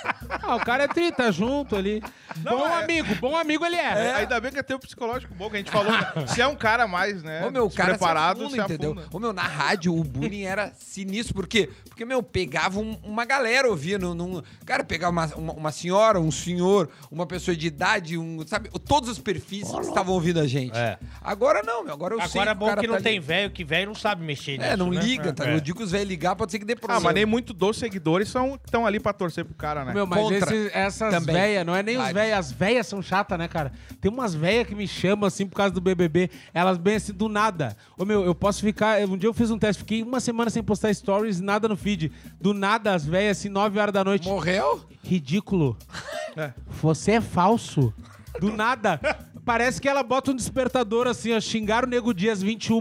Ah, 0.42 0.56
o 0.56 0.60
cara 0.60 0.84
é 0.84 0.88
30 0.88 1.30
junto 1.30 1.76
ali. 1.76 2.02
bom 2.38 2.66
é- 2.66 2.82
amigo, 2.82 3.14
bom 3.16 3.36
amigo 3.36 3.64
ele 3.66 3.76
é. 3.76 4.14
Ainda 4.14 4.40
bem 4.40 4.50
que 4.50 4.62
tem 4.62 4.74
o 4.74 4.78
psicológico 4.78 5.34
bom, 5.34 5.50
que 5.50 5.56
a 5.56 5.58
gente 5.58 5.70
falou. 5.70 5.92
né? 5.92 6.10
Se 6.26 6.40
é 6.40 6.46
um 6.46 6.56
cara 6.56 6.86
mais, 6.88 7.22
né? 7.22 7.44
Ô, 7.46 7.50
meu, 7.50 7.66
o 7.66 7.70
cara 7.70 7.90
preparado, 7.90 8.38
se 8.38 8.44
afunda, 8.58 8.62
entendeu? 8.64 8.96
Ô, 9.12 9.18
meu, 9.18 9.32
na 9.32 9.42
rádio 9.42 9.94
o 9.94 10.02
bullying 10.02 10.44
era 10.44 10.72
sinistro. 10.74 11.34
Por 11.34 11.46
quê? 11.46 11.68
Porque, 11.86 12.04
meu, 12.04 12.22
pegava 12.22 12.80
um- 12.80 12.98
uma 13.04 13.24
galera 13.26 13.68
ouvia. 13.68 13.98
Num, 13.98 14.42
cara, 14.64 14.82
pegava 14.82 15.12
uma, 15.12 15.26
uma, 15.36 15.52
uma 15.52 15.72
senhora, 15.72 16.18
um 16.18 16.30
senhor, 16.30 16.88
uma 17.10 17.26
pessoa 17.26 17.54
de 17.56 17.66
idade, 17.66 18.16
um, 18.16 18.44
sabe? 18.46 18.70
Todos 18.86 19.10
os 19.10 19.18
perfis 19.18 19.70
que 19.70 19.80
estavam 19.80 20.14
ouvindo 20.14 20.40
a 20.40 20.46
gente. 20.46 20.76
É. 20.76 20.98
Agora 21.20 21.62
não, 21.62 21.84
meu. 21.84 21.92
Agora 21.92 22.14
eu 22.14 22.20
sei 22.22 22.40
Agora 22.40 22.50
é 22.50 22.54
o 22.54 22.56
bom 22.56 22.66
cara 22.66 22.80
que 22.80 22.86
não 22.86 22.96
tá 22.96 23.02
tem 23.02 23.20
velho, 23.20 23.50
que 23.50 23.64
velho 23.64 23.86
não 23.88 23.94
sabe 23.94 24.24
mexer 24.24 24.56
nisso, 24.58 24.70
É, 24.70 24.76
não 24.76 24.90
né? 24.90 25.00
liga, 25.02 25.31
É. 25.40 25.54
Eu 25.54 25.60
digo 25.60 25.78
que 25.78 25.84
os 25.84 25.90
velhos 25.90 26.08
ligar, 26.08 26.34
pode 26.36 26.52
ser 26.52 26.58
que 26.58 26.64
dê 26.64 26.72
Ah, 26.74 26.76
problema. 26.76 27.00
mas 27.04 27.14
nem 27.14 27.24
muito 27.26 27.52
dos 27.52 27.76
seguidores 27.76 28.28
são 28.28 28.54
estão 28.56 28.86
ali 28.86 28.98
pra 29.00 29.12
torcer 29.12 29.44
pro 29.44 29.54
cara, 29.54 29.84
né? 29.84 29.92
Meu, 29.94 30.06
mas 30.06 30.20
Contra. 30.20 30.36
esses- 30.54 30.70
essas 30.74 31.24
velhas, 31.24 31.64
não 31.66 31.74
é 31.74 31.82
nem 31.82 31.96
os 31.96 32.10
velhas, 32.12 32.38
as 32.38 32.52
velhas 32.52 32.86
são 32.86 33.00
chatas, 33.02 33.38
né, 33.38 33.48
cara? 33.48 33.72
Tem 34.00 34.10
umas 34.10 34.34
velhas 34.34 34.66
que 34.66 34.74
me 34.74 34.86
chamam 34.88 35.26
assim 35.26 35.46
por 35.46 35.56
causa 35.56 35.72
do 35.72 35.80
BBB, 35.80 36.30
elas 36.52 36.78
bem 36.78 36.96
assim 36.96 37.12
do 37.12 37.28
nada. 37.28 37.76
Ô 37.98 38.04
meu, 38.04 38.24
eu 38.24 38.34
posso 38.34 38.60
ficar, 38.60 39.00
um 39.08 39.16
dia 39.16 39.28
eu 39.28 39.34
fiz 39.34 39.50
um 39.50 39.58
teste, 39.58 39.80
fiquei 39.80 40.02
uma 40.02 40.20
semana 40.20 40.50
sem 40.50 40.62
postar 40.62 40.92
stories, 40.94 41.40
nada 41.40 41.68
no 41.68 41.76
feed. 41.76 42.10
Do 42.40 42.52
nada 42.54 42.92
as 42.94 43.04
velhas 43.04 43.38
assim 43.38 43.48
9 43.48 43.78
horas 43.78 43.92
da 43.92 44.02
noite. 44.04 44.28
Morreu? 44.28 44.80
Ridículo. 45.02 45.76
É. 46.34 46.50
Você 46.80 47.12
é 47.12 47.20
falso. 47.20 47.92
Do 48.40 48.50
nada. 48.50 48.98
Parece 49.44 49.78
que 49.78 49.86
ela 49.86 50.02
bota 50.02 50.30
um 50.30 50.34
despertador 50.34 51.06
assim, 51.06 51.34
ó, 51.34 51.40
xingar 51.40 51.84
o 51.84 51.86
Nego 51.86 52.14
Dias 52.14 52.40
21. 52.40 52.80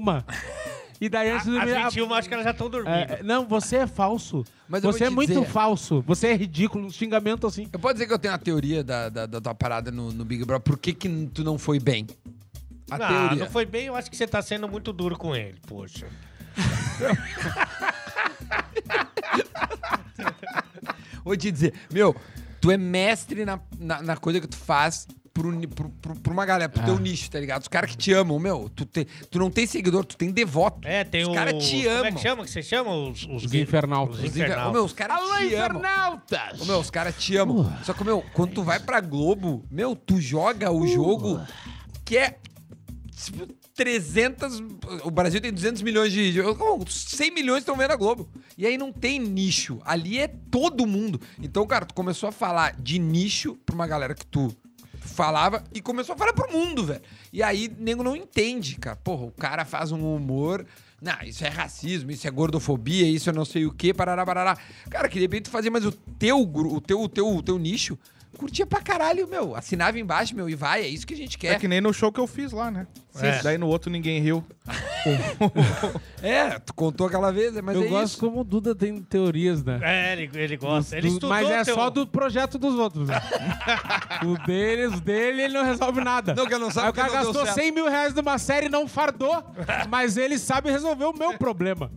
E 1.01 1.09
daí 1.09 1.31
antes 1.31 1.47
de 1.47 1.57
As 1.57 1.65
dormir, 1.65 1.83
21 1.85 2.13
acho 2.13 2.27
que 2.27 2.33
elas 2.35 2.43
já 2.45 2.51
estão 2.51 2.69
dormindo. 2.69 2.93
é, 2.93 3.23
não, 3.23 3.47
você 3.47 3.77
é 3.77 3.87
falso. 3.87 4.45
Mas 4.69 4.83
eu 4.83 4.91
você 4.93 5.05
é 5.05 5.09
muito 5.09 5.29
dizer- 5.33 5.45
falso. 5.47 6.03
Você 6.05 6.27
é 6.27 6.35
ridículo. 6.35 6.85
Um 6.85 6.91
xingamento 6.91 7.47
assim. 7.47 7.67
Eu 7.73 7.79
posso 7.79 7.95
dizer 7.95 8.05
que 8.05 8.13
eu 8.13 8.19
tenho 8.19 8.31
uma 8.33 8.37
teoria 8.39 8.83
da, 8.83 9.09
da, 9.09 9.25
da 9.25 9.41
tua 9.41 9.55
parada 9.55 9.89
no, 9.89 10.11
no 10.13 10.23
Big 10.23 10.45
Brother. 10.45 10.63
Por 10.63 10.77
que, 10.77 10.93
que 10.93 11.09
tu 11.33 11.43
não 11.43 11.57
foi 11.57 11.79
bem? 11.79 12.05
A 12.91 12.95
Ah, 12.95 13.07
teoria. 13.27 13.45
não 13.45 13.51
foi 13.51 13.65
bem, 13.65 13.87
eu 13.87 13.95
acho 13.95 14.11
que 14.11 14.15
você 14.17 14.27
tá 14.27 14.41
sendo 14.43 14.69
muito 14.69 14.93
duro 14.93 15.17
com 15.17 15.35
ele, 15.35 15.57
poxa. 15.65 16.05
Vou 21.23 21.37
te 21.37 21.51
dizer, 21.51 21.73
meu, 21.91 22.15
tu 22.59 22.71
é 22.71 22.77
mestre 22.77 23.45
na, 23.45 23.59
na, 23.79 24.01
na 24.01 24.17
coisa 24.17 24.39
que 24.39 24.47
tu 24.47 24.57
faz 24.57 25.07
pro, 25.33 25.67
pro, 25.69 25.89
pro, 25.89 26.15
pra 26.15 26.33
uma 26.33 26.45
galera, 26.45 26.69
pro 26.69 26.83
teu 26.83 26.99
nicho, 26.99 27.29
tá 27.29 27.39
ligado? 27.39 27.61
Os 27.61 27.67
caras 27.67 27.91
que 27.91 27.97
te 27.97 28.11
amam, 28.13 28.37
meu, 28.39 28.69
tu, 28.75 28.85
te, 28.85 29.05
tu 29.29 29.39
não 29.39 29.49
tem 29.49 29.65
seguidor, 29.65 30.03
tu 30.05 30.17
tem 30.17 30.31
devoto. 30.31 30.87
É, 30.87 31.03
tem 31.03 31.23
Os 31.23 31.29
o... 31.29 31.33
caras 31.33 31.67
te 31.67 31.77
Como 31.83 31.89
é 31.89 31.99
amam. 31.99 32.13
que 32.13 32.19
chama? 32.21 32.43
Que 32.43 32.51
você 32.51 32.63
chama? 32.63 32.91
Os, 32.95 33.23
os, 33.25 33.43
Os 33.45 33.53
infernautas. 33.53 34.15
Os 34.17 34.23
Os 34.23 34.29
infer- 34.29 34.43
infernautas. 34.45 34.69
Ô, 34.69 34.73
meu, 34.73 34.85
os 34.85 34.93
caras 34.93 35.17
Alô, 35.17 35.27
te 35.37 35.55
amam. 35.55 35.79
infernautas! 35.79 36.61
Ô, 36.61 36.65
meu, 36.65 36.79
os 36.79 36.89
caras 36.89 37.15
te 37.17 37.35
amam. 37.37 37.71
Só 37.83 37.93
que, 37.93 38.03
meu, 38.03 38.23
quando 38.33 38.53
tu 38.53 38.63
vai 38.63 38.79
pra 38.79 38.99
Globo, 39.01 39.65
meu, 39.71 39.95
tu 39.95 40.19
joga 40.19 40.71
o 40.71 40.85
jogo 40.87 41.39
que 42.03 42.17
é 42.17 42.37
tipo, 43.23 43.47
300... 43.75 44.59
O 45.03 45.09
Brasil 45.11 45.39
tem 45.41 45.51
200 45.51 45.81
milhões 45.81 46.11
de... 46.11 46.33
de- 46.33 46.43
como 46.55 46.85
100 46.89 47.31
milhões 47.33 47.59
estão 47.59 47.75
vendo 47.77 47.91
a 47.91 47.95
Globo. 47.95 48.29
E 48.57 48.65
aí 48.65 48.77
não 48.77 48.91
tem 48.91 49.17
nicho. 49.19 49.79
Ali 49.85 50.19
é 50.19 50.27
todo 50.27 50.85
mundo. 50.85 51.19
Então, 51.41 51.65
cara, 51.65 51.85
tu 51.85 51.93
começou 51.93 52.29
a 52.29 52.31
falar 52.31 52.75
de 52.79 52.99
nicho 52.99 53.55
pra 53.65 53.73
uma 53.73 53.87
galera 53.87 54.13
que 54.13 54.25
tu 54.25 54.53
falava 55.11 55.63
e 55.73 55.81
começou 55.81 56.15
a 56.15 56.17
falar 56.17 56.33
pro 56.33 56.51
mundo, 56.51 56.85
velho. 56.85 57.01
E 57.31 57.43
aí, 57.43 57.71
nego 57.77 58.03
não 58.03 58.15
entende, 58.15 58.77
cara. 58.77 58.95
Porra, 58.95 59.25
o 59.25 59.31
cara 59.31 59.65
faz 59.65 59.91
um 59.91 60.15
humor... 60.15 60.65
Não, 61.01 61.17
isso 61.23 61.43
é 61.43 61.49
racismo, 61.49 62.11
isso 62.11 62.27
é 62.27 62.29
gordofobia, 62.29 63.07
isso 63.07 63.27
é 63.27 63.33
não 63.33 63.43
sei 63.43 63.65
o 63.65 63.73
quê, 63.73 63.91
parará, 63.91 64.23
parará. 64.23 64.55
Cara, 64.87 65.09
que 65.09 65.15
de 65.15 65.21
repente 65.21 65.45
tu 65.45 65.49
fazia, 65.49 65.71
mas 65.71 65.83
o 65.83 65.91
teu, 65.91 66.39
o 66.39 66.79
teu, 66.79 67.01
o 67.01 67.09
teu, 67.09 67.27
o 67.27 67.41
teu 67.41 67.57
nicho 67.57 67.97
curtia 68.37 68.65
pra 68.65 68.81
caralho, 68.81 69.27
meu. 69.27 69.55
Assinava 69.55 69.99
embaixo, 69.99 70.35
meu, 70.35 70.49
e 70.49 70.55
vai, 70.55 70.81
é 70.83 70.87
isso 70.87 71.05
que 71.05 71.13
a 71.13 71.17
gente 71.17 71.35
É 71.37 71.39
quer. 71.39 71.59
que 71.59 71.67
nem 71.67 71.79
no 71.81 71.93
show 71.93 72.11
que 72.11 72.19
eu 72.19 72.27
fiz 72.27 72.51
lá, 72.51 72.71
né? 72.71 72.87
É. 73.21 73.41
Daí 73.43 73.57
no 73.57 73.67
outro 73.67 73.91
ninguém 73.91 74.19
riu. 74.21 74.43
É, 76.21 76.59
tu 76.59 76.73
contou 76.75 77.07
aquela 77.07 77.31
vez, 77.31 77.59
mas 77.61 77.75
eu 77.75 77.83
é 77.83 77.87
gosto 77.87 78.13
isso. 78.13 78.17
como 78.19 78.41
o 78.41 78.43
Duda 78.43 78.75
tem 78.75 79.01
teorias, 79.01 79.63
né? 79.63 79.79
É, 79.81 80.13
ele, 80.13 80.29
ele 80.35 80.55
gosta. 80.57 80.95
Ele 80.95 81.07
Do- 81.07 81.13
estudou 81.13 81.29
mas 81.31 81.49
é 81.49 81.63
teu- 81.63 81.73
só 81.75 81.89
do 81.89 82.05
projeto 82.05 82.59
dos 82.59 82.75
outros. 82.75 83.07
né? 83.09 83.19
o 84.23 84.37
dele, 84.45 84.85
os 84.85 84.99
dele, 85.01 85.41
ele 85.43 85.53
não 85.55 85.65
resolve 85.65 85.99
nada. 86.03 86.35
Não, 86.35 86.45
que 86.45 86.53
eu 86.53 86.59
não 86.59 86.69
sabe 86.69 86.85
Aí 86.85 86.91
o 86.91 86.93
que 86.93 87.01
cara 87.01 87.11
gastou 87.11 87.43
certo. 87.45 87.55
100 87.55 87.71
mil 87.71 87.89
reais 87.89 88.13
numa 88.13 88.37
série 88.37 88.67
e 88.67 88.69
não 88.69 88.87
fardou, 88.87 89.43
mas 89.89 90.15
ele 90.15 90.37
sabe 90.37 90.69
resolver 90.69 91.05
o 91.05 91.13
meu 91.17 91.35
problema. 91.39 91.91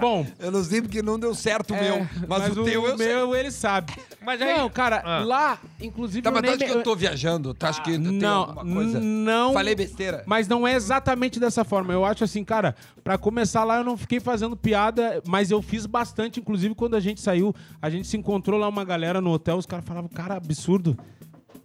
Bom, 0.00 0.26
Eu 0.38 0.50
não 0.50 0.62
sei 0.62 0.80
porque 0.82 1.02
não 1.02 1.18
deu 1.18 1.34
certo 1.34 1.72
o 1.72 1.76
é, 1.76 1.80
meu, 1.82 2.06
mas, 2.28 2.56
o, 2.56 2.64
teu 2.64 2.86
eu 2.86 2.96
sei. 2.96 3.06
meu 3.08 3.34
ele 3.34 3.50
sabe. 3.50 3.92
Mas 4.24 4.40
aí- 4.40 4.56
Não, 4.56 4.68
cara, 4.70 5.02
Ah. 5.04 5.24
lá, 5.24 5.58
inclusive. 5.80 6.22
Tá, 6.22 6.30
mas 6.30 6.42
tu 6.42 6.48
acha 6.50 6.58
que 6.64 6.70
eu 6.70 6.82
tô 6.82 6.94
viajando? 6.94 7.54
Tu 7.54 7.64
acha 7.66 7.82
que 7.82 7.90
tem 7.92 7.98
não, 7.98 8.42
alguma 8.42 8.74
coisa? 8.74 9.00
não. 9.00 9.52
Falei 9.52 9.74
besteira? 9.74 10.22
Mas 10.26 10.46
não 10.48 10.66
é 10.66 10.74
exatamente 10.74 11.40
dessa 11.40 11.64
forma. 11.64 11.92
Eu 11.92 12.04
acho 12.04 12.24
assim, 12.24 12.44
cara, 12.44 12.74
pra 13.02 13.16
começar 13.18 13.64
lá 13.64 13.78
eu 13.78 13.84
não 13.84 13.96
fiquei 13.96 14.20
fazendo 14.20 14.56
piada, 14.56 15.22
mas 15.26 15.50
eu 15.50 15.60
fiz 15.62 15.86
bastante. 15.86 16.40
Inclusive, 16.40 16.74
quando 16.74 16.94
a 16.96 17.00
gente 17.00 17.20
saiu, 17.20 17.54
a 17.80 17.88
gente 17.90 18.06
se 18.06 18.16
encontrou 18.16 18.58
lá 18.58 18.68
uma 18.68 18.84
galera 18.84 19.20
no 19.20 19.30
hotel, 19.30 19.56
os 19.56 19.66
caras 19.66 19.84
falavam, 19.84 20.08
cara, 20.08 20.34
absurdo. 20.36 20.96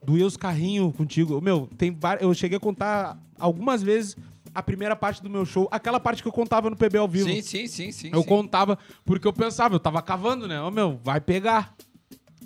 Doeu 0.05 0.27
os 0.27 0.35
carrinhos 0.35 0.93
contigo. 0.95 1.39
Meu, 1.39 1.69
tem 1.77 1.97
eu 2.19 2.33
cheguei 2.33 2.57
a 2.57 2.59
contar 2.59 3.17
algumas 3.39 3.81
vezes 3.81 4.17
a 4.53 4.61
primeira 4.63 4.95
parte 4.95 5.21
do 5.21 5.29
meu 5.29 5.45
show, 5.45 5.67
aquela 5.71 5.99
parte 5.99 6.21
que 6.21 6.27
eu 6.27 6.31
contava 6.31 6.69
no 6.69 6.75
PB 6.75 6.97
ao 6.97 7.07
vivo. 7.07 7.29
Sim, 7.29 7.41
sim, 7.41 7.67
sim, 7.67 7.91
sim. 7.91 8.09
Eu 8.13 8.21
sim. 8.21 8.27
contava, 8.27 8.77
porque 9.05 9.27
eu 9.27 9.33
pensava, 9.33 9.75
eu 9.75 9.79
tava 9.79 10.01
cavando, 10.01 10.47
né? 10.47 10.61
Ô, 10.61 10.69
meu, 10.71 10.99
vai 11.03 11.19
pegar. 11.19 11.73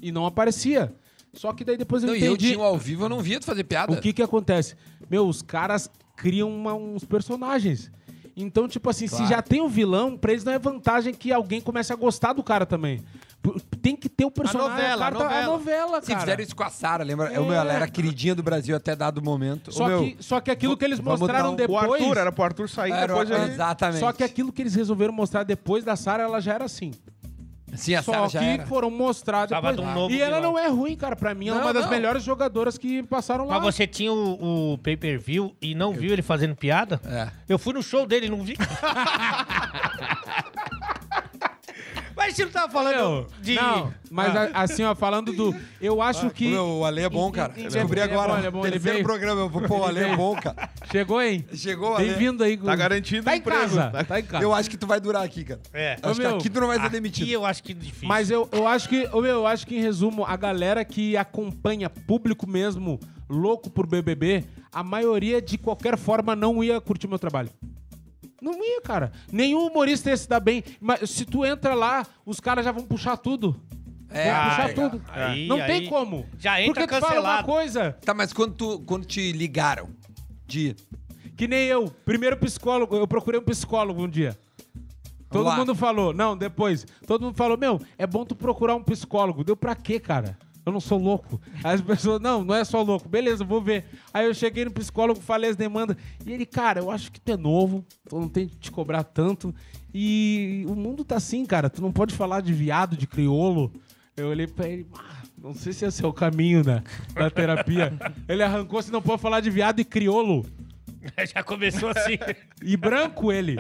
E 0.01 0.11
não 0.11 0.25
aparecia. 0.25 0.93
Só 1.33 1.51
que 1.53 1.63
daí 1.63 1.77
depois 1.77 2.03
eu 2.03 2.09
Não, 2.09 2.15
e 2.15 2.23
eu 2.23 2.33
entendi. 2.33 2.53
tinha 2.53 2.63
ao 2.65 2.77
vivo, 2.77 3.05
eu 3.05 3.09
não 3.09 3.19
via 3.21 3.39
tu 3.39 3.45
fazer 3.45 3.63
piada. 3.63 3.91
O 3.93 3.99
que 4.01 4.13
que 4.13 4.21
acontece? 4.23 4.75
Meu, 5.09 5.27
os 5.27 5.41
caras 5.41 5.89
criam 6.15 6.49
uma- 6.49 6.73
uns 6.73 7.03
personagens. 7.03 7.91
Então, 8.35 8.67
tipo 8.67 8.89
assim, 8.89 9.07
Claro. 9.07 9.23
se 9.25 9.29
já 9.31 9.41
tem 9.41 9.61
o 9.61 9.67
vilão, 9.67 10.15
pra 10.15 10.31
eles 10.31 10.43
não 10.43 10.53
é 10.53 10.59
vantagem 10.59 11.13
que 11.13 11.31
alguém 11.31 11.59
comece 11.59 11.91
a 11.91 11.95
gostar 11.95 12.33
do 12.33 12.43
cara 12.43 12.65
também. 12.65 13.03
Tem 13.81 13.95
que 13.95 14.09
ter 14.09 14.25
o 14.25 14.31
personagem. 14.31 14.71
novela, 14.73 14.95
o 14.95 14.99
cara 14.99 15.15
a 15.15 15.17
tá- 15.17 15.23
novela. 15.23 15.43
a 15.43 15.47
novela, 15.57 16.01
Se 16.01 16.13
fizeram 16.15 16.43
isso 16.43 16.55
com 16.55 16.63
a 16.63 16.69
Sara, 16.69 17.03
lembra? 17.03 17.31
É. 17.33 17.39
O 17.39 17.45
meu, 17.45 17.53
ela 17.53 17.71
era 17.71 17.85
a 17.85 17.87
queridinha 17.87 18.35
do 18.35 18.43
Brasil 18.43 18.75
até 18.75 18.93
dado 18.95 19.21
momento. 19.21 19.71
Só, 19.71 19.87
meu, 19.87 19.99
que, 20.03 20.17
só 20.19 20.41
que 20.41 20.51
aquilo 20.51 20.75
que 20.75 20.83
eles 20.83 20.99
mostraram 20.99 21.51
um- 21.51 21.53
O 21.53 21.55
depois... 21.55 22.01
Arthur, 22.01 22.17
era 22.17 22.31
pro 22.31 22.43
Arthur 22.43 22.67
sair 22.67 22.91
era- 22.91 23.07
depois 23.07 23.29
ele... 23.31 23.45
Exatamente. 23.45 23.99
Só 23.99 24.11
que 24.11 24.23
aquilo 24.23 24.51
que 24.51 24.61
eles 24.61 24.75
resolveram 24.75 25.13
mostrar 25.13 25.43
depois 25.43 25.85
da 25.85 25.95
Sarah, 25.95 26.23
ela 26.23 26.41
já 26.41 26.55
era 26.55 26.65
assim. 26.65 26.91
Sim, 27.73 27.95
a 27.95 28.01
Só 28.01 28.11
Sara 28.13 28.27
que 28.27 28.33
já 28.33 28.43
era. 28.43 28.65
foram 28.65 28.89
mostrar 28.89 29.45
Tava 29.47 29.71
depois. 29.73 29.93
de 29.93 29.99
um 29.99 30.09
e 30.09 30.21
ela 30.21 30.37
vilão. 30.37 30.53
não 30.53 30.59
é 30.59 30.67
ruim, 30.67 30.95
cara. 30.95 31.15
Pra 31.17 31.33
mim, 31.33 31.47
ela 31.49 31.57
é 31.57 31.59
Não, 31.59 31.67
uma 31.67 31.73
das 31.73 31.83
não. 31.83 31.89
melhores 31.91 32.23
jogadoras 32.23 32.77
que 32.77 33.03
passaram 33.03 33.45
lá. 33.45 33.55
Mas 33.59 33.75
você 33.75 33.85
tinha 33.85 34.11
o, 34.11 34.73
o 34.73 34.77
pay-per-view 34.79 35.53
e 35.61 35.75
não 35.75 35.93
viu 35.93 36.11
ele 36.13 36.21
fazendo 36.21 36.55
piada? 36.55 36.99
É. 37.05 37.27
Eu 37.47 37.59
fui 37.59 37.73
no 37.73 37.83
show 37.83 38.05
dele 38.05 38.27
e 38.27 38.29
não 38.29 38.41
vi. 38.43 38.55
Mas 42.17 42.35
você 42.35 42.45
não 42.45 42.51
tava 42.51 42.71
falando 42.73 43.27
de... 43.41 43.53
Não, 43.55 43.93
mas 44.11 44.35
Ah. 44.35 44.49
a- 44.53 44.61
assim, 44.63 44.83
ó, 44.83 44.95
falando 44.95 45.31
do... 45.31 45.55
Eu 45.79 46.01
acho 46.01 46.29
que... 46.31 46.47
Ô, 46.47 46.49
meu, 46.49 46.65
o 46.79 46.85
Ale 46.85 47.01
é 47.03 47.09
bom, 47.09 47.31
cara. 47.31 47.53
É 47.55 47.63
Descobri 47.69 47.99
ele 48.01 48.09
é 48.09 48.13
agora. 48.13 48.33
bom, 48.33 48.39
é 48.47 48.51
bom, 48.51 48.61
ele 48.65 48.71
terceiro 48.71 48.95
veio. 48.95 49.05
programa. 49.05 49.41
Eu 49.41 49.49
vou, 49.49 49.61
pô, 49.61 49.77
o 49.79 49.85
Ale 49.85 49.99
é 49.99 50.15
bom, 50.15 50.35
cara. 50.35 50.69
Chegou, 50.91 51.21
hein? 51.21 51.45
Chegou 51.53 51.95
Ale. 51.95 52.07
Bem-vindo 52.09 52.43
aí. 52.43 52.57
Tá 52.57 52.75
garantido 52.75 53.23
Tá 53.23 53.31
o 53.31 53.33
em 53.35 53.37
emprego. 53.37 53.61
casa. 53.61 53.89
Tá- 53.91 54.03
Tá 54.03 54.19
em 54.19 54.23
casa. 54.23 54.43
Eu 54.43 54.53
acho 54.53 54.69
que 54.69 54.77
tu 54.77 54.87
vai 54.87 54.99
durar 54.99 55.23
aqui, 55.23 55.43
cara. 55.43 55.61
É. 55.71 55.93
Acho 56.01 56.11
Ô, 56.11 56.15
que 56.15 56.19
meu, 56.21 56.35
aqui 56.37 56.49
tu 56.49 56.59
não 56.59 56.67
vai 56.67 56.77
ser 56.77 56.83
Aqui 56.85 56.91
demitido. 56.91 57.29
eu 57.29 57.45
acho 57.45 57.61
que 57.63 57.73
difícil. 57.73 58.07
Mas 58.07 58.31
eu, 58.31 58.49
eu 58.51 58.67
acho 58.67 58.89
que, 58.89 59.07
ô, 59.13 59.21
meu, 59.21 59.35
eu 59.35 59.47
acho 59.47 59.67
que 59.67 59.75
em 59.77 59.81
resumo, 59.81 60.25
a 60.25 60.35
galera 60.35 60.83
que 60.83 61.15
acompanha 61.15 61.87
público 61.89 62.47
mesmo, 62.49 62.99
louco 63.29 63.69
por 63.69 63.85
BBB, 63.85 64.43
a 64.73 64.83
maioria 64.83 65.39
de 65.41 65.57
qualquer 65.57 65.97
forma 65.97 66.35
não 66.35 66.63
ia 66.63 66.81
curtir 66.81 67.07
meu 67.07 67.19
trabalho. 67.19 67.49
Não 68.41 68.53
ia, 68.63 68.81
cara. 68.81 69.11
Nenhum 69.31 69.65
humorista 69.67 70.09
ia 70.09 70.17
se 70.17 70.27
dar 70.29 70.39
bem. 70.39 70.63
Mas 70.79 71.09
se 71.09 71.25
tu 71.25 71.45
entra 71.45 71.73
lá, 71.73 72.05
os 72.25 72.39
caras 72.39 72.63
já 72.63 72.71
vão 72.71 72.83
puxar 72.83 73.17
tudo. 73.17 73.59
É, 74.09 74.31
vão 74.31 74.49
puxar 74.49 74.65
ah, 74.69 74.73
tudo. 74.73 75.03
aí- 75.09 75.47
não 75.47 75.57
aí 75.57 75.67
tem 75.67 75.89
como. 75.89 76.25
já 76.39 76.61
entra 76.61 76.87
Porque 76.87 76.95
tu 76.95 77.05
fala 77.05 77.19
uma 77.19 77.43
coisa 77.43 77.97
Tá, 78.05 78.13
mas 78.13 78.31
quando, 78.31 78.53
tu, 78.53 78.79
quando 78.85 79.05
te 79.05 79.33
ligaram 79.33 79.89
de... 80.45 80.75
que 81.35 81.47
nem 81.47 81.67
eu. 81.67 81.89
Primeiro 82.05 82.37
psicólogo, 82.37 82.95
eu 82.95 83.07
procurei 83.07 83.39
um 83.39 83.43
psicólogo 83.43 84.03
um 84.03 84.09
dia. 84.09 84.37
Todo 85.29 85.45
Lá. 85.45 85.57
mundo 85.57 85.75
falou, 85.75 86.13
não, 86.13 86.37
depois. 86.37 86.85
Todo 87.05 87.25
mundo 87.25 87.35
falou, 87.35 87.57
meu, 87.57 87.81
é 87.97 88.07
bom 88.07 88.23
tu 88.23 88.33
procurar 88.35 88.75
um 88.75 88.83
psicólogo. 88.83 89.43
Deu 89.43 89.57
pra 89.57 89.75
quê, 89.75 89.99
cara? 89.99 90.37
Eu 90.67 90.73
não 90.73 90.81
sou 90.81 90.99
louco. 90.99 91.39
As 91.63 91.79
pessoas, 91.79 92.19
não, 92.19 92.43
não 92.43 92.53
é 92.53 92.65
só 92.65 92.81
louco. 92.81 93.07
Beleza, 93.07 93.45
vou 93.45 93.61
ver. 93.61 93.85
Aí 94.13 94.25
eu 94.25 94.33
cheguei 94.33 94.65
no 94.65 94.71
psicólogo, 94.71 95.21
falei 95.21 95.49
as 95.49 95.55
demandas. 95.55 95.95
E 96.25 96.33
ele, 96.33 96.45
cara, 96.45 96.81
eu 96.81 96.91
acho 96.91 97.09
que 97.09 97.21
tu 97.21 97.31
é 97.31 97.37
novo, 97.37 97.85
tu 98.09 98.19
não 98.19 98.27
tem 98.27 98.49
que 98.49 98.57
te 98.57 98.69
cobrar 98.69 99.05
tanto. 99.05 99.55
E 99.93 100.65
o 100.67 100.75
mundo 100.75 101.05
tá 101.05 101.15
assim, 101.15 101.45
cara. 101.45 101.69
Tu 101.69 101.81
não 101.81 101.89
pode 101.89 102.13
falar 102.13 102.41
de 102.41 102.51
viado, 102.51 102.97
de 102.97 103.07
criolo. 103.07 103.71
Eu 104.17 104.27
olhei 104.27 104.45
pra 104.45 104.67
ele, 104.67 104.85
ah, 104.93 105.23
não 105.41 105.53
sei 105.53 105.71
se 105.71 105.85
esse 105.85 106.03
é 106.03 106.07
o 106.07 106.11
caminho 106.11 106.61
da, 106.65 106.83
da 107.13 107.29
terapia. 107.29 107.93
Ele 108.27 108.43
arrancou, 108.43 108.81
se 108.81 108.91
não 108.91 109.01
pode 109.01 109.21
falar 109.21 109.39
de 109.39 109.49
viado 109.49 109.79
e 109.79 109.85
criolo. 109.85 110.45
Já 111.33 111.43
começou 111.43 111.89
assim. 111.89 112.17
E 112.61 112.75
branco 112.77 113.31
ele. 113.31 113.55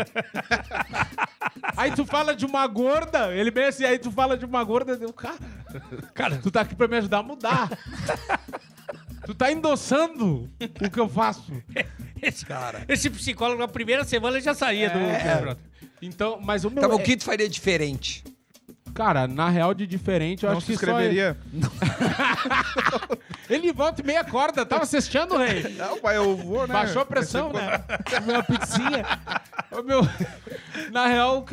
aí 1.75 1.91
tu 1.91 2.05
fala 2.05 2.35
de 2.35 2.45
uma 2.45 2.65
gorda, 2.67 3.33
ele 3.33 3.51
bem 3.51 3.65
assim, 3.65 3.85
aí 3.85 3.99
tu 3.99 4.11
fala 4.11 4.37
de 4.37 4.45
uma 4.45 4.63
gorda, 4.63 4.97
eu, 4.99 5.13
cara, 5.13 5.37
cara, 6.13 6.37
tu 6.37 6.51
tá 6.51 6.61
aqui 6.61 6.75
pra 6.75 6.87
me 6.87 6.97
ajudar 6.97 7.19
a 7.19 7.23
mudar. 7.23 7.69
tu 9.25 9.33
tá 9.33 9.51
endossando 9.51 10.49
o 10.81 10.89
que 10.89 10.99
eu 10.99 11.09
faço. 11.09 11.51
Esse, 12.21 12.45
esse 12.87 13.09
psicólogo 13.09 13.59
na 13.59 13.67
primeira 13.67 14.03
semana 14.03 14.39
já 14.41 14.53
saía 14.53 14.89
do... 14.89 14.99
do- 14.99 15.57
Então, 16.01 16.39
mas 16.41 16.63
o 16.65 16.69
meu. 16.71 16.81
Mas 16.81 16.91
o 16.97 16.99
é- 17.01 17.03
que 17.03 17.17
tu 17.17 17.23
faria 17.23 17.47
diferente? 17.49 18.23
Cara, 18.93 19.27
na 19.27 19.49
real, 19.49 19.73
de 19.73 19.85
diferente, 19.87 20.43
eu 20.45 20.49
Não 20.51 20.57
acho 20.57 20.65
se 20.65 20.71
que 20.71 20.75
inscreveria. 20.75 21.37
só. 21.61 22.99
Ele 23.53 23.71
volta 23.71 24.01
e 24.01 24.05
meia 24.05 24.23
corda, 24.23 24.65
tava 24.65 24.83
assistindo, 24.83 25.37
rei. 25.37 25.63
Não, 25.77 25.97
pai, 25.99 26.17
eu 26.17 26.35
vou, 26.35 26.67
né? 26.67 26.73
Baixou 26.73 27.01
a 27.01 27.05
pressão, 27.05 27.51
né? 27.53 27.83
Comeu 28.09 28.35
uma 28.35 28.43
pizzinha. 28.43 29.05
Ô, 29.71 29.81
meu, 29.83 30.01
na 30.91 31.07
real, 31.07 31.45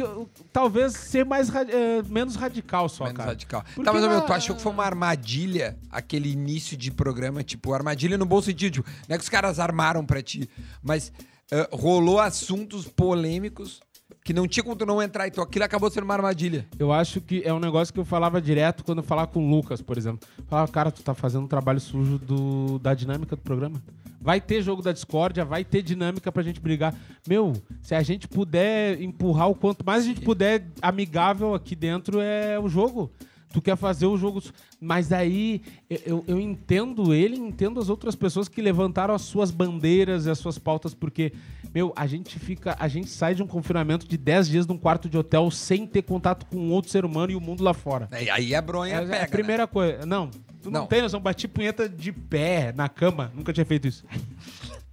talvez 0.53 0.93
ser 0.95 1.25
mais 1.25 1.49
ra- 1.49 1.63
é, 1.69 2.03
menos 2.09 2.35
radical 2.37 2.89
só, 2.89 3.05
Menos 3.05 3.17
cara. 3.19 3.31
radical. 3.31 3.63
Porque 3.63 3.83
Tá, 3.85 3.93
mas 3.93 4.03
ô, 4.03 4.09
meu, 4.09 4.23
tu 4.23 4.29
na- 4.29 4.35
achou 4.37 4.57
que 4.57 4.63
foi 4.63 4.73
uma 4.73 4.85
armadilha 4.85 5.77
aquele 5.91 6.31
início 6.33 6.77
de 6.77 6.91
programa? 6.91 7.43
Tipo, 7.45 7.73
armadilha 7.73 8.19
no 8.19 8.27
bom 8.27 8.41
sentido. 8.43 8.75
tipo, 8.75 8.89
Não 9.09 9.15
é 9.15 9.19
que 9.19 9.23
os 9.25 9.29
caras 9.31 9.59
armaram 9.61 10.05
pra 10.05 10.23
ti, 10.23 10.49
mas 10.83 11.13
eh, 11.53 11.69
rolou 11.73 12.19
assuntos 12.19 12.87
polêmicos 12.89 13.81
que 14.25 14.33
não 14.33 14.49
tinha 14.49 14.65
como 14.65 14.75
tu 14.75 14.87
não 14.87 15.03
entrar. 15.03 15.29
Então 15.29 15.45
aquilo 15.45 15.65
acabou 15.67 15.91
sendo 15.91 16.05
uma 16.05 16.15
armadilha. 16.15 16.67
Eu 16.79 16.91
acho 16.91 17.21
que 17.21 17.43
é 17.45 17.53
um 17.53 17.61
negócio 17.61 17.93
que 17.93 18.01
eu 18.01 18.05
falava 18.07 18.41
direto 18.41 18.83
quando 18.83 18.99
eu 18.99 19.05
falava 19.05 19.29
com 19.29 19.47
o 19.47 19.51
Lucas, 19.51 19.83
por 19.83 19.99
exemplo. 19.99 20.27
Falava, 20.49 20.73
cara, 20.73 20.91
tu 20.91 21.03
tá 21.03 21.13
fazendo 21.13 21.45
um 21.45 21.49
trabalho 21.49 21.79
sujo 21.79 22.19
do, 22.19 22.79
da 22.79 22.95
dinâmica 22.95 23.37
do 23.37 23.43
programa. 23.43 23.83
Vai 24.19 24.41
ter 24.41 24.63
jogo 24.63 24.81
da 24.81 24.91
discórdia, 24.91 25.45
vai 25.45 25.63
ter 25.63 25.83
dinâmica 25.83 26.33
pra 26.33 26.43
gente 26.43 26.59
brigar. 26.59 26.95
Meu, 27.29 27.53
se 27.83 27.95
a 27.95 28.03
gente 28.03 28.27
puder 28.27 28.99
empurrar 29.03 29.51
o 29.51 29.55
quanto 29.55 29.85
mais 29.85 30.05
a 30.05 30.07
gente 30.07 30.23
puder 30.23 30.67
amigável 30.81 31.55
aqui 31.55 31.77
dentro 31.77 32.19
é 32.19 32.59
o 32.59 32.67
jogo. 32.67 33.13
Tu 33.55 33.63
quer 33.63 33.77
fazer 33.77 34.07
o 34.07 34.17
jogo. 34.17 34.43
Mas 34.81 35.13
aí 35.13 35.63
eu, 35.89 36.25
eu- 36.27 36.41
entendo 36.41 37.15
ele, 37.15 37.37
entendo 37.37 37.79
as 37.79 37.89
outras 37.89 38.17
pessoas 38.17 38.49
que 38.49 38.61
levantaram 38.61 39.15
as 39.15 39.23
suas 39.23 39.53
bandeiras 39.53 40.27
e 40.27 40.31
as 40.31 40.39
suas 40.41 40.59
pautas, 40.59 40.93
porque, 40.93 41.33
meu, 41.73 41.93
a 41.95 42.05
gente 42.05 42.37
fica. 42.39 42.77
A 42.81 42.89
gente 42.89 43.09
sai 43.09 43.33
de 43.33 43.45
um 43.45 43.47
confinamento 43.47 44.09
de 44.09 44.19
10 44.19 44.49
dias 44.49 44.67
num 44.67 44.77
quarto 44.77 45.09
de 45.09 45.17
hotel 45.17 45.49
sem 45.53 45.87
ter 45.87 46.03
contato 46.03 46.47
com 46.47 46.69
outro 46.71 46.91
ser 46.91 47.05
humano 47.05 47.31
e 47.31 47.37
o 47.37 47.41
mundo 47.41 47.63
lá 47.63 47.73
fora. 47.73 48.09
Aí, 48.11 48.29
aí 48.29 48.55
a 48.57 48.61
bronha 48.61 48.97
É, 48.97 49.01
pega. 49.03 49.15
é 49.17 49.23
a 49.23 49.29
primeira 49.29 49.67
coisa. 49.69 50.05
Não, 50.05 50.29
tu 50.61 50.69
não, 50.69 50.81
Não. 50.81 50.87
tem 50.89 51.01
noção. 51.01 51.21
Bati 51.21 51.47
punheta 51.47 51.89
de 51.89 52.11
pé 52.13 52.73
na 52.77 52.89
cama. 52.89 53.31
Nunca 53.37 53.53
tinha 53.53 53.65
feito 53.65 53.87
isso. 53.87 54.05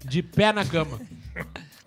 De 0.05 0.21
pé 0.21 0.53
na 0.53 0.63
cama. 0.63 0.99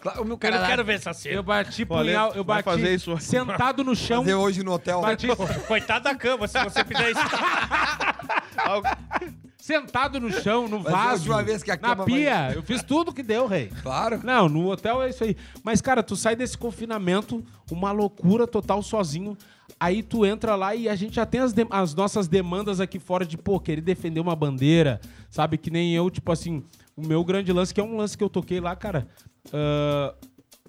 Claro, 0.05 0.19
meu 0.25 0.39
Eu 0.41 0.51
não 0.53 0.67
quero 0.67 0.85
ver 0.85 0.95
essa 0.97 1.13
cena. 1.15 1.35
Eu 1.35 1.43
bati 1.43 1.87
Olha, 1.89 2.13
punhal, 2.13 2.29
eu 2.35 2.45
vai 2.45 2.63
bati 2.63 2.65
fazer 2.65 2.95
isso 2.95 3.13
hoje. 3.13 3.25
sentado 3.25 3.83
no 3.83 3.97
chão. 3.97 4.21
fazer 4.23 4.35
hoje 4.35 4.63
no 4.63 4.73
hotel. 4.73 5.01
Bati 5.01 5.27
Coitado 5.67 6.05
da 6.05 6.15
cama, 6.15 6.47
se 6.47 6.63
você 6.63 6.85
fizer 6.85 7.11
isso. 7.11 7.21
sentado 9.57 10.21
no 10.21 10.31
chão, 10.31 10.69
no 10.69 10.77
a 10.77 10.81
vaso. 10.91 11.21
última 11.33 11.43
vez 11.43 11.63
que 11.63 11.71
a 11.71 11.75
na 11.77 11.81
cama 11.81 12.05
pia. 12.05 12.53
Eu 12.55 12.63
fiz 12.63 12.83
tudo 12.83 13.15
que 13.15 13.23
deu, 13.23 13.47
rei. 13.47 13.73
Claro. 13.83 14.21
Não, 14.23 14.47
no 14.47 14.71
hotel 14.71 15.03
é 15.03 15.09
isso 15.09 15.25
aí. 15.25 15.35
Mas, 15.63 15.81
cara, 15.81 16.03
tu 16.03 16.15
sai 16.17 16.37
desse 16.37 16.59
confinamento, 16.59 17.43
uma 17.71 17.91
loucura 17.91 18.47
total 18.47 18.83
sozinho. 18.83 19.39
Aí 19.81 20.03
tu 20.03 20.27
entra 20.27 20.55
lá 20.55 20.75
e 20.75 20.87
a 20.87 20.95
gente 20.95 21.15
já 21.17 21.25
tem 21.25 21.41
as, 21.41 21.55
de- 21.55 21.67
as 21.71 21.95
nossas 21.95 22.29
demandas 22.29 22.79
aqui 22.79 22.99
fora 22.99 23.25
de, 23.25 23.39
pô, 23.39 23.59
querer 23.59 23.81
defender 23.81 24.21
uma 24.21 24.37
bandeira, 24.37 25.01
sabe? 25.31 25.57
Que 25.57 25.71
nem 25.71 25.95
eu, 25.95 26.11
tipo 26.11 26.31
assim, 26.31 26.63
o 26.95 27.07
meu 27.07 27.25
grande 27.25 27.51
lance, 27.53 27.73
que 27.73 27.81
é 27.81 27.85
um 27.85 27.97
lance 27.97 28.19
que 28.19 28.23
eu 28.23 28.29
toquei 28.29 28.61
lá, 28.61 28.77
cara. 28.77 29.09
Ah, 29.53 30.15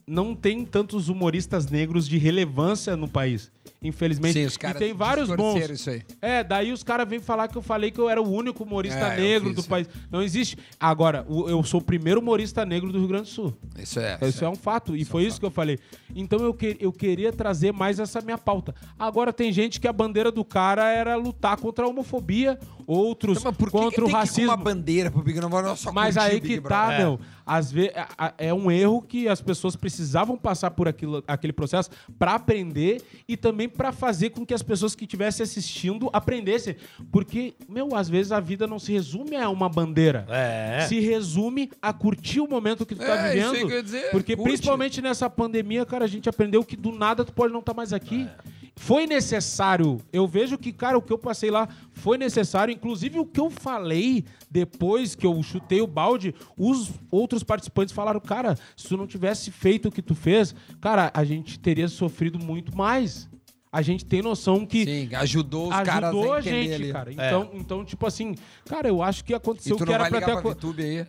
não 0.08 0.36
tem 0.36 0.64
tantos 0.66 1.10
humoristas 1.10 1.68
negros 1.68 2.08
de 2.08 2.18
relevância 2.18 2.95
no 2.95 3.08
país, 3.08 3.51
infelizmente. 3.82 4.34
Sim, 4.34 4.45
os 4.45 4.56
caras 4.58 4.76
e 4.82 4.86
tem 4.86 4.93
vários 4.93 5.30
bons. 5.36 5.70
isso 5.70 5.89
aí. 5.89 6.03
É, 6.22 6.43
daí 6.43 6.72
os 6.72 6.84
caras 6.84 7.08
vêm 7.10 7.20
falar 7.20 7.47
que 7.47 7.58
eu 7.58 7.62
falei 7.62 7.89
que 7.89 7.99
eu 7.99 8.08
era 8.10 8.22
o 8.22 8.30
único 8.32 8.64
humorista 8.64 8.99
É, 8.99 9.18
negro 9.20 9.53
do 9.53 9.62
isso. 9.62 9.70
país. 9.70 9.88
Não 10.12 10.22
existe. 10.22 10.58
Agora, 10.80 11.26
eu 11.28 11.64
sou 11.64 11.80
o 11.80 11.84
primeiro 11.84 12.20
humorista 12.20 12.64
negro 12.66 12.91
do 12.91 12.99
Rio 12.99 13.08
Grande 13.08 13.24
do 13.24 13.30
Sul. 13.30 13.53
Isso 13.80 13.99
é. 13.99 14.18
Isso 14.22 14.45
é 14.45 14.49
um 14.49 14.56
fato. 14.56 14.95
E 14.95 15.03
foi 15.03 15.24
isso 15.26 15.39
que 15.39 15.45
eu 15.45 15.51
falei. 15.51 15.80
Então 16.16 16.39
eu, 16.39 16.53
que- 16.53 16.78
eu 16.80 16.91
queria 16.91 17.34
trazer 17.34 17.74
mais 17.74 17.99
essa 17.99 18.22
minha 18.22 18.38
pauta. 18.38 18.76
Agora 18.99 19.34
tem 19.34 19.51
gente 19.51 19.80
que 19.80 19.88
a 19.88 19.93
bandeira 19.93 20.32
do 20.32 20.45
cara 20.45 20.89
era 20.91 21.16
lutar 21.16 21.58
contra 21.58 21.84
a 21.86 21.88
homofobia, 21.88 22.60
outros 22.86 23.39
Então, 23.39 23.51
mas 23.51 23.58
por 23.58 23.72
que 23.72 23.78
contra 23.78 24.06
o 24.06 24.08
racismo. 24.08 24.51
uma 24.51 24.58
bandeira 24.58 25.10
pro 25.10 25.24
Big 25.24 25.39
Brother? 25.39 25.76
Só 25.76 25.91
Mas 25.91 26.16
aí 26.16 26.39
que 26.39 26.62
tá, 26.62 26.95
meu. 26.97 27.20
Às 27.45 27.72
vezes 27.72 27.91
é 28.38 28.53
um 28.53 28.72
erro 28.72 29.01
que 29.01 29.28
as 29.28 29.39
pessoas 29.41 29.76
precisavam 29.96 30.38
passar 30.38 30.72
por 30.72 30.88
aquilo, 30.88 31.24
aquele 31.28 31.54
processo 31.54 31.89
pra 32.20 32.36
aprender 32.36 33.02
e 33.28 33.38
também 33.38 33.70
pra 33.70 33.91
fazer 33.91 34.30
com 34.32 34.46
que 34.46 34.54
as 34.54 34.62
pessoas 34.62 34.93
que 34.93 35.06
estivessem 35.06 35.43
assistindo 35.43 36.10
aprendessem. 36.12 36.76
Porque, 37.12 37.54
meu, 37.70 37.96
às 37.96 38.10
vezes 38.10 38.32
a 38.32 38.39
vida 38.39 38.68
não 38.68 38.78
se 38.78 38.91
resume 38.91 39.36
a 39.36 39.50
uma 39.50 39.70
bandeira. 39.70 40.26
É. 40.30 40.86
Se 40.88 41.00
resume 41.00 41.72
a 41.82 41.93
curtir 41.93 42.39
o 42.41 42.48
momento 42.48 42.86
que 42.86 42.96
tu 42.96 43.00
tá 43.00 43.28
É, 43.28 43.38
isso 43.38 43.52
vivendo. 43.52 43.56
aí 43.56 43.66
que 43.68 43.72
eu 43.74 43.78
ia 43.78 43.84
dizer, 43.84 44.12
porque 44.12 44.36
curte. 44.36 44.50
principalmente 44.50 45.02
nessa 45.02 45.30
pandemia, 45.30 45.86
cara, 45.86 46.04
a 46.06 46.08
gente 46.08 46.28
aprendeu 46.28 46.64
que 46.64 46.76
do 46.76 46.91
nada 46.91 47.24
tu 47.24 47.32
pode 47.34 47.54
não 47.54 47.62
estar 47.62 47.74
mais 47.74 47.93
aqui. 47.93 48.28
É. 48.62 48.64
Foi 48.76 49.07
necessário. 49.07 50.01
Eu 50.11 50.28
vejo 50.28 50.57
que, 50.57 50.73
cara, 50.73 50.97
o 50.97 51.01
que 51.01 51.11
eu 51.11 51.17
passei 51.17 51.49
lá 51.49 51.67
foi 51.93 52.17
necessário. 52.17 52.73
Inclusive, 52.73 53.19
o 53.19 53.26
que 53.26 53.39
eu 53.39 53.49
falei 53.49 54.26
depois 54.51 55.15
que 55.15 55.26
eu 55.26 55.41
chutei 55.41 55.82
o 55.82 55.88
balde, 55.88 56.36
os 56.57 56.91
outros 57.09 57.41
participantes 57.41 57.93
falaram, 57.93 58.19
cara, 58.19 58.57
se 58.76 58.88
tu 58.88 58.97
não 58.97 59.07
tivesse 59.07 59.49
feito 59.49 59.88
o 59.88 59.91
que 59.91 60.01
tu 60.01 60.13
fez, 60.13 60.53
cara, 60.82 61.09
a 61.13 61.23
gente 61.23 61.57
teria 61.57 61.88
sofrido 61.88 62.38
muito 62.38 62.76
mais. 62.76 63.30
A 63.76 63.82
gente 63.82 64.05
tem 64.05 64.21
noção 64.21 64.65
que 64.65 64.86
Sim, 64.86 65.09
ajudou 65.15 65.67
os 65.69 65.76
caras 65.82 66.09
ajudou 66.09 66.32
a 66.34 66.38
a 66.38 66.41
gente, 66.41 66.73
ali. 66.73 66.93
cara. 66.93 67.11
Então, 67.11 67.49
então, 67.53 67.84
tipo 67.84 68.07
assim, 68.07 68.34
cara, 68.69 68.88
eu 68.88 69.03
acho 69.03 69.23
que 69.26 69.34
aconteceu 69.34 69.76
o 69.76 69.78
tu 69.78 69.84
que 69.84 69.88
não 69.88 69.93
era 69.95 70.03
vai 70.03 70.11
pra 70.11 70.19
ter... 70.21 70.26
pra 70.32 70.39
aco- 70.39 70.49
VTube 70.51 70.82
aí? 70.82 71.05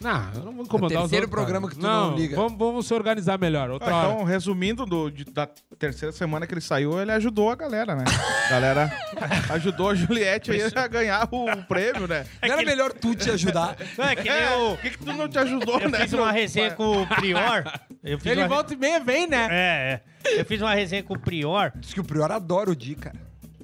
Não, 0.00 0.30
eu 0.34 0.44
não 0.44 0.52
vou 0.52 0.64
incomodar 0.64 0.98
É 0.98 1.00
o 1.00 1.04
os 1.04 1.10
terceiro 1.10 1.24
outros, 1.26 1.30
programa 1.30 1.66
cara. 1.68 1.74
que 1.74 1.80
tu 1.80 1.86
não 1.86 2.14
liga. 2.16 2.36
Vamos, 2.36 2.58
vamos 2.58 2.86
se 2.86 2.92
organizar 2.94 3.38
melhor. 3.38 3.70
Outra 3.70 3.90
Ah, 3.90 3.96
hora. 3.98 4.12
então, 4.12 4.24
resumindo, 4.24 4.84
do- 4.86 5.10
de- 5.10 5.24
da 5.24 5.46
terceira 5.78 6.12
semana 6.12 6.46
que 6.46 6.52
ele 6.54 6.60
saiu, 6.60 7.00
ele 7.00 7.12
ajudou 7.12 7.50
a 7.50 7.54
galera, 7.56 7.94
né? 7.96 8.04
A 8.46 8.50
galera 8.50 8.92
ajudou 9.50 9.88
a 9.90 9.94
Juliette 9.94 10.50
aí 10.52 10.62
a 10.74 10.86
ganhar 10.88 11.26
o 11.32 11.46
prêmio, 11.64 12.06
né? 12.06 12.26
Não 12.42 12.52
era 12.52 12.62
melhor 12.62 12.92
tu 12.92 13.14
te 13.14 13.30
ajudar? 13.30 13.76
Não, 13.96 14.04
é 14.04 14.14
que 14.16 14.28
É, 14.28 14.54
o... 14.56 14.70
Por 14.70 14.78
que, 14.80 14.90
que 14.90 14.98
tu 14.98 15.12
não 15.12 15.28
te 15.28 15.38
ajudou, 15.38 15.80
Eu 15.80 15.88
né? 15.90 16.00
fiz 16.00 16.12
uma 16.12 16.32
resenha 16.32 16.70
com 16.72 17.02
o 17.02 17.06
Prior. 17.06 17.64
Eu 18.04 18.18
fiz 18.18 18.30
Ele 18.32 18.40
uma... 18.42 18.48
volta 18.48 18.72
e 18.74 18.76
meia 18.76 19.00
vem, 19.00 19.26
né? 19.26 19.48
É, 19.50 19.92
é. 19.94 20.00
Eu 20.24 20.44
fiz 20.44 20.60
uma 20.60 20.74
resenha 20.74 21.02
com 21.02 21.14
o 21.14 21.18
Prior. 21.18 21.72
Diz 21.76 21.92
que 21.92 22.00
o 22.00 22.04
Prior 22.04 22.30
adora 22.30 22.70
o 22.70 22.76
Di, 22.76 22.94
cara. 22.94 23.16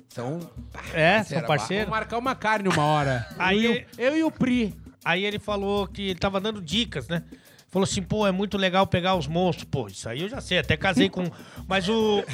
São... 0.09 0.40
É, 0.94 1.22
são 1.22 1.42
parceiros. 1.42 1.86
Vamos 1.86 1.98
marcar 2.00 2.18
uma 2.18 2.34
carne 2.34 2.68
uma 2.68 2.82
hora. 2.84 3.26
Aí- 3.38 3.64
eu, 3.64 3.72
e 3.74 3.78
o- 3.78 3.86
eu 3.98 4.16
e 4.18 4.24
o 4.24 4.30
Pri. 4.30 4.74
Aí 5.04 5.24
ele 5.24 5.38
falou 5.38 5.86
que 5.86 6.02
ele 6.11 6.18
tava 6.18 6.40
dando 6.40 6.61
dicas, 6.61 7.07
né? 7.09 7.22
Falou 7.68 7.84
assim, 7.84 8.02
pô, 8.02 8.26
é 8.26 8.32
muito 8.32 8.57
legal 8.57 8.86
pegar 8.86 9.14
os 9.14 9.26
monstros. 9.26 9.68
Pô, 9.70 9.86
isso 9.88 10.09
aí 10.09 10.22
eu 10.22 10.28
já 10.28 10.40
sei, 10.40 10.59
até 10.59 10.76
casei 10.76 11.09
com. 11.11 11.24
Mas 11.68 11.88
o. 11.88 12.24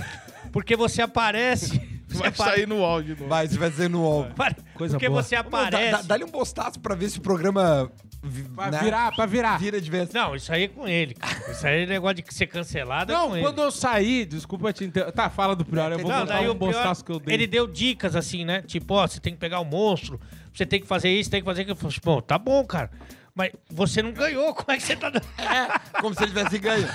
Porque 0.52 0.76
você 0.76 1.02
aparece. 1.02 1.68
Você 2.08 2.18
Vai 2.18 2.28
apare- 2.28 2.50
sair 2.56 2.68
no 2.68 2.84
áudio. 2.84 3.16
No... 3.18 3.26
Vai, 3.28 3.48
você 3.48 3.58
vai 3.58 3.70
dizer 3.70 3.88
no. 3.90 4.26
Pare- 4.36 4.54
Coisa 4.74 4.94
Porque 4.94 5.08
boa. 5.08 5.22
você 5.22 5.34
aparece. 5.34 5.90
dá- 5.90 6.02
Dá-lhe 6.02 6.24
um 6.24 6.30
bostaço 6.30 6.78
pra 6.78 6.94
ver 6.94 7.08
se 7.10 7.18
o 7.18 7.22
programa... 7.22 7.90
Pra 8.54 8.70
né, 8.70 8.80
virar, 8.80 9.12
pra 9.12 9.26
virar. 9.26 9.58
Vira 9.58 9.80
de 9.80 9.90
vez. 9.90 10.10
Não, 10.12 10.36
isso 10.36 10.52
aí 10.52 10.64
é 10.64 10.68
com 10.68 10.86
ele, 10.86 11.14
cara. 11.14 11.50
Isso 11.50 11.66
aí 11.66 11.82
é 11.82 11.86
negócio 11.86 12.22
de 12.22 12.32
ser 12.32 12.46
cancelado. 12.46 13.10
é 13.10 13.14
Não, 13.14 13.30
com 13.30 13.40
quando 13.40 13.58
ele. 13.58 13.66
eu 13.66 13.70
saí, 13.72 14.24
desculpa 14.24 14.72
te 14.72 14.84
inter... 14.84 15.10
Tá, 15.10 15.28
fala 15.28 15.56
do 15.56 15.64
Prior, 15.64 15.90
eu 15.90 15.98
vou 15.98 16.08
Não, 16.08 16.24
daí 16.24 16.48
um 16.48 16.52
o 16.52 16.54
Prior, 16.54 16.72
bostaço 16.72 17.04
que 17.04 17.10
eu 17.10 17.18
dei. 17.18 17.34
Ele 17.34 17.46
deu 17.48 17.66
dicas 17.66 18.14
assim, 18.14 18.44
né? 18.44 18.62
Tipo, 18.62 18.94
ó, 18.94 19.06
você 19.06 19.18
tem 19.18 19.32
que 19.32 19.40
pegar 19.40 19.58
o 19.58 19.64
monstro, 19.64 20.20
você 20.54 20.64
tem 20.64 20.80
que 20.80 20.86
fazer 20.86 21.10
isso, 21.10 21.30
tem 21.30 21.40
que 21.40 21.44
fazer 21.44 21.62
aquilo. 21.62 21.76
Eu 21.76 21.80
falei, 21.80 21.96
Bom, 22.04 22.20
tá 22.20 22.38
bom, 22.38 22.64
cara. 22.64 22.90
Mas 23.34 23.50
você 23.70 24.02
não 24.02 24.12
ganhou, 24.12 24.54
como 24.54 24.72
é 24.72 24.76
que 24.76 24.82
você 24.82 24.94
tá 24.94 25.08
dando? 25.08 25.24
Como 26.00 26.14
se 26.14 26.22
ele 26.22 26.32
tivesse 26.32 26.58
ganho. 26.58 26.86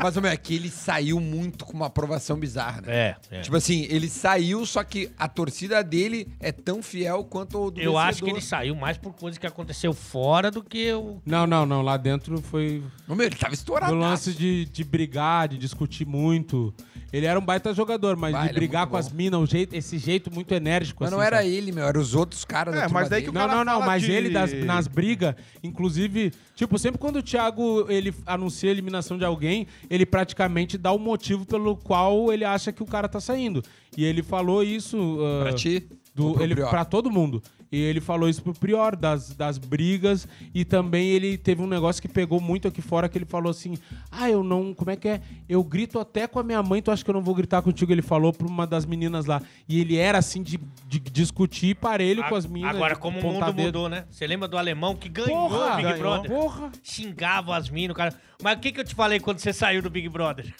Mas, 0.00 0.16
o 0.16 0.22
meu, 0.22 0.30
é 0.30 0.36
que 0.36 0.54
ele 0.54 0.70
saiu 0.70 1.20
muito 1.20 1.64
com 1.64 1.74
uma 1.74 1.86
aprovação 1.86 2.38
bizarra, 2.38 2.80
né? 2.80 2.92
É, 2.92 3.16
é. 3.30 3.40
Tipo 3.42 3.56
assim, 3.56 3.86
ele 3.90 4.08
saiu, 4.08 4.64
só 4.64 4.82
que 4.82 5.10
a 5.18 5.28
torcida 5.28 5.82
dele 5.84 6.26
é 6.40 6.50
tão 6.50 6.82
fiel 6.82 7.24
quanto 7.24 7.58
o 7.58 7.70
do 7.70 7.80
Eu 7.80 7.98
acho 7.98 8.20
que 8.20 8.24
vencedor. 8.24 8.38
ele 8.38 8.46
saiu 8.46 8.74
mais 8.74 8.96
por 8.96 9.12
coisa 9.12 9.38
que 9.38 9.46
aconteceu 9.46 9.92
fora 9.92 10.50
do 10.50 10.62
que 10.62 10.92
o. 10.92 11.20
Não, 11.26 11.46
não, 11.46 11.66
não. 11.66 11.82
Lá 11.82 11.96
dentro 11.96 12.40
foi 12.42 12.82
meu, 13.06 13.26
ele 13.26 13.36
tava 13.36 13.54
estourado. 13.54 13.92
o 13.92 13.96
lance 13.96 14.32
de, 14.32 14.64
de 14.64 14.84
brigar, 14.84 15.48
de 15.48 15.58
discutir 15.58 16.06
muito. 16.06 16.74
Ele 17.12 17.24
era 17.24 17.38
um 17.38 17.44
baita 17.44 17.72
jogador, 17.72 18.16
mas 18.16 18.32
Vai, 18.32 18.42
de 18.42 18.48
ele 18.48 18.56
é 18.56 18.60
brigar 18.60 18.82
muito 18.82 18.90
com 18.90 18.96
as 18.98 19.08
bom. 19.08 19.16
minas, 19.16 19.40
o 19.40 19.46
jeito, 19.46 19.74
esse 19.74 19.96
jeito 19.96 20.30
muito 20.30 20.52
enérgico. 20.52 21.02
Mas 21.04 21.10
não 21.10 21.18
assim, 21.18 21.26
era 21.26 21.36
sabe? 21.38 21.48
ele, 21.48 21.72
meu, 21.72 21.84
eram 21.86 22.00
os 22.00 22.14
outros 22.14 22.44
caras 22.44 22.74
É, 22.74 22.76
da 22.78 22.82
turma 22.84 23.00
mas 23.00 23.08
daí 23.08 23.22
que 23.22 23.30
dele. 23.30 23.38
o 23.38 23.40
Não, 23.40 23.46
cara 23.48 23.58
não, 23.58 23.64
não, 23.64 23.80
fala 23.80 23.86
mas 23.86 24.02
de- 24.02 24.12
ele 24.12 24.28
das- 24.30 24.52
nas 24.64 24.86
brigas, 24.86 25.34
inclusive, 25.62 26.32
tipo, 26.54 26.78
sempre 26.78 26.98
quando 26.98 27.16
o 27.16 27.22
Thiago 27.22 27.86
ele 27.90 28.14
anuncia 28.26 28.68
a 28.70 28.72
eliminação 28.72 29.16
de 29.16 29.24
alguém, 29.24 29.66
ele 29.88 30.04
praticamente 30.04 30.76
dá 30.76 30.92
o 30.92 30.98
motivo 30.98 31.46
pelo 31.46 31.76
qual 31.76 32.32
ele 32.32 32.44
acha 32.44 32.72
que 32.72 32.82
o 32.82 32.86
cara 32.86 33.08
tá 33.08 33.20
saindo. 33.20 33.62
E 33.96 34.04
ele 34.04 34.22
falou 34.22 34.62
isso. 34.62 35.18
ah, 35.20 35.42
Pra 35.44 35.52
ti? 35.54 35.88
Do, 36.18 36.34
pro 36.34 36.42
ele, 36.42 36.54
pra 36.56 36.84
todo 36.84 37.10
mundo. 37.10 37.42
E 37.70 37.78
ele 37.78 38.00
falou 38.00 38.28
isso 38.30 38.42
pro 38.42 38.54
Prior, 38.54 38.96
das, 38.96 39.34
das 39.36 39.58
brigas. 39.58 40.26
E 40.54 40.64
também 40.64 41.08
ele 41.08 41.36
teve 41.36 41.60
um 41.62 41.66
negócio 41.66 42.00
que 42.00 42.08
pegou 42.08 42.40
muito 42.40 42.66
aqui 42.66 42.80
fora, 42.80 43.08
que 43.08 43.18
ele 43.18 43.26
falou 43.26 43.50
assim: 43.50 43.76
Ah, 44.10 44.30
eu 44.30 44.42
não. 44.42 44.72
Como 44.72 44.90
é 44.90 44.96
que 44.96 45.06
é? 45.08 45.20
Eu 45.48 45.62
grito 45.62 45.98
até 45.98 46.26
com 46.26 46.38
a 46.38 46.42
minha 46.42 46.62
mãe, 46.62 46.80
tu 46.80 46.90
acha 46.90 47.04
que 47.04 47.10
eu 47.10 47.14
não 47.14 47.22
vou 47.22 47.34
gritar 47.34 47.60
contigo? 47.60 47.92
Ele 47.92 48.00
falou 48.02 48.32
pra 48.32 48.46
uma 48.46 48.66
das 48.66 48.86
meninas 48.86 49.26
lá. 49.26 49.42
E 49.68 49.80
ele 49.80 49.96
era 49.96 50.16
assim 50.18 50.42
de, 50.42 50.58
de 50.86 50.98
discutir 50.98 51.76
parelho 51.76 52.26
com 52.28 52.34
as 52.34 52.46
meninas. 52.46 52.74
Agora, 52.74 52.94
de 52.94 53.00
como 53.00 53.18
o 53.20 53.22
mundo 53.22 53.44
dedo. 53.52 53.62
mudou, 53.62 53.88
né? 53.88 54.06
Você 54.10 54.26
lembra 54.26 54.48
do 54.48 54.56
alemão 54.56 54.96
que 54.96 55.08
ganhou 55.10 55.48
Porra, 55.50 55.72
o 55.72 55.76
Big 55.76 55.82
ganhou. 55.82 55.98
Brother? 55.98 56.30
Porra. 56.30 56.72
Xingava 56.82 57.54
as 57.56 57.68
minas, 57.68 57.96
cara. 57.96 58.14
Mas 58.42 58.56
o 58.56 58.60
que, 58.60 58.72
que 58.72 58.80
eu 58.80 58.84
te 58.84 58.94
falei 58.94 59.20
quando 59.20 59.40
você 59.40 59.52
saiu 59.52 59.82
do 59.82 59.90
Big 59.90 60.08
Brother? 60.08 60.54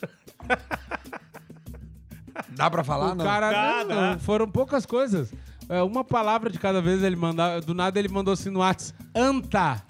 Dá 2.50 2.70
pra 2.70 2.84
falar, 2.84 3.12
o 3.12 3.14
não? 3.14 3.24
cara, 3.24 3.50
Dá, 3.50 3.84
não, 3.84 4.12
dá. 4.12 4.18
foram 4.18 4.48
poucas 4.48 4.86
coisas. 4.86 5.32
É, 5.68 5.82
uma 5.82 6.02
palavra 6.02 6.50
de 6.50 6.58
cada 6.58 6.80
vez 6.80 7.02
ele 7.02 7.16
mandava. 7.16 7.60
Do 7.60 7.74
nada 7.74 7.98
ele 7.98 8.08
mandou 8.08 8.32
assim 8.32 8.50
no 8.50 8.60
WhatsApp: 8.60 8.98
Anta. 9.14 9.82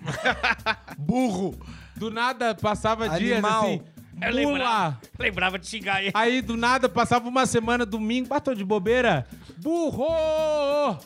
Burro. 0.99 1.55
Do 1.97 2.11
nada 2.11 2.55
passava 2.55 3.09
dias 3.11 3.39
Animal. 3.39 3.64
assim. 3.64 3.83
Eu 4.20 4.33
Mula. 4.33 4.53
lembrava, 4.53 5.01
lembrava 5.18 5.59
de 5.61 5.66
xingar 5.68 6.03
ele. 6.03 6.11
Aí 6.12 6.43
do 6.43 6.57
nada 6.57 6.89
passava 6.89 7.29
uma 7.29 7.47
semana, 7.47 7.87
domingo, 7.87 8.29
bateu 8.29 8.53
de 8.55 8.64
bobeira. 8.64 9.24
Burro! 9.59 10.99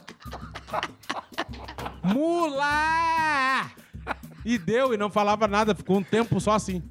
Mula! 2.02 3.70
E 4.44 4.58
deu, 4.58 4.94
e 4.94 4.96
não 4.96 5.10
falava 5.10 5.46
nada, 5.46 5.74
ficou 5.74 5.98
um 5.98 6.02
tempo 6.02 6.40
só 6.40 6.52
assim. 6.52 6.82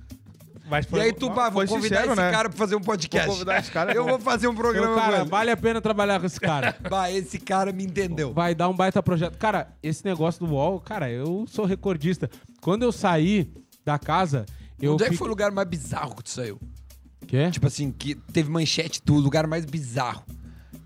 Mas 0.72 0.88
E 0.90 1.00
aí 1.02 1.12
tu, 1.14 1.30
pá, 1.30 1.50
vou 1.50 1.68
Foi 1.68 1.68
convidar 1.68 1.98
sincero, 1.98 2.14
esse 2.14 2.22
né? 2.22 2.32
cara 2.32 2.50
pra 2.50 2.58
fazer 2.58 2.76
um 2.78 2.82
podcast. 2.82 3.28
Vou 3.28 3.36
convidar 3.36 3.60
esse 3.60 3.70
cara, 3.70 3.92
Eu 3.94 4.04
pô. 4.06 4.10
vou 4.12 4.20
fazer 4.20 4.48
um 4.48 4.56
programa 4.56 4.88
com 4.88 4.96
cara, 5.00 5.20
ele. 5.22 5.30
vale 5.30 5.52
a 5.52 5.58
pena 5.58 5.82
trabalhar 5.82 6.20
com 6.20 6.26
esse 6.26 6.40
cara. 6.40 6.76
Bah, 6.90 7.12
esse 7.12 7.38
cara 7.38 7.72
me 7.74 7.84
entendeu. 7.84 8.34
Vai 8.34 8.56
dar 8.56 8.70
um 8.70 8.74
baita 8.76 9.04
projeto. 9.04 9.38
Cara, 9.38 9.68
esse 9.84 10.04
negócio 10.06 10.46
do 10.46 10.54
UOL, 10.54 10.80
cara, 10.80 11.12
eu 11.12 11.46
sou 11.48 11.66
recordista. 11.66 12.30
Quando 12.62 12.84
eu 12.84 12.92
saí 12.92 13.52
da 13.86 14.00
casa, 14.00 14.46
eu. 14.82 14.94
Onde 14.94 15.04
é 15.04 15.10
que 15.10 15.18
foi 15.18 15.28
o 15.28 15.30
lugar 15.30 15.52
mais 15.52 15.68
bizarro 15.68 16.16
que 16.16 16.24
tu 16.24 16.30
saiu? 16.30 16.58
Quê? 17.28 17.52
Tipo 17.52 17.68
assim, 17.68 17.92
que 17.92 18.16
teve 18.16 18.50
manchete 18.50 19.02
tudo, 19.02 19.22
lugar 19.24 19.46
mais 19.48 19.66
bizarro. 19.66 20.24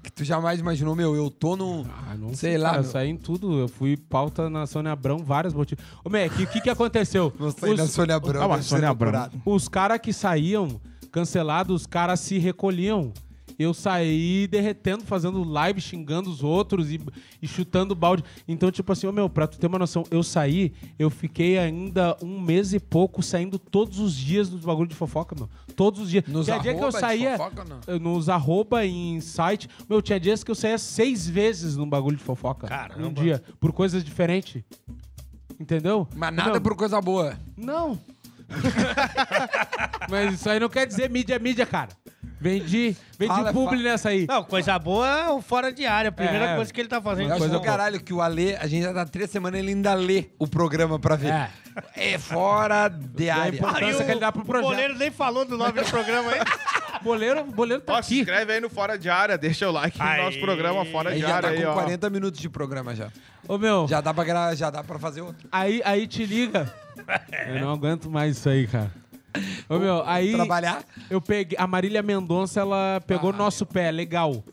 Que 0.05 0.11
tu 0.11 0.23
jamais 0.23 0.59
imaginou, 0.59 0.95
meu, 0.95 1.15
eu 1.15 1.31
tô 1.31 1.57
no. 1.57 1.83
Ah, 1.89 2.13
não 2.15 2.35
sei 2.35 2.59
lá. 2.59 2.69
Cara, 2.69 2.81
eu 2.83 2.87
saí 2.91 3.09
em 3.09 3.17
tudo. 3.17 3.57
Eu 3.57 3.67
fui 3.67 3.97
pauta 3.97 4.51
na 4.51 4.67
Sônia 4.67 4.91
Abrão, 4.91 5.17
várias 5.17 5.51
motivos. 5.51 5.83
Ô, 6.03 6.09
Mac, 6.11 6.31
o 6.31 6.45
que, 6.45 6.61
que 6.61 6.69
aconteceu? 6.69 7.33
Não 7.39 7.49
sei 7.49 7.73
na 7.73 7.87
Sônia 7.87 8.15
Abrão. 8.15 8.55
Ser 8.57 8.61
Sônia 8.61 8.89
Abrão. 8.89 9.31
Os 9.43 9.67
caras 9.67 9.97
que 9.97 10.13
saíam 10.13 10.79
cancelados, 11.11 11.81
os 11.81 11.87
caras 11.87 12.19
se 12.19 12.37
recolhiam. 12.37 13.11
Eu 13.57 13.73
saí 13.73 14.47
derretendo, 14.47 15.03
fazendo 15.03 15.43
live, 15.43 15.79
xingando 15.79 16.29
os 16.29 16.43
outros 16.43 16.91
e, 16.91 16.99
e 17.41 17.47
chutando 17.47 17.95
balde. 17.95 18.23
Então, 18.47 18.71
tipo 18.71 18.91
assim, 18.91 19.07
ô 19.07 19.11
meu, 19.11 19.29
pra 19.29 19.47
tu 19.47 19.57
ter 19.57 19.67
uma 19.67 19.79
noção, 19.79 20.03
eu 20.11 20.21
saí, 20.23 20.73
eu 20.99 21.09
fiquei 21.09 21.57
ainda 21.57 22.17
um 22.21 22.39
mês 22.39 22.73
e 22.73 22.79
pouco 22.79 23.23
saindo 23.23 23.57
todos 23.57 23.99
os 23.99 24.15
dias 24.15 24.49
dos 24.49 24.61
bagulho 24.65 24.87
de 24.89 24.95
fofoca, 24.95 25.35
meu. 25.35 25.49
Todos 25.75 26.01
os 26.01 26.09
dias. 26.09 26.25
Nos 26.27 26.45
tinha 26.45 26.59
dia 26.59 26.73
que 26.73 26.83
eu 26.83 26.91
saía. 26.91 27.37
fofoca 27.37 27.65
eh, 27.87 27.99
Nos 27.99 28.29
arroba 28.29 28.85
em 28.85 29.19
site. 29.21 29.69
Meu, 29.89 30.01
tinha 30.01 30.19
dias 30.19 30.43
que 30.43 30.51
eu 30.51 30.55
saía 30.55 30.77
seis 30.77 31.27
vezes 31.27 31.75
num 31.75 31.87
bagulho 31.87 32.17
de 32.17 32.23
fofoca. 32.23 32.67
Caramba. 32.67 33.07
Um 33.07 33.13
dia. 33.13 33.43
Por 33.59 33.71
coisas 33.71 34.03
diferentes. 34.03 34.63
Entendeu? 35.59 36.07
Mas 36.15 36.33
nada 36.33 36.51
Meu, 36.51 36.61
por 36.61 36.75
coisa 36.75 36.99
boa. 37.01 37.37
não. 37.55 37.99
Mas 40.09 40.35
isso 40.35 40.49
aí 40.49 40.59
não 40.59 40.69
quer 40.69 40.85
dizer 40.85 41.09
mídia, 41.09 41.39
mídia, 41.39 41.65
cara. 41.65 41.89
Vendi, 42.49 42.95
vendi 43.17 43.33
Fala, 43.33 43.51
publi 43.51 43.77
fala. 43.77 43.89
nessa 43.89 44.09
aí. 44.09 44.25
Não, 44.27 44.43
coisa 44.43 44.77
boa 44.77 45.07
é 45.07 45.29
o 45.31 45.41
fora 45.41 45.71
de 45.73 45.85
área. 45.85 46.09
A 46.09 46.11
primeira 46.11 46.51
É. 46.51 46.55
coisa 46.55 46.71
que 46.71 46.79
ele 46.79 46.87
tá 46.87 47.01
fazendo. 47.01 47.25
Eu 47.29 47.31
acho 47.31 47.39
Coisa 47.39 47.53
do 47.57 47.61
caralho 47.61 47.99
que 47.99 48.13
o 48.13 48.21
Ale, 48.21 48.55
a 48.57 48.67
gente 48.67 48.83
já 48.83 48.93
tá 48.93 49.03
três 49.05 49.29
semanas, 49.31 49.59
ele 49.59 49.69
ainda 49.71 49.93
lê 49.95 50.25
o 50.37 50.45
programa 50.47 50.99
pra 50.99 51.15
ver. 51.15 51.31
É. 51.31 51.49
É, 51.95 52.17
fora 52.19 52.87
de 52.87 53.29
área. 53.29 53.51
Aí 53.51 53.57
Importância 53.57 54.01
o, 54.01 54.05
que 54.05 54.11
ele 54.11 54.19
dá 54.19 54.31
pro 54.31 54.43
o 54.43 54.45
projeto. 54.45 54.69
boleiro 54.69 54.95
nem 54.97 55.11
falou 55.11 55.43
do 55.43 55.57
nome 55.57 55.73
do 55.73 55.83
programa 55.89 56.31
aí. 56.31 56.39
Boleiro, 57.03 57.43
boleiro 57.43 57.83
tá 57.83 57.93
Ó, 57.93 58.01
se 58.01 58.13
aqui. 58.13 58.19
inscreve 58.21 58.53
aí 58.53 58.59
no 58.61 58.69
Fora 58.69 58.97
de 58.97 59.09
Área, 59.09 59.37
deixa 59.37 59.67
o 59.69 59.71
like 59.71 60.01
Aí. 60.01 60.17
no 60.17 60.23
nosso 60.25 60.39
programa 60.39 60.85
Fora 60.85 61.09
Aí 61.11 61.17
de 61.17 61.21
já 61.21 61.35
Área 61.35 61.49
tá 61.49 61.55
aí, 61.55 61.61
com 61.63 61.69
ó. 61.69 61.73
40 61.73 62.09
minutos 62.09 62.39
de 62.39 62.49
programa 62.49 62.95
já. 62.95 63.09
Ô, 63.47 63.57
meu, 63.59 63.85
Já 63.87 64.01
dá 64.01 64.11
pra, 64.13 64.55
já 64.55 64.69
dá 64.71 64.83
pra 64.83 64.97
fazer 64.97 65.21
outro. 65.21 65.47
aí, 65.51 65.81
aí 65.85 66.07
te 66.07 66.25
liga. 66.25 66.73
Eu 67.47 67.59
não 67.59 67.73
aguento 67.73 68.09
mais 68.09 68.37
isso 68.37 68.49
aí, 68.49 68.65
cara. 68.65 68.89
Ô, 69.69 69.77
meu, 69.79 70.03
aí 70.05 70.33
Trabalhar? 70.33 70.83
eu 71.09 71.21
peguei... 71.21 71.57
A 71.59 71.65
Marília 71.67 72.01
Mendonça, 72.01 72.59
ela 72.61 73.01
pegou 73.05 73.29
Ah, 73.29 73.33
no 73.33 73.37
nosso 73.39 73.65
pé, 73.65 73.91
legal. 73.91 74.43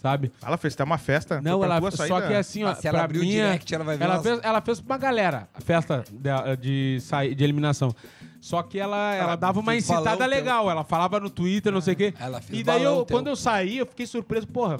Sabe? 0.00 0.30
Ela 0.44 0.56
fez 0.56 0.74
até 0.74 0.84
uma 0.84 0.98
festa. 0.98 1.40
Não, 1.40 1.58
foi 1.58 1.66
pra 1.66 1.76
ela 1.76 1.80
tua 1.80 1.90
só 1.90 2.06
saída. 2.06 2.26
que 2.28 2.34
assim, 2.34 2.62
ó, 2.64 2.68
Ah, 2.70 2.74
se 2.74 2.86
ela 2.86 2.98
pra 2.98 3.04
abrir 3.06 3.18
o 3.18 3.22
minha, 3.22 3.44
direct, 3.46 3.74
ela 3.74 3.82
vai 3.84 3.96
ver 3.96 4.04
ela 4.04 4.14
umas- 4.14 4.22
fez, 4.22 4.40
ela 4.42 4.60
fez 4.60 4.80
pra 4.80 4.94
uma 4.94 4.98
galera 4.98 5.48
a 5.52 5.60
festa 5.60 6.04
de, 6.12 6.56
de, 6.60 7.00
sair, 7.00 7.34
de 7.34 7.42
eliminação. 7.42 7.92
Só 8.40 8.62
que 8.62 8.78
ela, 8.78 8.96
ela, 9.14 9.24
Ela 9.24 9.36
dava 9.36 9.58
uma 9.58 9.72
fez 9.72 9.82
incitada 9.84 10.10
balão, 10.10 10.28
legal. 10.28 10.70
Ela 10.70 10.84
falava 10.84 11.18
no 11.18 11.28
Twitter, 11.28 11.72
não 11.72 11.80
sei 11.80 11.94
o 11.94 11.96
quê. 11.96 12.14
Ela 12.20 12.40
fez 12.40 12.60
e 12.60 12.62
daí, 12.62 12.78
balão, 12.84 12.98
eu, 12.98 13.04
teu. 13.04 13.16
quando 13.16 13.26
eu 13.26 13.34
saí, 13.34 13.78
eu 13.78 13.86
fiquei 13.86 14.06
surpreso. 14.06 14.46
Porra, 14.46 14.78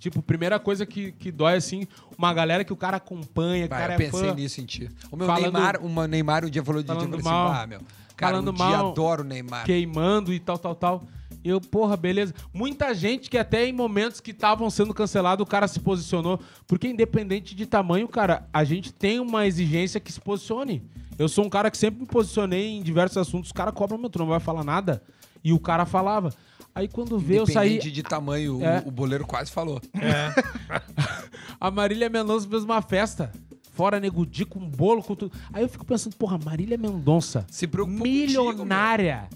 tipo, 0.00 0.20
primeira 0.20 0.58
coisa 0.58 0.84
que, 0.84 1.12
que 1.12 1.30
dói, 1.30 1.54
assim, 1.56 1.86
uma 2.18 2.32
galera 2.34 2.64
que 2.64 2.72
o 2.72 2.76
cara 2.76 2.96
acompanha, 2.96 3.68
que 3.68 3.74
o 3.74 3.76
Vai, 3.76 3.80
cara 3.86 3.92
eu 3.92 3.94
é 3.94 4.10
pensei 4.10 4.28
fã. 4.30 4.34
nisso 4.34 4.60
em 4.60 4.64
ti. 4.64 4.90
O 5.12 5.16
meu 5.16 5.26
Falando- 5.28 5.52
Neymar, 5.52 5.80
uma 5.84 6.08
Neymar 6.08 6.44
um 6.44 6.50
dia 6.50 6.64
falou 6.64 6.82
de 6.82 6.86
ti, 6.88 6.92
eu 6.92 6.96
Falando 6.96 7.22
falei 7.22 7.26
assim, 7.26 7.52
mal. 7.52 7.62
ah, 7.62 7.66
meu. 7.68 7.80
Cara, 8.16 8.32
Falando 8.34 8.50
um 8.54 8.58
mal. 8.58 8.90
adoro 8.90 9.22
o 9.22 9.26
Neymar. 9.26 9.64
queimando 9.64 10.32
e 10.32 10.38
tal, 10.40 10.56
tal, 10.58 10.74
tal. 10.74 11.02
Eu, 11.44 11.60
porra, 11.60 11.94
beleza. 11.96 12.32
Muita 12.54 12.94
gente 12.94 13.28
que 13.28 13.36
até 13.36 13.66
em 13.66 13.72
momentos 13.72 14.18
que 14.20 14.30
estavam 14.30 14.70
sendo 14.70 14.94
cancelados, 14.94 15.42
o 15.44 15.46
cara 15.48 15.68
se 15.68 15.78
posicionou. 15.78 16.40
Porque 16.66 16.88
independente 16.88 17.54
de 17.54 17.66
tamanho, 17.66 18.08
cara, 18.08 18.48
a 18.52 18.64
gente 18.64 18.92
tem 18.94 19.20
uma 19.20 19.46
exigência 19.46 20.00
que 20.00 20.10
se 20.10 20.20
posicione. 20.20 20.82
Eu 21.18 21.28
sou 21.28 21.44
um 21.44 21.50
cara 21.50 21.70
que 21.70 21.76
sempre 21.76 22.00
me 22.00 22.06
posicionei 22.06 22.68
em 22.76 22.82
diversos 22.82 23.18
assuntos. 23.18 23.48
Os 23.48 23.52
caras 23.52 23.74
cobram 23.74 23.98
meu, 23.98 24.08
tu 24.08 24.18
não 24.18 24.26
vai 24.26 24.40
falar 24.40 24.64
nada. 24.64 25.02
E 25.44 25.52
o 25.52 25.58
cara 25.60 25.84
falava. 25.84 26.32
Aí 26.74 26.88
quando 26.88 27.18
vê, 27.18 27.38
eu 27.38 27.46
saí. 27.46 27.78
De 27.78 28.02
tamanho, 28.02 28.58
o- 28.58 28.64
É. 28.64 28.82
o, 28.86 28.90
boleiro 28.90 29.26
quase 29.26 29.50
falou. 29.50 29.80
A 31.60 31.70
Marília 31.70 32.08
Mendonça 32.08 32.48
fez 32.48 32.64
uma 32.64 32.80
festa. 32.82 33.30
Fora 33.74 33.98
Negudi 33.98 34.46
com 34.46 34.60
bolo, 34.60 35.02
com 35.02 35.16
tudo. 35.16 35.36
Aí 35.52 35.62
eu 35.62 35.68
fico 35.68 35.84
pensando, 35.84 36.14
porra, 36.14 36.38
Marília 36.38 36.78
Mendonça. 36.78 37.44
Se 37.50 37.66
preocupou 37.66 38.04
milionária, 38.06 39.28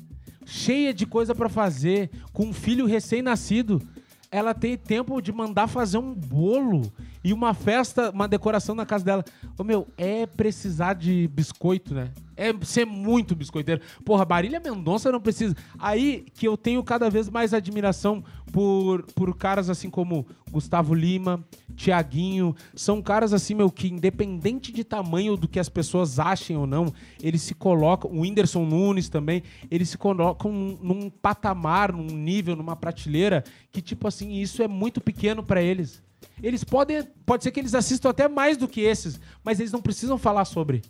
cheia 0.47 0.95
de 0.95 1.05
coisa 1.05 1.35
pra 1.35 1.49
fazer, 1.49 2.09
com 2.33 2.47
um 2.47 2.53
filho 2.53 2.87
recém-nascido. 2.87 3.83
Ela 4.31 4.55
tem 4.55 4.77
tempo 4.77 5.21
de 5.21 5.33
mandar 5.33 5.67
fazer 5.67 5.99
um 5.99 6.15
bolo 6.15 6.83
e 7.23 7.33
uma 7.33 7.55
festa, 7.55 8.11
uma 8.11 8.29
decoração 8.29 8.75
na 8.75 8.87
casa 8.87 9.05
dela. 9.05 9.25
Ô 9.57 9.65
meu, 9.65 9.89
é 9.97 10.27
precisar 10.27 10.95
de 10.95 11.29
biscoito, 11.29 11.95
né? 11.95 12.11
É 12.37 12.55
ser 12.63 12.85
muito 12.85 13.35
biscoiteiro. 13.35 13.81
Porra, 14.05 14.25
Marília 14.25 14.61
Mendonça 14.61 15.11
não 15.11 15.21
precisa. 15.21 15.57
Aí 15.79 16.25
que 16.35 16.47
eu 16.47 16.57
tenho 16.57 16.83
cada 16.85 17.11
vez 17.11 17.29
mais 17.29 17.53
admiração 17.53 18.23
por, 18.53 19.03
por 19.15 19.37
caras 19.37 19.69
assim 19.69 19.91
como 19.91 20.27
Gustavo 20.51 20.95
Lima, 20.95 21.45
Tiaguinho. 21.75 22.55
São 22.75 23.03
caras 23.03 23.33
assim, 23.33 23.55
meu, 23.55 23.71
que 23.71 23.89
independente 23.89 24.73
de 24.73 24.85
tamanho 24.85 25.37
do 25.37 25.49
que 25.49 25.59
as 25.59 25.69
pessoas 25.69 26.19
achem 26.19 26.57
ou 26.57 26.67
não, 26.67 26.93
eles 27.23 27.43
se 27.43 27.55
colocam. 27.55 28.11
O 28.11 28.21
Whindersson 28.21 28.65
Nunes 28.65 29.09
também, 29.09 29.43
eles 29.71 29.89
se 29.89 29.99
colocam 29.99 30.53
num, 30.53 30.79
num 30.81 31.11
patamar, 31.11 31.93
num 31.93 32.07
nível, 32.07 32.55
numa 32.55 32.77
prateleira 32.77 33.45
que, 33.73 33.83
tipo 33.83 34.07
assim, 34.07 34.35
isso 34.35 34.63
é 34.63 34.69
muito 34.69 35.01
pequeno 35.01 35.43
pra 35.43 35.61
eles. 35.61 36.03
Eles 36.43 36.65
podem. 36.65 37.03
Pode 37.27 37.45
ser 37.45 37.51
que 37.51 37.61
eles 37.61 37.75
assistam 37.75 38.11
até 38.11 38.29
mais 38.29 38.57
do 38.57 38.69
que 38.69 38.81
esses, 38.81 39.21
mas 39.45 39.59
eles 39.61 39.73
não 39.73 39.81
precisam 39.83 40.19
falar 40.19 40.45
sobre. 40.45 40.83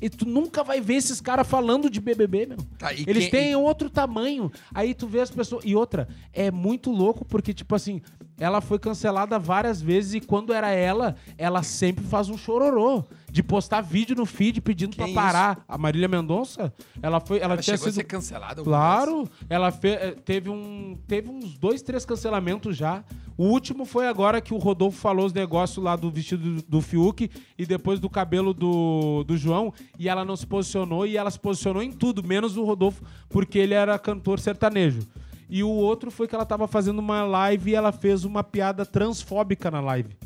E 0.00 0.08
tu 0.08 0.26
nunca 0.26 0.64
vai 0.64 0.80
ver 0.80 0.94
esses 0.94 1.20
caras 1.20 1.46
falando 1.46 1.90
de 1.90 2.00
BBB, 2.00 2.46
meu. 2.46 2.58
Tá, 2.78 2.92
Eles 2.92 3.24
quem- 3.24 3.30
têm 3.30 3.56
outro 3.56 3.90
tamanho. 3.90 4.50
Aí 4.74 4.94
tu 4.94 5.06
vê 5.06 5.20
as 5.20 5.30
pessoas. 5.30 5.62
E 5.64 5.74
outra, 5.76 6.08
é 6.32 6.50
muito 6.50 6.90
louco 6.90 7.24
porque, 7.24 7.52
tipo 7.52 7.74
assim, 7.74 8.00
ela 8.38 8.60
foi 8.60 8.78
cancelada 8.78 9.38
várias 9.38 9.80
vezes 9.80 10.14
e 10.14 10.20
quando 10.20 10.52
era 10.52 10.70
ela, 10.70 11.14
ela 11.38 11.62
sempre 11.62 12.04
faz 12.04 12.28
um 12.28 12.36
chororô. 12.36 13.04
De 13.30 13.42
postar 13.42 13.80
vídeo 13.80 14.14
no 14.14 14.24
feed 14.24 14.60
pedindo 14.60 14.94
pra 14.94 15.06
Quem 15.06 15.14
parar. 15.14 15.64
A 15.66 15.76
Marília 15.76 16.06
Mendonça, 16.06 16.72
ela 17.02 17.18
foi. 17.18 17.38
Ela, 17.38 17.54
Ela 17.54 17.62
tinha 17.62 17.76
chegou 17.76 17.88
a 17.88 17.90
sido. 17.90 18.00
ser 18.00 18.04
cancelada 18.04 18.60
alguma 18.60 18.76
vez? 18.76 18.94
Claro, 19.04 19.28
ela 19.50 19.72
fe- 19.72 19.88
eh, 19.88 20.16
teve 20.24 20.48
um 20.48 20.96
teve 21.08 21.28
uns 21.30 21.58
dois, 21.58 21.82
três 21.82 22.04
cancelamentos 22.04 22.76
já. 22.76 23.02
O 23.36 23.46
último 23.46 23.84
foi 23.84 24.06
agora 24.06 24.40
que 24.40 24.54
o 24.54 24.58
Rodolfo 24.58 24.96
falou 25.00 25.26
os 25.26 25.32
negócios 25.32 25.84
lá 25.84 25.96
do 25.96 26.08
vestido 26.12 26.54
do, 26.54 26.62
do 26.62 26.80
Fiuk 26.80 27.28
e 27.58 27.66
depois 27.66 27.98
do 27.98 28.08
cabelo 28.08 28.54
do, 28.54 29.24
do 29.24 29.36
João 29.36 29.74
e 29.98 30.08
ela 30.08 30.24
não 30.24 30.36
se 30.36 30.46
posicionou 30.46 31.04
e 31.04 31.16
ela 31.16 31.28
se 31.28 31.40
posicionou 31.40 31.82
em 31.82 31.90
tudo, 31.90 32.22
menos 32.22 32.56
o 32.56 32.62
Rodolfo, 32.62 33.02
porque 33.28 33.58
ele 33.58 33.74
era 33.74 33.98
cantor 33.98 34.38
sertanejo. 34.38 35.00
E 35.48 35.62
o 35.62 35.68
outro 35.68 36.10
foi 36.10 36.26
que 36.26 36.34
ela 36.34 36.46
tava 36.46 36.66
fazendo 36.66 36.98
uma 36.98 37.24
live 37.24 37.70
e 37.70 37.74
ela 37.74 37.92
fez 37.92 38.24
uma 38.24 38.42
piada 38.42 38.84
transfóbica 38.84 39.70
na 39.70 39.80
live. 39.80 40.16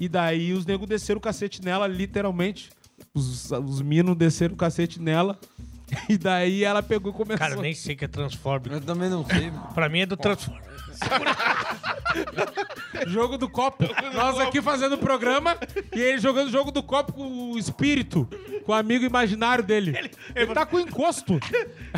E 0.00 0.08
daí 0.08 0.52
os 0.52 0.66
negros 0.66 0.88
desceram 0.88 1.18
o 1.18 1.22
cacete 1.22 1.62
nela, 1.62 1.86
literalmente. 1.86 2.70
Os, 3.14 3.50
os 3.50 3.82
minos 3.82 4.16
desceram 4.16 4.54
o 4.54 4.56
cacete 4.56 5.00
nela. 5.00 5.38
E 6.08 6.16
daí 6.18 6.64
ela 6.64 6.82
pegou 6.82 7.12
e 7.12 7.14
começou. 7.14 7.38
Cara, 7.38 7.54
eu 7.54 7.62
nem 7.62 7.74
sei 7.74 7.94
que 7.96 8.04
é 8.04 8.08
Transform. 8.08 8.62
Eu 8.70 8.80
também 8.80 9.08
não 9.10 9.24
sei. 9.26 9.52
Pra 9.74 9.88
mim 9.88 10.00
é 10.00 10.06
do 10.06 10.16
Transform. 10.16 10.58
Jogo 13.06 13.36
do 13.38 13.48
copo. 13.48 13.84
Nós 14.14 14.38
aqui 14.38 14.60
fazendo 14.62 14.94
o 14.94 14.98
programa 14.98 15.56
e 15.94 16.00
ele 16.00 16.18
jogando 16.18 16.48
o 16.48 16.50
jogo 16.50 16.70
do 16.70 16.82
copo 16.82 17.12
com 17.12 17.52
o 17.52 17.58
espírito, 17.58 18.28
com 18.64 18.72
o 18.72 18.74
amigo 18.74 19.04
imaginário 19.04 19.64
dele. 19.64 19.98
Ele, 20.34 20.54
tá 20.54 20.64
com 20.66 20.78
encosto. 20.78 21.40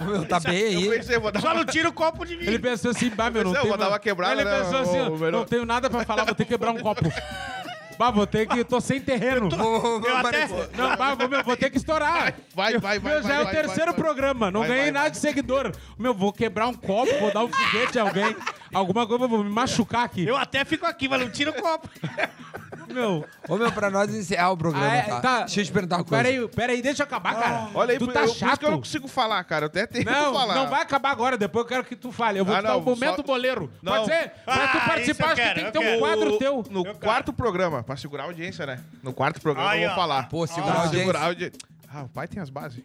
Meu, 0.05 0.25
tá 0.25 0.39
bem 0.41 0.73
Eu 0.85 0.93
aí. 0.93 0.99
pensei, 0.99 1.19
vou 1.19 1.31
dar 1.33 1.41
Só 1.41 1.49
uma... 1.49 1.55
não 1.57 1.65
tira 1.65 1.89
o 1.89 1.93
copo 1.93 2.25
de 2.25 2.37
mim. 2.37 2.45
Ele 2.45 2.59
pensou 2.59 2.91
assim, 2.93 3.11
bah, 3.11 3.31
meu, 3.31 3.45
não 3.45 3.53
Pensei, 3.53 3.59
eu 3.59 3.63
tem 3.63 3.69
vou 3.71 3.79
dar 3.79 3.85
mais- 3.85 3.93
uma 3.95 3.99
quebrada, 3.99 4.41
Ele 4.41 4.45
né, 4.51 4.61
pensou 4.61 4.79
assim, 4.79 5.01
ô, 5.01 5.13
ó, 5.13 5.17
Verão? 5.17 5.39
não 5.41 5.47
tenho 5.47 5.67
nada 5.67 5.91
pra 5.91 6.05
falar, 6.05 6.25
vou 6.25 6.35
ter 6.35 6.45
que 6.45 6.51
quebrar 6.53 6.71
um 6.71 6.79
copo. 6.79 7.05
Bah, 7.99 8.11
vou 8.11 8.27
ter 8.27 8.47
que... 8.47 8.65
Tô 8.65 8.81
sem 8.81 9.01
terreno. 9.01 9.49
Vou- 9.49 9.81
vou 10.01 10.09
Eu 10.09 10.17
até-. 10.17 10.49
Não, 10.77 10.97
bah, 10.97 11.15
vou, 11.15 11.29
meu, 11.29 11.43
vou 11.45 11.57
ter 11.57 11.71
que 11.71 11.77
estourar. 11.77 12.35
Vai, 12.55 12.79
vai, 12.79 12.99
vai. 12.99 13.13
Meu, 13.13 13.23
já 13.23 13.29
vai, 13.29 13.37
é 13.37 13.41
o 13.41 13.45
vai, 13.45 13.55
terceiro 13.55 13.93
vai, 13.93 13.95
vai. 13.95 14.05
programa. 14.05 14.51
Não 14.51 14.61
Vai, 14.61 14.69
ganhei 14.69 14.83
vai, 14.85 14.93
nada 14.93 15.05
vai. 15.05 15.11
de 15.13 15.19
seguidor. 15.19 15.73
Meu, 15.99 16.13
vou 16.15 16.33
quebrar 16.33 16.67
um 16.69 16.75
copo, 16.75 17.13
vou 17.21 17.33
dar 17.33 17.45
um 17.45 17.49
foguete 17.49 17.99
a 17.99 18.03
alguém. 18.03 18.37
Alguma 18.73 19.07
coisa, 19.07 19.27
vou 19.29 19.45
me 19.45 19.51
machucar 19.51 20.05
aqui. 20.05 20.27
Eu 20.27 20.37
até 20.37 20.65
fico 20.65 20.85
aqui, 20.87 21.09
mas 21.09 21.21
não 21.21 21.31
tira 21.31 21.51
o 21.51 21.55
copo. 21.55 21.89
Meu, 22.93 23.25
Ô, 23.49 23.57
meu, 23.57 23.73
pra 23.73 23.91
nós 23.91 24.15
encerrar 24.15 24.51
o 24.53 24.57
programa, 24.57 24.87
ah, 24.87 24.95
é, 24.97 25.03
tá? 25.03 25.21
tá. 25.21 25.39
Deixa 25.41 25.61
eu 25.61 25.65
te 25.65 25.73
perguntar 25.73 25.97
uma 25.97 26.05
coisa. 26.05 26.23
Peraí, 26.25 26.49
peraí, 26.49 26.83
deixa 26.83 27.03
eu 27.03 27.07
acabar, 27.07 27.35
cara. 27.35 27.69
Olha 27.75 27.93
aí, 27.93 27.99
tu 27.99 28.07
tá 28.07 28.21
eu, 28.21 28.25
por 28.27 28.31
isso 28.31 28.39
chato. 28.39 28.59
que 28.59 28.67
eu 28.67 28.71
não 28.71 28.79
consigo 28.79 29.09
falar, 29.09 29.43
cara. 29.45 29.65
Eu 29.65 29.67
até 29.69 29.87
tenho 29.87 30.05
que 30.05 30.11
Não, 30.11 30.33
falar. 30.33 30.55
não 30.55 30.69
vai 30.69 30.83
acabar 30.83 31.11
agora, 31.11 31.37
depois 31.39 31.65
eu 31.65 31.69
quero 31.69 31.85
que 31.85 31.97
tu 31.97 32.13
fale. 32.13 32.39
Eu 32.39 32.45
vou 32.45 32.55
Ah, 32.55 32.59
te 32.61 32.65
dar 32.65 32.77
o 32.77 32.81
momento 32.83 33.17
só- 33.17 33.23
boleiro. 33.23 33.71
Não. 33.83 33.93
Pode 33.93 34.07
ser? 34.07 34.31
Pra 34.45 34.55
Ah, 34.55 34.69
tu 34.69 34.77
isso 34.79 34.87
participar, 34.87 35.25
eu 35.25 35.33
acho 35.33 35.35
que 35.37 35.43
quero, 35.43 35.55
tem 35.55 35.63
que 35.65 35.69
eu 35.69 35.73
ter 35.73 35.79
um 35.79 35.83
quero. 35.91 35.99
quadro 36.01 36.39
teu. 36.39 36.65
No 36.71 36.95
quarto 36.97 37.33
programa, 37.33 37.83
pra 37.83 37.97
segurar 37.97 38.25
a 38.25 38.27
audiência, 38.27 38.67
né? 38.67 38.81
No 39.03 39.13
quarto 39.13 39.41
programa 39.41 39.77
eu 39.77 39.89
vou 39.89 39.91
ó. 39.93 39.95
falar. 40.01 40.29
Pô, 40.29 40.47
segurar 40.47 40.65
Pra 40.73 40.81
a 40.81 40.85
audiência. 40.85 40.99
segurar 41.07 41.21
a 41.21 41.27
audiência. 41.27 41.59
Ah, 41.97 42.03
o 42.03 42.09
pai 42.09 42.27
tem 42.27 42.43
as 42.43 42.51
bases. 42.51 42.83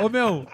Ô, 0.00 0.08
meu, 0.08 0.46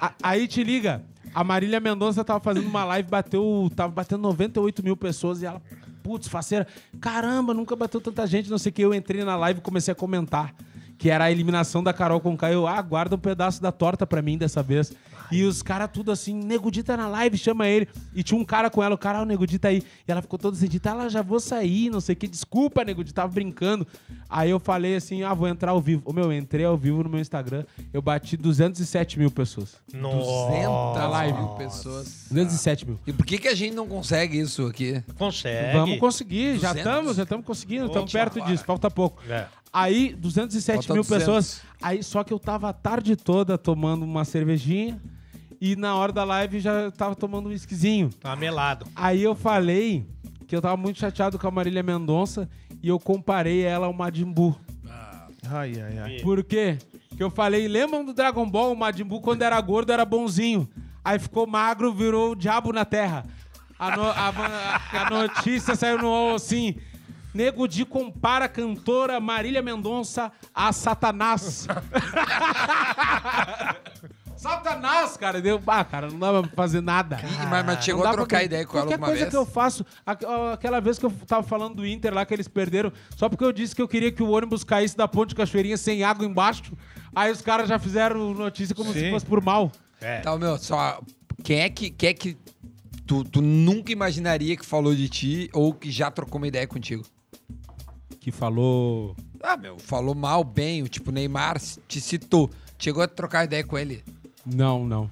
a- 0.00 0.12
aí 0.22 0.46
te 0.48 0.62
liga. 0.64 1.02
A 1.34 1.44
Marília 1.44 1.78
Mendonça 1.78 2.24
tava 2.24 2.40
fazendo 2.40 2.66
uma 2.66 2.84
live, 2.84 3.08
bateu, 3.08 3.70
tava 3.76 3.92
batendo 3.92 4.22
98 4.22 4.82
mil 4.82 4.96
pessoas 4.96 5.42
e 5.42 5.46
ela, 5.46 5.62
putz, 6.10 6.26
faceira, 6.26 6.66
caramba, 7.00 7.54
nunca 7.54 7.76
bateu 7.76 8.00
tanta 8.00 8.26
gente, 8.26 8.50
não 8.50 8.58
sei 8.58 8.70
o 8.70 8.72
que. 8.72 8.82
Eu 8.82 8.92
entrei 8.92 9.22
na 9.22 9.36
live 9.36 9.60
e 9.60 9.62
comecei 9.62 9.92
a 9.92 9.94
comentar 9.94 10.52
que 10.98 11.08
era 11.08 11.24
a 11.24 11.30
eliminação 11.30 11.84
da 11.84 11.92
Carol 11.92 12.20
com 12.20 12.36
Eu, 12.52 12.66
ah, 12.66 12.82
guarda 12.82 13.14
um 13.14 13.18
pedaço 13.18 13.62
da 13.62 13.70
torta 13.70 14.04
pra 14.04 14.20
mim 14.20 14.36
dessa 14.36 14.60
vez. 14.60 14.92
E 15.30 15.44
os 15.44 15.62
caras 15.62 15.88
tudo 15.92 16.10
assim, 16.10 16.34
Negudita 16.34 16.96
na 16.96 17.06
live, 17.08 17.36
chama 17.38 17.66
ele. 17.68 17.88
E 18.14 18.22
tinha 18.22 18.38
um 18.38 18.44
cara 18.44 18.68
com 18.70 18.82
ela, 18.82 18.94
o 18.94 18.98
cara, 18.98 19.18
ah, 19.18 19.22
o 19.22 19.24
Negudita 19.24 19.68
aí. 19.68 19.82
E 20.06 20.10
ela 20.10 20.20
ficou 20.22 20.38
toda 20.38 20.56
sentida, 20.56 20.90
ela 20.90 21.08
já 21.08 21.22
vou 21.22 21.38
sair, 21.40 21.90
não 21.90 22.00
sei 22.00 22.14
o 22.14 22.16
que. 22.16 22.26
Desculpa, 22.26 22.84
Negudita, 22.84 23.14
tava 23.22 23.32
brincando. 23.32 23.86
Aí 24.28 24.50
eu 24.50 24.58
falei 24.60 24.96
assim, 24.96 25.22
ah, 25.22 25.34
vou 25.34 25.48
entrar 25.48 25.70
ao 25.72 25.80
vivo. 25.80 26.02
Ô, 26.04 26.12
meu, 26.12 26.24
eu 26.24 26.32
entrei 26.32 26.64
ao 26.64 26.76
vivo 26.76 27.02
no 27.02 27.08
meu 27.10 27.20
Instagram, 27.20 27.64
eu 27.92 28.00
bati 28.02 28.36
207 28.36 29.18
mil 29.18 29.30
pessoas. 29.30 29.76
200 29.92 30.94
Tá 30.94 31.08
live. 31.08 31.38
mil 31.38 31.48
pessoas. 31.50 32.26
207 32.30 32.86
mil. 32.86 32.98
E 33.06 33.12
por 33.12 33.24
que, 33.26 33.38
que 33.38 33.48
a 33.48 33.54
gente 33.54 33.74
não 33.74 33.86
consegue 33.86 34.38
isso 34.38 34.66
aqui? 34.66 35.02
Consegue. 35.16 35.72
Vamos 35.76 35.98
conseguir, 35.98 36.58
já 36.58 36.72
200? 36.72 36.76
estamos, 36.78 37.16
já 37.16 37.22
estamos 37.24 37.46
conseguindo, 37.46 37.86
estamos 37.86 38.12
perto 38.12 38.38
agora. 38.38 38.52
disso, 38.52 38.64
falta 38.64 38.90
pouco. 38.90 39.22
É. 39.28 39.46
Aí, 39.72 40.14
207 40.18 40.76
Falta 40.78 40.92
mil 40.94 41.02
200. 41.02 41.18
pessoas. 41.24 41.60
Aí, 41.80 42.02
só 42.02 42.24
que 42.24 42.32
eu 42.32 42.38
tava 42.40 42.68
a 42.68 42.72
tarde 42.72 43.14
toda 43.14 43.56
tomando 43.56 44.04
uma 44.04 44.24
cervejinha 44.24 45.00
e 45.60 45.76
na 45.76 45.94
hora 45.94 46.12
da 46.12 46.24
live 46.24 46.58
já 46.60 46.90
tava 46.90 47.14
tomando 47.14 47.48
um 47.48 47.52
whiskyzinho. 47.52 48.10
Tá 48.20 48.34
melado. 48.34 48.86
Aí 48.96 49.22
eu 49.22 49.34
falei 49.34 50.06
que 50.46 50.56
eu 50.56 50.62
tava 50.62 50.76
muito 50.76 50.98
chateado 50.98 51.38
com 51.38 51.46
a 51.46 51.50
Marília 51.50 51.82
Mendonça 51.82 52.48
e 52.82 52.88
eu 52.88 52.98
comparei 52.98 53.62
ela 53.62 53.86
ao 53.86 53.92
Majin 53.92 54.24
Buu. 54.32 54.58
Ai, 55.50 55.72
ai, 55.80 55.98
ai. 55.98 56.20
Por 56.20 56.42
quê? 56.44 56.78
Que 57.16 57.22
eu 57.22 57.30
falei, 57.30 57.66
lembram 57.68 58.04
do 58.04 58.12
Dragon 58.12 58.48
Ball? 58.48 58.72
O 58.72 58.76
Majin 58.76 59.04
Buu, 59.04 59.20
quando 59.20 59.42
era 59.42 59.60
gordo, 59.60 59.92
era 59.92 60.04
bonzinho. 60.04 60.68
Aí 61.04 61.18
ficou 61.18 61.46
magro, 61.46 61.92
virou 61.92 62.32
o 62.32 62.36
diabo 62.36 62.72
na 62.72 62.84
terra. 62.84 63.24
A, 63.78 63.96
no- 63.96 64.04
a- 64.04 64.28
a- 64.28 65.06
a 65.06 65.10
notícia 65.10 65.74
saiu 65.76 65.98
no 65.98 66.08
UOL 66.08 66.34
assim... 66.36 66.74
Nego 67.32 67.68
de 67.68 67.84
compara 67.84 68.46
a 68.46 68.48
cantora 68.48 69.20
Marília 69.20 69.62
Mendonça 69.62 70.32
a 70.52 70.72
Satanás. 70.72 71.64
Satanás, 74.40 75.16
cara. 75.18 75.40
Deu, 75.40 75.60
ah, 75.66 75.84
cara, 75.84 76.10
não 76.10 76.18
dá 76.18 76.42
pra 76.42 76.50
fazer 76.56 76.80
nada. 76.80 77.16
Ih, 77.22 77.46
mas, 77.50 77.66
mas 77.66 77.84
chegou 77.84 78.06
a 78.06 78.12
trocar 78.12 78.42
ideia 78.42 78.64
com 78.64 78.72
ela 78.78 78.86
Qualquer 78.86 78.94
alguma 78.94 79.08
coisa 79.08 79.24
vez? 79.24 79.30
que 79.30 79.36
eu 79.36 79.44
faço, 79.44 79.84
aqu- 80.06 80.26
aquela 80.52 80.80
vez 80.80 80.98
que 80.98 81.04
eu 81.04 81.10
tava 81.26 81.42
falando 81.46 81.74
do 81.74 81.86
Inter 81.86 82.14
lá, 82.14 82.24
que 82.24 82.32
eles 82.32 82.48
perderam, 82.48 82.90
só 83.16 83.28
porque 83.28 83.44
eu 83.44 83.52
disse 83.52 83.76
que 83.76 83.82
eu 83.82 83.86
queria 83.88 84.10
que 84.10 84.22
o 84.22 84.30
ônibus 84.30 84.64
caísse 84.64 84.96
da 84.96 85.06
ponte 85.06 85.30
de 85.30 85.34
Cachoeirinha 85.34 85.76
sem 85.76 86.02
água 86.02 86.24
embaixo, 86.24 86.72
aí 87.14 87.30
os 87.30 87.42
caras 87.42 87.68
já 87.68 87.78
fizeram 87.78 88.32
notícia 88.32 88.74
como 88.74 88.92
se 88.94 89.00
Sim. 89.00 89.10
fosse 89.10 89.26
por 89.26 89.42
mal. 89.44 89.70
É. 90.00 90.20
Tá, 90.20 90.36
meu, 90.38 90.56
só. 90.56 91.00
Quem 91.44 91.60
é 91.60 91.68
que, 91.68 91.90
quem 91.90 92.08
é 92.08 92.14
que 92.14 92.38
tu, 93.06 93.22
tu 93.24 93.42
nunca 93.42 93.92
imaginaria 93.92 94.56
que 94.56 94.64
falou 94.64 94.94
de 94.94 95.08
ti 95.10 95.50
ou 95.52 95.74
que 95.74 95.90
já 95.90 96.10
trocou 96.10 96.38
uma 96.38 96.48
ideia 96.48 96.66
contigo? 96.66 97.04
Que 98.20 98.30
falou... 98.32 99.14
Ah, 99.42 99.56
meu, 99.56 99.78
falou 99.78 100.14
mal, 100.14 100.42
bem, 100.44 100.82
o 100.82 100.88
tipo, 100.88 101.10
Neymar 101.10 101.58
te 101.86 102.00
citou. 102.00 102.50
Chegou 102.78 103.02
a 103.02 103.06
trocar 103.08 103.44
ideia 103.44 103.62
com 103.64 103.76
ele. 103.78 104.02
Não, 104.54 104.84
não. 104.86 105.10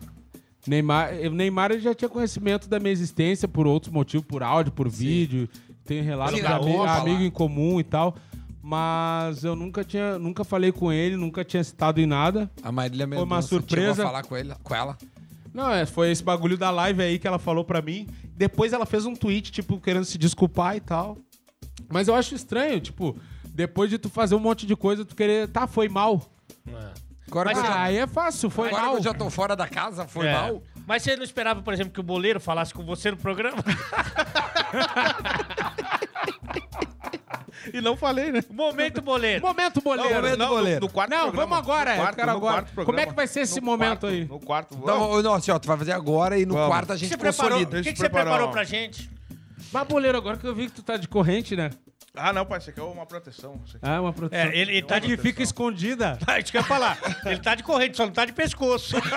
Neymar, 0.67 1.15
o 1.15 1.31
Neymar 1.31 1.71
ele 1.71 1.81
já 1.81 1.95
tinha 1.95 2.09
conhecimento 2.09 2.69
da 2.69 2.79
minha 2.79 2.93
existência 2.93 3.49
por 3.49 3.67
outros 3.67 3.93
motivos, 3.93 4.27
por 4.27 4.43
áudio, 4.43 4.71
por 4.73 4.89
vídeo, 4.89 5.49
tem 5.85 6.03
relato 6.03 6.33
Sim, 6.33 6.37
de 6.39 6.43
na 6.43 6.57
ami- 6.57 6.73
Copa 6.73 6.85
lá. 6.85 6.97
amigo 6.99 7.23
em 7.23 7.31
comum 7.31 7.81
e 7.81 7.85
tal. 7.85 8.15
Mas 8.63 9.45
eu 9.45 9.57
nunca 9.57 9.83
tinha, 9.83 10.19
nunca 10.19 10.45
falei 10.45 10.71
com 10.73 10.93
ele, 10.93 11.17
nunca 11.17 11.43
tinha 11.43 11.65
citado 11.65 12.01
em 12.01 12.07
nada. 12.07 12.51
A 12.63 12.71
Marília 12.71 13.07
Foi 13.07 13.17
Mendonça 13.17 13.25
uma 13.35 13.41
chegou 13.43 13.59
surpresa. 13.61 14.03
a 14.03 14.07
falar 14.07 14.23
com, 14.25 14.37
ele, 14.37 14.55
com 14.63 14.75
ela. 14.75 14.99
Não, 15.55 15.73
é, 15.73 15.87
foi 15.87 16.11
esse 16.11 16.23
bagulho 16.23 16.59
da 16.59 16.71
live 16.71 17.03
aí 17.03 17.19
que 17.19 17.27
ela 17.27 17.39
falou 17.39 17.65
pra 17.65 17.81
mim. 17.81 18.07
Depois 18.37 18.75
ela 18.75 18.85
fez 18.85 19.07
um 19.07 19.15
tweet, 19.17 19.51
tipo, 19.51 19.81
querendo 19.81 20.05
se 20.05 20.19
desculpar 20.19 20.77
e 20.77 20.81
tal. 20.81 21.17
Mas 21.89 22.09
eu 22.09 22.15
acho 22.15 22.35
estranho, 22.35 22.79
tipo, 22.79 23.17
depois 23.47 23.89
de 23.89 23.97
tu 23.97 24.11
fazer 24.11 24.35
um 24.35 24.39
monte 24.41 24.67
de 24.67 24.77
coisa, 24.77 25.03
tu 25.05 25.17
querer. 25.17 25.49
Tá, 25.49 25.67
foi 25.67 25.89
mal. 25.89 26.21
Agora, 27.31 27.53
que, 27.53 27.59
eu 27.59 27.65
Ah, 27.65 27.83
aí 27.83 27.97
é 27.99 28.07
fácil, 28.07 28.49
foi 28.51 28.69
agora 28.69 28.83
que 28.83 28.89
mal. 28.89 28.97
eu 28.97 29.03
já 29.03 29.15
tô 29.15 29.29
fora 29.31 29.55
da 29.55 29.69
casa, 29.69 30.07
foi 30.07 30.27
É. 30.29 30.33
mal. 30.33 30.63
Mas 30.87 31.03
você 31.03 31.15
não 31.17 31.23
esperava, 31.25 31.61
por 31.63 31.73
exemplo, 31.75 31.93
que 31.93 32.01
o 32.01 32.03
boleiro 32.03 32.41
falasse 32.41 32.73
com 32.73 32.83
você 32.85 33.11
no 33.11 33.17
programa? 33.17 33.59
E 37.73 37.81
não 37.83 37.97
falei, 37.97 38.33
né? 38.33 38.41
Momento 38.51 39.03
boleiro. 39.03 39.43
Momento 39.45 39.81
boleiro. 39.83 40.15
momento 40.15 40.39
Não, 40.39 40.49
boleiro. 40.49 40.81
No, 40.81 40.87
no 40.87 40.93
quarto 40.93 41.11
Não, 41.11 41.19
programa. 41.25 41.47
vamos 41.47 41.59
agora, 41.59 41.91
No 41.91 41.97
eu 41.97 42.03
quarto, 42.03 42.17
quero 42.17 42.31
no 42.31 42.37
agora. 42.39 42.53
quarto 42.63 42.85
Como 42.87 43.01
é 43.01 43.07
que 43.07 43.15
vai 43.15 43.27
ser 43.27 43.41
esse 43.41 43.61
No 43.61 43.67
momento 43.67 43.89
quarto, 44.01 44.07
aí? 44.07 44.25
No 44.25 44.41
quarto. 44.41 44.75
Então, 44.81 45.11
ô, 45.11 45.23
não, 45.23 45.35
assim, 45.35 45.51
ó, 45.51 45.59
tu 45.59 45.67
vai 45.69 45.77
fazer 45.77 45.93
agora 45.93 46.39
e 46.39 46.47
no 46.47 46.55
Vamos. 46.55 46.69
quarto 46.69 46.93
a 46.93 46.95
O 46.95 46.99
que 46.99 47.05
gente 47.05 47.11
você 47.11 47.17
preparou, 47.19 47.51
consolida. 47.51 47.69
o 47.69 47.83
que 47.83 47.83
Deixa 47.83 47.91
que 47.91 47.97
eu 47.97 47.97
você 47.97 48.03
preparar 48.09 48.25
preparou 48.27 48.47
uma. 48.47 48.53
pra 48.53 48.65
gente? 48.65 49.11
Mas, 49.71 49.87
boleiro, 49.87 50.17
agora 50.17 50.37
que 50.39 50.47
eu 50.47 50.55
vi 50.55 50.67
que 50.67 50.73
tu 50.73 50.83
tá 50.83 50.97
de 50.97 51.09
corrente, 51.09 51.55
né? 51.57 51.71
Ah, 52.19 52.33
não, 52.33 52.45
pai, 52.45 52.59
isso 52.59 52.71
aqui 52.71 52.81
é 52.81 52.83
uma 52.83 53.07
proteção. 53.07 53.61
Ah, 53.81 54.01
uma 54.01 54.13
proteção. 54.13 54.47
É, 54.47 54.57
ele, 54.57 54.73
ele 54.73 54.83
tá 54.83 54.99
de... 54.99 55.07
que 55.07 55.17
fica 55.17 55.43
escondida. 55.43 56.19
Ah, 56.27 56.39
Isso 56.41 56.51
que 56.51 56.59
eu 56.59 56.63
ia 56.63 56.67
falar. 56.67 56.99
Ele 57.25 57.39
tá 57.39 57.55
de 57.55 57.63
corrente, 57.63 57.97
só 57.97 58.05
não 58.05 58.13
tá 58.13 58.25
de 58.25 58.33
pescoço. 58.33 58.97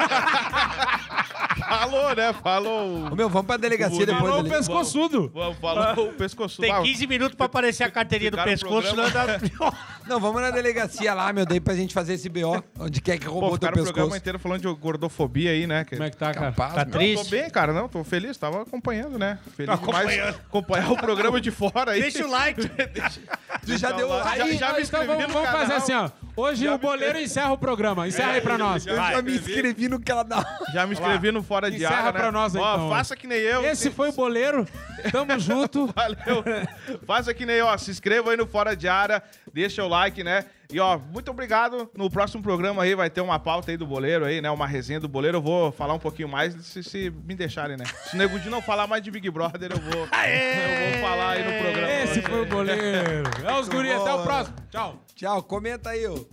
Falou, 1.80 2.16
né? 2.16 2.34
Falou. 2.34 3.06
Ô, 3.12 3.16
meu, 3.16 3.30
vamos 3.30 3.48
pra 3.48 3.58
delegacia 3.58 4.06
depois 4.06 4.22
Falou 4.32 4.42
o 4.46 4.50
pescoçudo. 4.50 5.32
Falou, 5.34 5.56
falou 5.56 6.10
o 6.10 6.14
pescoço. 6.14 6.62
Tem 6.62 6.72
Ah, 6.72 6.82
15 6.82 7.08
minutos 7.08 7.36
pra 7.36 7.46
aparecer 7.46 7.84
a 7.84 7.92
carteirinha 7.92 8.32
do 8.32 8.38
pescoço, 8.44 8.90
senão 8.90 9.10
programa. 9.10 9.40
dá... 9.40 9.74
Não, 10.08 10.20
vamos 10.20 10.42
na 10.42 10.50
delegacia 10.52 11.14
lá, 11.14 11.32
meu, 11.32 11.46
daí 11.46 11.60
pra 11.60 11.74
gente 11.76 11.94
fazer 11.94 12.14
esse 12.16 12.28
BO, 12.28 12.62
onde 12.80 13.00
quer 13.02 13.18
que 13.18 13.26
Pô, 13.26 13.32
roubou 13.34 13.50
teu 13.52 13.56
ficaram 13.70 13.74
o 13.74 13.84
programa 13.86 14.08
pescoço. 14.10 14.18
inteiro 14.18 14.40
falando 14.40 14.62
de 14.62 14.68
gordofobia 14.82 15.52
aí, 15.52 15.66
né? 15.66 15.86
Que... 15.86 15.92
Como 15.96 16.04
é 16.04 16.10
que 16.10 16.18
tá, 16.18 16.34
cara? 16.34 16.48
Capaz, 16.48 16.74
Tá 16.74 16.86
meu. 16.86 16.94
triste? 16.94 17.24
Tô 17.24 17.30
bem, 17.30 17.50
cara, 17.50 17.72
não, 17.72 17.88
tô 17.88 18.04
feliz, 18.04 18.38
tava 18.38 18.62
acompanhando, 18.64 19.18
né? 19.18 19.40
Feliz 19.56 19.68
Tá 19.68 19.74
acompanhando. 19.76 20.10
demais 20.12 20.36
acompanhar 20.36 20.92
o 20.92 20.98
programa 20.98 21.40
de 21.40 21.52
fora 21.52 21.92
aí. 21.92 22.02
Deixa 22.02 22.26
o 22.26 22.30
like. 22.30 22.62
Tu 23.66 23.78
já 23.78 23.92
deu 23.92 24.08
o 24.08 24.14
like? 24.18 24.38
Já- 24.38 24.44
Aí, 24.44 24.58
já 24.58 24.74
me 24.74 24.82
então 24.82 25.06
vamos, 25.06 25.28
no 25.28 25.34
vamos 25.34 25.50
fazer 25.50 25.74
assim, 25.74 25.94
ó. 25.94 26.10
Hoje 26.36 26.64
Já 26.64 26.72
o 26.72 26.74
me 26.74 26.80
boleiro 26.80 27.20
encerra 27.20 27.52
o 27.52 27.58
programa. 27.58 28.08
Encerra 28.08 28.32
aí 28.32 28.42
pra 28.42 28.58
nós. 28.58 28.88
Eu 28.88 28.96
Vai, 28.96 29.14
já 29.16 29.22
me 29.22 29.36
inscrevi 29.36 29.88
no 29.90 30.00
canal. 30.02 30.44
Já 30.74 30.88
me 30.88 30.94
inscrevi 30.94 31.32
no 31.32 31.44
Fora 31.44 31.61
de 31.70 31.78
Encerra 31.78 31.96
Área, 31.98 32.12
né? 32.14 32.20
pra 32.20 32.32
nós 32.32 32.56
aí, 32.56 32.62
Ó, 32.62 32.76
então, 32.76 32.90
faça 32.90 33.16
que 33.16 33.28
nem 33.28 33.40
eu. 33.40 33.64
Esse 33.66 33.92
foi 33.92 34.10
o 34.10 34.14
boleiro. 34.14 34.68
Tamo 35.12 35.38
junto. 35.40 35.88
Valeu. 35.88 36.44
Faça 37.06 37.34
que 37.34 37.46
nem, 37.46 37.62
ó, 37.62 37.78
se 37.78 37.92
inscreva 37.92 38.32
aí 38.32 38.38
no 38.38 38.48
Fora 38.48 38.76
de 38.76 38.88
Área, 38.88 39.22
deixa 39.54 39.84
o 39.84 39.88
like, 39.88 40.24
né? 40.24 40.46
E, 40.74 40.80
ó, 40.80 40.98
muito 40.98 41.30
obrigado. 41.30 41.92
No 41.98 42.10
próximo 42.10 42.42
programa 42.42 42.84
aí 42.84 42.96
vai 42.96 43.10
ter 43.10 43.20
uma 43.20 43.38
pauta 43.38 43.72
aí 43.72 43.78
do 43.78 43.86
boleiro 43.86 44.24
aí, 44.24 44.40
né? 44.42 44.50
Uma 44.50 44.66
resenha 44.66 45.02
do 45.02 45.08
boleiro. 45.10 45.38
Eu 45.38 45.42
vou 45.42 45.72
falar 45.72 45.94
um 45.94 46.00
pouquinho 46.00 46.30
mais 46.30 46.54
se, 46.66 46.82
se 46.82 47.10
me 47.10 47.36
deixarem, 47.36 47.76
né? 47.76 47.84
Se 48.06 48.16
o 48.16 48.18
Nego 48.18 48.40
Di 48.40 48.50
não 48.50 48.62
falar 48.62 48.88
mais 48.88 49.04
de 49.04 49.12
Big 49.12 49.30
Brother, 49.30 49.72
eu 49.72 49.80
vou, 49.80 50.02
eu 50.04 50.92
vou 50.92 51.02
falar 51.02 51.32
aí 51.32 51.44
no 51.44 51.62
programa. 51.62 51.92
Esse 52.04 52.22
foi 52.22 52.42
o 52.42 52.46
boleiro. 52.46 53.30
É 53.46 53.60
os 53.60 53.68
guri. 53.68 53.92
Até 53.92 54.14
o 54.14 54.24
próximo. 54.24 54.56
Tchau. 54.70 55.06
Tchau, 55.14 55.44
comenta 55.44 55.90
aí, 55.90 56.08
ô. 56.08 56.26